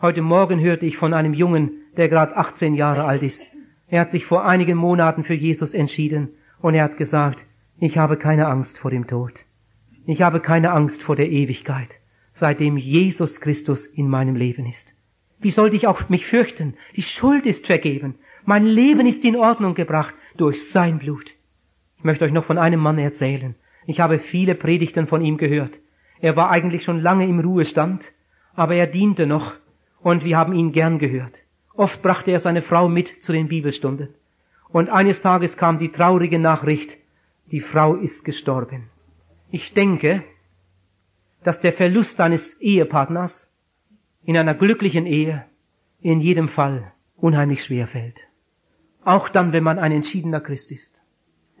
Heute 0.00 0.22
Morgen 0.22 0.60
hörte 0.60 0.86
ich 0.86 0.96
von 0.96 1.14
einem 1.14 1.34
Jungen, 1.34 1.72
der 1.96 2.08
gerade 2.08 2.36
18 2.36 2.74
Jahre 2.74 3.04
alt 3.04 3.22
ist. 3.22 3.44
Er 3.88 4.00
hat 4.00 4.10
sich 4.10 4.24
vor 4.24 4.44
einigen 4.44 4.76
Monaten 4.76 5.24
für 5.24 5.34
Jesus 5.34 5.74
entschieden 5.74 6.30
und 6.60 6.74
er 6.74 6.84
hat 6.84 6.96
gesagt, 6.96 7.46
ich 7.78 7.98
habe 7.98 8.16
keine 8.16 8.46
Angst 8.46 8.78
vor 8.78 8.90
dem 8.90 9.06
Tod. 9.06 9.44
Ich 10.06 10.22
habe 10.22 10.40
keine 10.40 10.72
Angst 10.72 11.02
vor 11.02 11.16
der 11.16 11.30
Ewigkeit, 11.30 12.00
seitdem 12.32 12.76
Jesus 12.76 13.40
Christus 13.40 13.86
in 13.86 14.08
meinem 14.08 14.36
Leben 14.36 14.66
ist. 14.66 14.94
Wie 15.38 15.50
sollte 15.50 15.76
ich 15.76 15.86
auch 15.86 16.08
mich 16.08 16.26
fürchten? 16.26 16.74
Die 16.96 17.02
Schuld 17.02 17.46
ist 17.46 17.66
vergeben. 17.66 18.16
Mein 18.44 18.64
Leben 18.64 19.06
ist 19.06 19.24
in 19.24 19.36
Ordnung 19.36 19.74
gebracht 19.74 20.14
durch 20.40 20.70
sein 20.70 20.98
Blut. 20.98 21.34
Ich 21.98 22.04
möchte 22.04 22.24
euch 22.24 22.32
noch 22.32 22.44
von 22.44 22.58
einem 22.58 22.80
Mann 22.80 22.98
erzählen. 22.98 23.54
Ich 23.86 24.00
habe 24.00 24.18
viele 24.18 24.54
Predigten 24.54 25.06
von 25.06 25.22
ihm 25.22 25.36
gehört. 25.36 25.78
Er 26.20 26.36
war 26.36 26.50
eigentlich 26.50 26.84
schon 26.84 27.00
lange 27.00 27.26
im 27.26 27.40
Ruhestand, 27.40 28.12
aber 28.54 28.74
er 28.74 28.86
diente 28.86 29.26
noch 29.26 29.54
und 30.00 30.24
wir 30.24 30.38
haben 30.38 30.54
ihn 30.54 30.72
gern 30.72 30.98
gehört. 30.98 31.42
Oft 31.74 32.02
brachte 32.02 32.30
er 32.30 32.40
seine 32.40 32.62
Frau 32.62 32.88
mit 32.88 33.22
zu 33.22 33.32
den 33.32 33.48
Bibelstunden. 33.48 34.08
Und 34.68 34.88
eines 34.88 35.20
Tages 35.20 35.56
kam 35.56 35.78
die 35.78 35.92
traurige 35.92 36.38
Nachricht, 36.38 36.96
Die 37.50 37.60
Frau 37.60 37.96
ist 37.96 38.24
gestorben. 38.24 38.90
Ich 39.50 39.74
denke, 39.74 40.22
dass 41.42 41.58
der 41.58 41.72
Verlust 41.72 42.20
eines 42.20 42.60
Ehepartners 42.60 43.50
in 44.22 44.36
einer 44.36 44.54
glücklichen 44.54 45.04
Ehe 45.06 45.44
in 46.00 46.20
jedem 46.20 46.48
Fall 46.48 46.92
unheimlich 47.16 47.64
schwer 47.64 47.88
fällt. 47.88 48.29
Auch 49.04 49.28
dann, 49.28 49.52
wenn 49.52 49.64
man 49.64 49.78
ein 49.78 49.92
entschiedener 49.92 50.40
Christ 50.40 50.70
ist. 50.72 51.02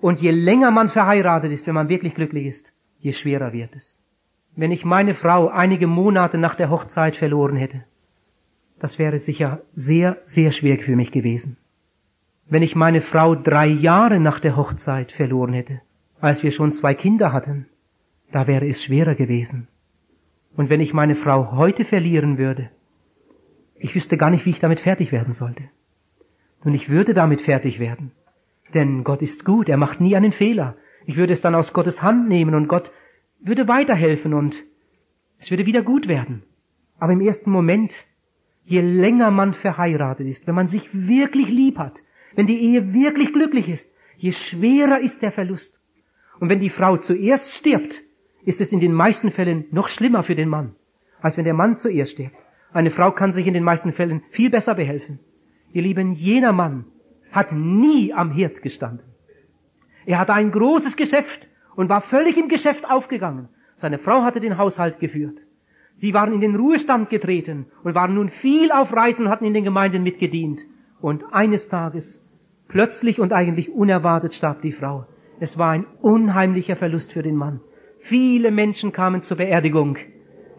Und 0.00 0.20
je 0.20 0.30
länger 0.30 0.70
man 0.70 0.88
verheiratet 0.88 1.52
ist, 1.52 1.66
wenn 1.66 1.74
man 1.74 1.88
wirklich 1.88 2.14
glücklich 2.14 2.46
ist, 2.46 2.72
je 2.98 3.12
schwerer 3.12 3.52
wird 3.52 3.76
es. 3.76 4.02
Wenn 4.56 4.72
ich 4.72 4.84
meine 4.84 5.14
Frau 5.14 5.48
einige 5.48 5.86
Monate 5.86 6.38
nach 6.38 6.54
der 6.54 6.70
Hochzeit 6.70 7.16
verloren 7.16 7.56
hätte, 7.56 7.84
das 8.78 8.98
wäre 8.98 9.18
sicher 9.18 9.60
sehr, 9.74 10.18
sehr 10.24 10.52
schwer 10.52 10.78
für 10.78 10.96
mich 10.96 11.12
gewesen. 11.12 11.56
Wenn 12.48 12.62
ich 12.62 12.74
meine 12.74 13.00
Frau 13.00 13.34
drei 13.34 13.66
Jahre 13.66 14.18
nach 14.18 14.40
der 14.40 14.56
Hochzeit 14.56 15.12
verloren 15.12 15.52
hätte, 15.52 15.80
als 16.20 16.42
wir 16.42 16.50
schon 16.50 16.72
zwei 16.72 16.94
Kinder 16.94 17.32
hatten, 17.32 17.66
da 18.32 18.46
wäre 18.46 18.66
es 18.66 18.82
schwerer 18.82 19.14
gewesen. 19.14 19.68
Und 20.56 20.68
wenn 20.68 20.80
ich 20.80 20.92
meine 20.92 21.14
Frau 21.14 21.52
heute 21.52 21.84
verlieren 21.84 22.38
würde, 22.38 22.70
ich 23.78 23.94
wüsste 23.94 24.16
gar 24.16 24.30
nicht, 24.30 24.44
wie 24.46 24.50
ich 24.50 24.60
damit 24.60 24.80
fertig 24.80 25.12
werden 25.12 25.32
sollte. 25.32 25.64
Und 26.64 26.74
ich 26.74 26.90
würde 26.90 27.14
damit 27.14 27.40
fertig 27.40 27.80
werden. 27.80 28.12
Denn 28.74 29.04
Gott 29.04 29.22
ist 29.22 29.44
gut, 29.44 29.68
er 29.68 29.76
macht 29.76 30.00
nie 30.00 30.16
einen 30.16 30.32
Fehler. 30.32 30.76
Ich 31.06 31.16
würde 31.16 31.32
es 31.32 31.40
dann 31.40 31.54
aus 31.54 31.72
Gottes 31.72 32.02
Hand 32.02 32.28
nehmen 32.28 32.54
und 32.54 32.68
Gott 32.68 32.92
würde 33.40 33.68
weiterhelfen 33.68 34.34
und 34.34 34.64
es 35.38 35.50
würde 35.50 35.66
wieder 35.66 35.82
gut 35.82 36.06
werden. 36.06 36.42
Aber 36.98 37.12
im 37.12 37.20
ersten 37.20 37.50
Moment, 37.50 38.04
je 38.62 38.82
länger 38.82 39.30
man 39.30 39.54
verheiratet 39.54 40.26
ist, 40.26 40.46
wenn 40.46 40.54
man 40.54 40.68
sich 40.68 40.90
wirklich 40.92 41.48
lieb 41.48 41.78
hat, 41.78 42.02
wenn 42.34 42.46
die 42.46 42.60
Ehe 42.60 42.92
wirklich 42.92 43.32
glücklich 43.32 43.68
ist, 43.68 43.92
je 44.16 44.32
schwerer 44.32 45.00
ist 45.00 45.22
der 45.22 45.32
Verlust. 45.32 45.80
Und 46.38 46.50
wenn 46.50 46.60
die 46.60 46.70
Frau 46.70 46.98
zuerst 46.98 47.54
stirbt, 47.54 48.02
ist 48.44 48.60
es 48.60 48.72
in 48.72 48.80
den 48.80 48.92
meisten 48.92 49.30
Fällen 49.30 49.64
noch 49.70 49.88
schlimmer 49.88 50.22
für 50.22 50.34
den 50.34 50.48
Mann, 50.48 50.74
als 51.20 51.36
wenn 51.36 51.44
der 51.44 51.54
Mann 51.54 51.76
zuerst 51.76 52.12
stirbt. 52.12 52.36
Eine 52.72 52.90
Frau 52.90 53.10
kann 53.10 53.32
sich 53.32 53.46
in 53.46 53.54
den 53.54 53.64
meisten 53.64 53.92
Fällen 53.92 54.22
viel 54.30 54.50
besser 54.50 54.74
behelfen. 54.74 55.18
Ihr 55.72 55.82
Lieben, 55.82 56.12
jener 56.12 56.52
Mann 56.52 56.84
hat 57.30 57.52
nie 57.52 58.12
am 58.12 58.32
Herd 58.32 58.62
gestanden. 58.62 59.06
Er 60.04 60.18
hatte 60.18 60.32
ein 60.32 60.50
großes 60.50 60.96
Geschäft 60.96 61.48
und 61.76 61.88
war 61.88 62.00
völlig 62.00 62.36
im 62.38 62.48
Geschäft 62.48 62.90
aufgegangen. 62.90 63.48
Seine 63.76 63.98
Frau 63.98 64.22
hatte 64.22 64.40
den 64.40 64.58
Haushalt 64.58 64.98
geführt. 64.98 65.38
Sie 65.94 66.12
waren 66.14 66.32
in 66.32 66.40
den 66.40 66.56
Ruhestand 66.56 67.10
getreten 67.10 67.66
und 67.84 67.94
waren 67.94 68.14
nun 68.14 68.30
viel 68.30 68.72
auf 68.72 68.92
Reisen 68.92 69.26
und 69.26 69.30
hatten 69.30 69.44
in 69.44 69.54
den 69.54 69.64
Gemeinden 69.64 70.02
mitgedient. 70.02 70.62
Und 71.00 71.32
eines 71.32 71.68
Tages, 71.68 72.20
plötzlich 72.68 73.20
und 73.20 73.32
eigentlich 73.32 73.70
unerwartet, 73.70 74.34
starb 74.34 74.62
die 74.62 74.72
Frau. 74.72 75.06
Es 75.38 75.56
war 75.56 75.70
ein 75.70 75.86
unheimlicher 76.00 76.76
Verlust 76.76 77.12
für 77.12 77.22
den 77.22 77.36
Mann. 77.36 77.60
Viele 78.00 78.50
Menschen 78.50 78.92
kamen 78.92 79.22
zur 79.22 79.36
Beerdigung. 79.36 79.98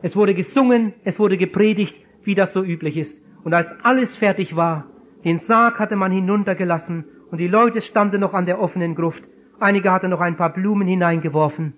Es 0.01 0.16
wurde 0.16 0.34
gesungen, 0.34 0.93
es 1.03 1.20
wurde 1.20 1.38
gepredigt, 1.38 1.99
wie 2.24 2.36
das 2.36 2.53
so 2.53 2.64
üblich 2.64 2.97
ist. 2.97 3.20
Und 3.43 3.53
als 3.53 3.74
alles 3.84 4.16
fertig 4.16 4.55
war, 4.55 4.86
den 5.24 5.39
Sarg 5.39 5.80
hatte 5.80 5.95
man 5.95 6.11
hinuntergelassen 6.11 7.05
und 7.30 7.39
die 7.39 7.47
Leute 7.47 7.82
standen 7.82 8.22
noch 8.22 8.34
an 8.34 8.45
der 8.45 8.59
offenen 8.59 8.95
Gruft. 8.95 9.30
Einige 9.59 9.91
hatten 9.91 10.09
noch 10.09 10.22
ein 10.22 10.36
paar 10.36 10.51
Blumen 10.51 10.88
hineingeworfen. 10.88 11.74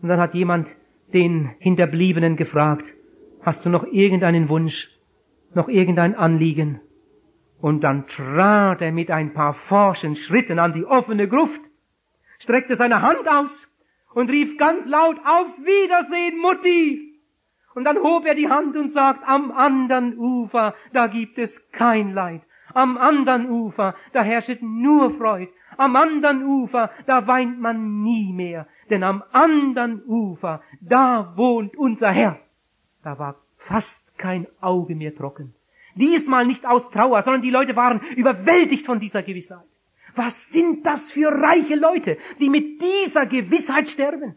Und 0.00 0.08
dann 0.08 0.20
hat 0.20 0.34
jemand 0.34 0.76
den 1.12 1.50
Hinterbliebenen 1.58 2.36
gefragt, 2.36 2.94
hast 3.42 3.64
du 3.64 3.70
noch 3.70 3.84
irgendeinen 3.84 4.48
Wunsch, 4.48 4.90
noch 5.54 5.68
irgendein 5.68 6.14
Anliegen? 6.14 6.80
Und 7.60 7.84
dann 7.84 8.06
trat 8.06 8.82
er 8.82 8.92
mit 8.92 9.10
ein 9.10 9.32
paar 9.32 9.54
forschen 9.54 10.16
Schritten 10.16 10.58
an 10.58 10.72
die 10.72 10.84
offene 10.84 11.28
Gruft, 11.28 11.60
streckte 12.38 12.76
seine 12.76 13.02
Hand 13.02 13.28
aus 13.28 13.68
und 14.14 14.30
rief 14.30 14.56
ganz 14.58 14.86
laut 14.86 15.16
auf 15.24 15.46
Wiedersehen, 15.58 16.40
Mutti. 16.40 17.20
Und 17.74 17.84
dann 17.84 17.98
hob 17.98 18.26
er 18.26 18.34
die 18.34 18.48
Hand 18.48 18.76
und 18.76 18.90
sagt, 18.90 19.26
am 19.26 19.52
anderen 19.52 20.16
Ufer, 20.18 20.74
da 20.92 21.06
gibt 21.06 21.38
es 21.38 21.70
kein 21.70 22.12
Leid. 22.12 22.42
Am 22.74 22.96
anderen 22.96 23.48
Ufer, 23.48 23.94
da 24.12 24.22
herrschet 24.22 24.62
nur 24.62 25.14
Freud. 25.16 25.48
Am 25.76 25.94
anderen 25.96 26.44
Ufer, 26.44 26.90
da 27.06 27.26
weint 27.26 27.60
man 27.60 28.02
nie 28.02 28.32
mehr. 28.32 28.66
Denn 28.90 29.02
am 29.02 29.22
anderen 29.32 30.02
Ufer, 30.06 30.62
da 30.80 31.32
wohnt 31.36 31.76
unser 31.76 32.10
Herr. 32.10 32.38
Da 33.02 33.18
war 33.18 33.36
fast 33.56 34.16
kein 34.18 34.46
Auge 34.60 34.94
mehr 34.94 35.14
trocken. 35.14 35.54
Diesmal 35.94 36.46
nicht 36.46 36.66
aus 36.66 36.90
Trauer, 36.90 37.22
sondern 37.22 37.42
die 37.42 37.50
Leute 37.50 37.74
waren 37.76 38.00
überwältigt 38.16 38.84
von 38.86 39.00
dieser 39.00 39.22
Gewissheit. 39.22 39.64
Was 40.14 40.50
sind 40.50 40.84
das 40.86 41.10
für 41.10 41.28
reiche 41.28 41.74
Leute, 41.74 42.18
die 42.40 42.48
mit 42.48 42.82
dieser 42.82 43.26
Gewissheit 43.26 43.88
sterben? 43.88 44.36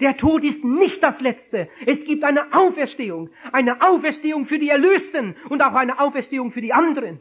Der 0.00 0.16
Tod 0.16 0.44
ist 0.44 0.64
nicht 0.64 1.02
das 1.02 1.20
Letzte. 1.20 1.68
Es 1.84 2.04
gibt 2.04 2.22
eine 2.22 2.52
Auferstehung. 2.52 3.30
Eine 3.52 3.82
Auferstehung 3.82 4.46
für 4.46 4.58
die 4.58 4.68
Erlösten 4.68 5.36
und 5.48 5.62
auch 5.62 5.74
eine 5.74 5.98
Auferstehung 5.98 6.52
für 6.52 6.60
die 6.60 6.72
anderen. 6.72 7.20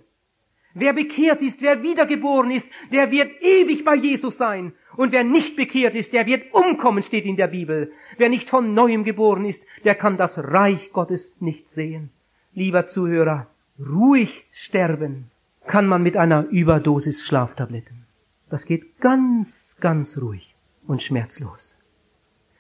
Wer 0.80 0.94
bekehrt 0.94 1.42
ist, 1.42 1.62
wer 1.62 1.84
wiedergeboren 1.84 2.52
ist, 2.52 2.68
der 2.92 3.12
wird 3.12 3.42
ewig 3.42 3.84
bei 3.84 3.96
Jesus 3.96 4.38
sein. 4.38 4.74
Und 4.96 5.12
wer 5.12 5.24
nicht 5.24 5.56
bekehrt 5.56 5.96
ist, 5.96 6.14
der 6.14 6.26
wird 6.26 6.54
umkommen, 6.54 7.04
steht 7.04 7.26
in 7.26 7.36
der 7.36 7.48
Bibel. 7.48 7.92
Wer 8.18 8.30
nicht 8.30 8.50
von 8.50 8.74
neuem 8.74 9.04
geboren 9.04 9.46
ist, 9.46 9.66
der 9.84 9.96
kann 9.96 10.18
das 10.18 10.38
Reich 10.38 10.92
Gottes 10.94 11.32
nicht 11.40 11.70
sehen. 11.74 12.12
Lieber 12.54 12.86
Zuhörer, 12.86 13.48
ruhig 13.80 14.48
sterben 14.52 15.30
kann 15.68 15.86
man 15.86 16.02
mit 16.02 16.18
einer 16.18 16.48
Überdosis 16.48 17.26
Schlaftabletten. 17.26 18.06
Das 18.50 18.66
geht 18.66 19.00
ganz, 19.00 19.78
ganz 19.80 20.18
ruhig 20.20 20.56
und 20.88 21.04
schmerzlos. 21.04 21.76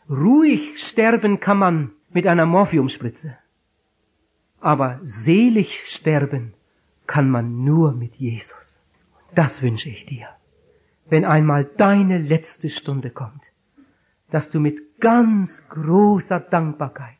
Ruhig 0.09 0.77
sterben 0.77 1.39
kann 1.39 1.57
man 1.57 1.91
mit 2.11 2.27
einer 2.27 2.45
Morphiumspritze. 2.45 3.37
Aber 4.59 4.99
selig 5.03 5.83
sterben 5.87 6.53
kann 7.09 7.31
man 7.31 7.63
nur 7.63 7.93
mit 7.93 8.17
Jesus. 8.17 8.79
Das 9.33 9.63
wünsche 9.63 9.89
ich 9.89 10.05
dir. 10.05 10.27
Wenn 11.09 11.25
einmal 11.25 11.65
deine 11.65 12.19
letzte 12.19 12.69
Stunde 12.69 13.09
kommt, 13.09 13.51
dass 14.29 14.51
du 14.51 14.59
mit 14.59 14.99
ganz 14.99 15.67
großer 15.69 16.39
Dankbarkeit 16.39 17.17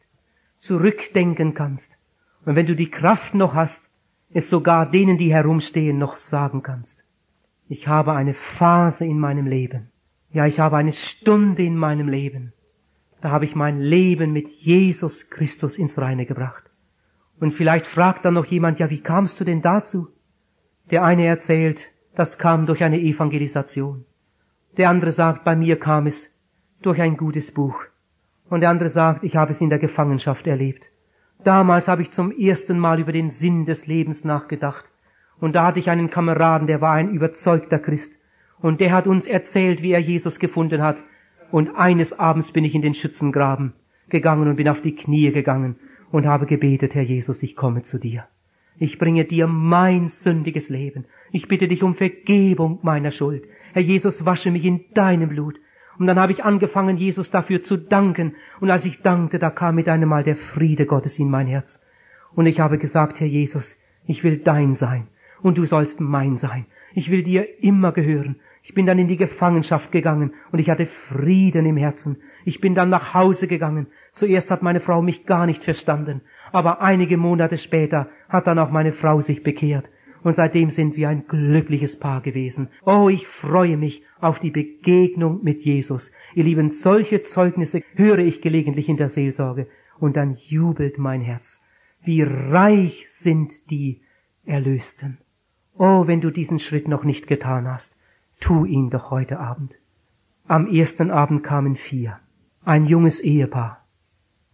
zurückdenken 0.57 1.55
kannst. 1.55 1.97
Und 2.45 2.55
wenn 2.55 2.67
du 2.67 2.75
die 2.75 2.91
Kraft 2.91 3.33
noch 3.33 3.55
hast, 3.55 3.89
es 4.31 4.51
sogar 4.51 4.91
denen, 4.91 5.17
die 5.17 5.33
herumstehen, 5.33 5.97
noch 5.97 6.17
sagen 6.17 6.61
kannst. 6.61 7.03
Ich 7.67 7.87
habe 7.87 8.13
eine 8.13 8.35
Phase 8.35 9.05
in 9.05 9.17
meinem 9.17 9.47
Leben. 9.47 9.89
Ja, 10.31 10.45
ich 10.45 10.59
habe 10.59 10.77
eine 10.77 10.93
Stunde 10.93 11.63
in 11.63 11.75
meinem 11.75 12.09
Leben. 12.09 12.53
Da 13.21 13.31
habe 13.31 13.45
ich 13.45 13.55
mein 13.55 13.81
Leben 13.81 14.33
mit 14.33 14.49
Jesus 14.49 15.31
Christus 15.31 15.79
ins 15.79 15.97
Reine 15.97 16.27
gebracht. 16.27 16.68
Und 17.39 17.53
vielleicht 17.53 17.87
fragt 17.87 18.25
dann 18.25 18.33
noch 18.33 18.45
jemand, 18.45 18.79
ja, 18.79 18.89
wie 18.89 19.01
kamst 19.01 19.39
du 19.39 19.45
denn 19.45 19.61
dazu? 19.61 20.09
Der 20.91 21.03
eine 21.03 21.25
erzählt, 21.25 21.91
das 22.15 22.37
kam 22.37 22.65
durch 22.65 22.83
eine 22.83 22.99
Evangelisation. 22.99 24.05
Der 24.77 24.89
andere 24.89 25.11
sagt, 25.11 25.43
bei 25.45 25.55
mir 25.55 25.79
kam 25.79 26.05
es 26.05 26.31
durch 26.81 27.01
ein 27.01 27.17
gutes 27.17 27.51
Buch. 27.51 27.75
Und 28.49 28.61
der 28.61 28.69
andere 28.69 28.89
sagt, 28.89 29.23
ich 29.23 29.35
habe 29.35 29.51
es 29.51 29.61
in 29.61 29.69
der 29.69 29.79
Gefangenschaft 29.79 30.47
erlebt. 30.47 30.89
Damals 31.43 31.87
habe 31.87 32.01
ich 32.01 32.11
zum 32.11 32.31
ersten 32.31 32.77
Mal 32.77 32.99
über 32.99 33.13
den 33.13 33.29
Sinn 33.29 33.65
des 33.65 33.87
Lebens 33.87 34.25
nachgedacht. 34.25 34.91
Und 35.39 35.55
da 35.55 35.65
hatte 35.65 35.79
ich 35.79 35.89
einen 35.89 36.09
Kameraden, 36.09 36.67
der 36.67 36.81
war 36.81 36.93
ein 36.93 37.11
überzeugter 37.11 37.79
Christ. 37.79 38.13
Und 38.59 38.81
der 38.81 38.91
hat 38.91 39.07
uns 39.07 39.27
erzählt, 39.27 39.81
wie 39.81 39.91
er 39.91 39.99
Jesus 39.99 40.39
gefunden 40.39 40.81
hat. 40.81 40.97
Und 41.51 41.75
eines 41.75 42.19
Abends 42.19 42.51
bin 42.51 42.65
ich 42.65 42.75
in 42.75 42.81
den 42.81 42.93
Schützengraben 42.93 43.73
gegangen 44.09 44.49
und 44.49 44.57
bin 44.57 44.67
auf 44.67 44.81
die 44.81 44.95
Knie 44.95 45.31
gegangen 45.31 45.77
und 46.11 46.25
habe 46.25 46.45
gebetet, 46.45 46.95
Herr 46.95 47.03
Jesus, 47.03 47.43
ich 47.43 47.55
komme 47.55 47.83
zu 47.83 47.97
dir. 47.97 48.27
Ich 48.77 48.97
bringe 48.97 49.25
dir 49.25 49.47
mein 49.47 50.07
sündiges 50.07 50.69
Leben. 50.69 51.05
Ich 51.31 51.47
bitte 51.47 51.67
dich 51.67 51.83
um 51.83 51.95
Vergebung 51.95 52.79
meiner 52.81 53.11
Schuld. 53.11 53.43
Herr 53.73 53.81
Jesus, 53.81 54.25
wasche 54.25 54.51
mich 54.51 54.65
in 54.65 54.85
deinem 54.93 55.29
Blut. 55.29 55.59
Und 55.97 56.07
dann 56.07 56.17
habe 56.17 56.31
ich 56.31 56.45
angefangen, 56.45 56.95
Jesus 56.95 57.29
dafür 57.29 57.61
zu 57.61 57.75
danken. 57.75 58.35
Und 58.61 58.71
als 58.71 58.85
ich 58.85 59.01
dankte, 59.01 59.37
da 59.37 59.49
kam 59.49 59.75
mit 59.75 59.89
einem 59.89 60.07
Mal 60.09 60.23
der 60.23 60.37
Friede 60.37 60.85
Gottes 60.85 61.19
in 61.19 61.29
mein 61.29 61.47
Herz. 61.47 61.85
Und 62.33 62.45
ich 62.45 62.61
habe 62.61 62.77
gesagt, 62.77 63.19
Herr 63.19 63.27
Jesus, 63.27 63.77
ich 64.05 64.23
will 64.23 64.37
dein 64.37 64.75
sein. 64.75 65.07
Und 65.41 65.57
du 65.57 65.65
sollst 65.65 65.99
mein 65.99 66.37
sein. 66.37 66.65
Ich 66.93 67.11
will 67.11 67.23
dir 67.23 67.61
immer 67.61 67.91
gehören. 67.91 68.37
Ich 68.63 68.73
bin 68.73 68.85
dann 68.85 68.99
in 68.99 69.07
die 69.07 69.17
Gefangenschaft 69.17 69.91
gegangen 69.91 70.33
und 70.51 70.59
ich 70.59 70.69
hatte 70.69 70.85
Frieden 70.85 71.65
im 71.65 71.77
Herzen. 71.77 72.17
Ich 72.45 72.61
bin 72.61 72.75
dann 72.75 72.89
nach 72.89 73.13
Hause 73.13 73.47
gegangen. 73.47 73.87
Zuerst 74.13 74.51
hat 74.51 74.61
meine 74.61 74.79
Frau 74.79 75.01
mich 75.01 75.25
gar 75.25 75.45
nicht 75.45 75.63
verstanden. 75.63 76.21
Aber 76.51 76.81
einige 76.81 77.17
Monate 77.17 77.57
später 77.57 78.09
hat 78.27 78.47
dann 78.47 78.59
auch 78.59 78.71
meine 78.71 78.93
Frau 78.93 79.21
sich 79.21 79.43
bekehrt 79.43 79.85
und 80.23 80.35
seitdem 80.35 80.69
sind 80.69 80.95
wir 80.97 81.09
ein 81.09 81.27
glückliches 81.27 81.97
Paar 81.97 82.21
gewesen. 82.21 82.69
Oh, 82.85 83.09
ich 83.09 83.27
freue 83.27 83.77
mich 83.77 84.03
auf 84.19 84.39
die 84.39 84.51
Begegnung 84.51 85.43
mit 85.43 85.63
Jesus. 85.63 86.11
Ihr 86.35 86.43
Lieben, 86.43 86.71
solche 86.71 87.21
Zeugnisse 87.21 87.83
höre 87.95 88.19
ich 88.19 88.41
gelegentlich 88.41 88.89
in 88.89 88.97
der 88.97 89.09
Seelsorge 89.09 89.67
und 89.99 90.17
dann 90.17 90.35
jubelt 90.35 90.97
mein 90.97 91.21
Herz. 91.21 91.61
Wie 92.03 92.21
reich 92.21 93.07
sind 93.11 93.69
die 93.69 94.01
Erlösten. 94.45 95.17
Oh, 95.77 96.07
wenn 96.07 96.21
du 96.21 96.31
diesen 96.31 96.59
Schritt 96.59 96.87
noch 96.87 97.03
nicht 97.03 97.27
getan 97.27 97.67
hast, 97.67 97.97
tu 98.39 98.65
ihn 98.65 98.89
doch 98.89 99.11
heute 99.11 99.39
Abend. 99.39 99.75
Am 100.47 100.67
ersten 100.67 101.11
Abend 101.11 101.43
kamen 101.43 101.75
vier. 101.75 102.19
Ein 102.65 102.85
junges 102.85 103.21
Ehepaar 103.21 103.85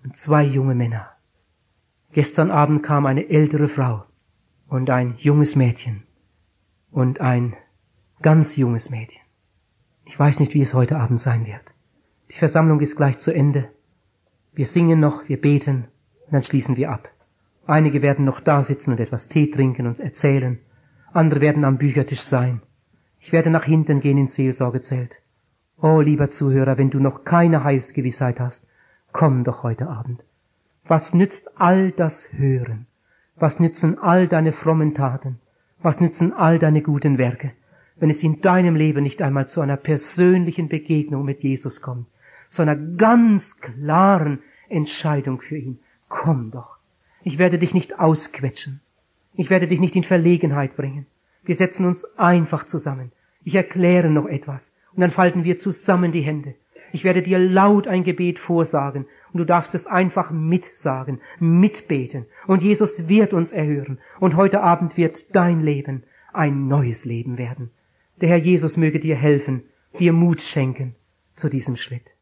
und 0.04 0.16
zwei 0.16 0.44
junge 0.44 0.76
Männer. 0.76 1.10
Gestern 2.14 2.52
Abend 2.52 2.84
kam 2.84 3.08
eine 3.08 3.30
ältere 3.30 3.68
Frau 3.68 4.04
und 4.68 4.92
ein 4.92 5.16
junges 5.18 5.56
Mädchen 5.56 6.04
und 6.92 7.20
ein 7.20 7.56
ganz 8.22 8.58
junges 8.58 8.92
Mädchen. 8.92 9.24
Ich 10.06 10.18
weiß 10.18 10.40
nicht, 10.40 10.54
wie 10.54 10.62
es 10.62 10.76
heute 10.76 10.98
Abend 11.00 11.20
sein 11.20 11.48
wird. 11.48 11.74
Die 12.30 12.38
Versammlung 12.38 12.80
ist 12.80 12.96
gleich 12.96 13.18
zu 13.18 13.34
Ende. 13.34 13.70
Wir 14.54 14.68
singen 14.68 15.00
noch, 15.00 15.28
wir 15.28 15.42
beten 15.42 15.88
und 16.28 16.34
dann 16.34 16.44
schließen 16.44 16.78
wir 16.78 16.92
ab. 16.92 17.10
Einige 17.66 18.04
werden 18.04 18.24
noch 18.24 18.40
da 18.40 18.62
sitzen 18.62 18.92
und 18.92 19.00
etwas 19.00 19.30
Tee 19.30 19.50
trinken 19.50 19.88
und 19.88 20.00
erzählen. 20.00 20.60
Andere 21.12 21.42
werden 21.42 21.66
am 21.66 21.80
Büchertisch 21.80 22.22
sein. 22.22 22.62
Ich 23.20 23.32
werde 23.32 23.50
nach 23.50 23.64
hinten 23.64 24.00
gehen 24.00 24.20
ins 24.20 24.36
Seelsorgezelt. 24.36 25.24
Oh, 25.82 26.00
lieber 26.00 26.30
Zuhörer, 26.30 26.78
wenn 26.78 26.90
du 26.90 27.00
noch 27.00 27.26
keine 27.26 27.64
Heilsgewissheit 27.64 28.40
hast, 28.40 28.66
komm 29.12 29.44
doch 29.44 29.64
heute 29.64 29.90
Abend. 29.90 30.24
Was 30.88 31.14
nützt 31.14 31.60
all 31.60 31.92
das 31.92 32.32
Hören? 32.32 32.88
Was 33.36 33.60
nützen 33.60 34.00
all 34.00 34.28
deine 34.28 34.54
frommen 34.54 34.94
Taten? 34.94 35.40
Was 35.82 36.00
nützen 36.00 36.32
all 36.32 36.60
deine 36.60 36.82
guten 36.82 37.18
Werke, 37.18 37.52
wenn 37.98 38.10
es 38.10 38.24
in 38.24 38.42
deinem 38.42 38.76
Leben 38.76 39.04
nicht 39.04 39.22
einmal 39.22 39.48
zu 39.48 39.62
einer 39.62 39.78
persönlichen 39.78 40.70
Begegnung 40.70 41.26
mit 41.26 41.44
Jesus 41.44 41.82
kommt, 41.82 42.08
zu 42.50 42.62
einer 42.62 42.76
ganz 42.76 43.60
klaren 43.60 44.40
Entscheidung 44.70 45.42
für 45.42 45.58
ihn? 45.58 45.80
Komm 46.08 46.52
doch. 46.52 46.78
Ich 47.24 47.38
werde 47.38 47.60
dich 47.60 47.74
nicht 47.74 48.00
ausquetschen. 48.00 48.80
Ich 49.34 49.50
werde 49.50 49.68
dich 49.68 49.80
nicht 49.80 49.96
in 49.96 50.04
Verlegenheit 50.04 50.78
bringen. 50.78 51.06
Wir 51.44 51.56
setzen 51.56 51.86
uns 51.86 52.06
einfach 52.18 52.66
zusammen. 52.66 53.12
Ich 53.44 53.56
erkläre 53.56 54.10
noch 54.10 54.28
etwas. 54.28 54.72
Und 54.96 55.02
dann 55.02 55.12
falten 55.12 55.44
wir 55.44 55.58
zusammen 55.58 56.12
die 56.12 56.22
Hände. 56.22 56.56
Ich 56.94 57.04
werde 57.04 57.22
dir 57.22 57.40
laut 57.40 57.88
ein 57.88 58.06
Gebet 58.06 58.40
vorsagen 58.40 59.06
und 59.34 59.40
du 59.40 59.46
darfst 59.46 59.76
es 59.76 59.86
einfach 59.86 60.32
mitsagen, 60.32 61.20
mitbeten. 61.40 62.26
Und 62.48 62.64
Jesus 62.64 63.10
wird 63.10 63.34
uns 63.34 63.52
erhören. 63.52 64.00
Und 64.22 64.38
heute 64.38 64.62
Abend 64.62 64.96
wird 64.96 65.36
dein 65.36 65.60
Leben 65.60 66.04
ein 66.32 66.70
neues 66.70 67.04
Leben 67.04 67.38
werden. 67.38 67.72
Der 68.22 68.30
Herr 68.30 68.38
Jesus 68.38 68.78
möge 68.78 69.02
dir 69.02 69.18
helfen, 69.18 69.64
dir 70.00 70.14
Mut 70.14 70.40
schenken 70.40 70.96
zu 71.34 71.50
diesem 71.50 71.76
Schritt. 71.76 72.15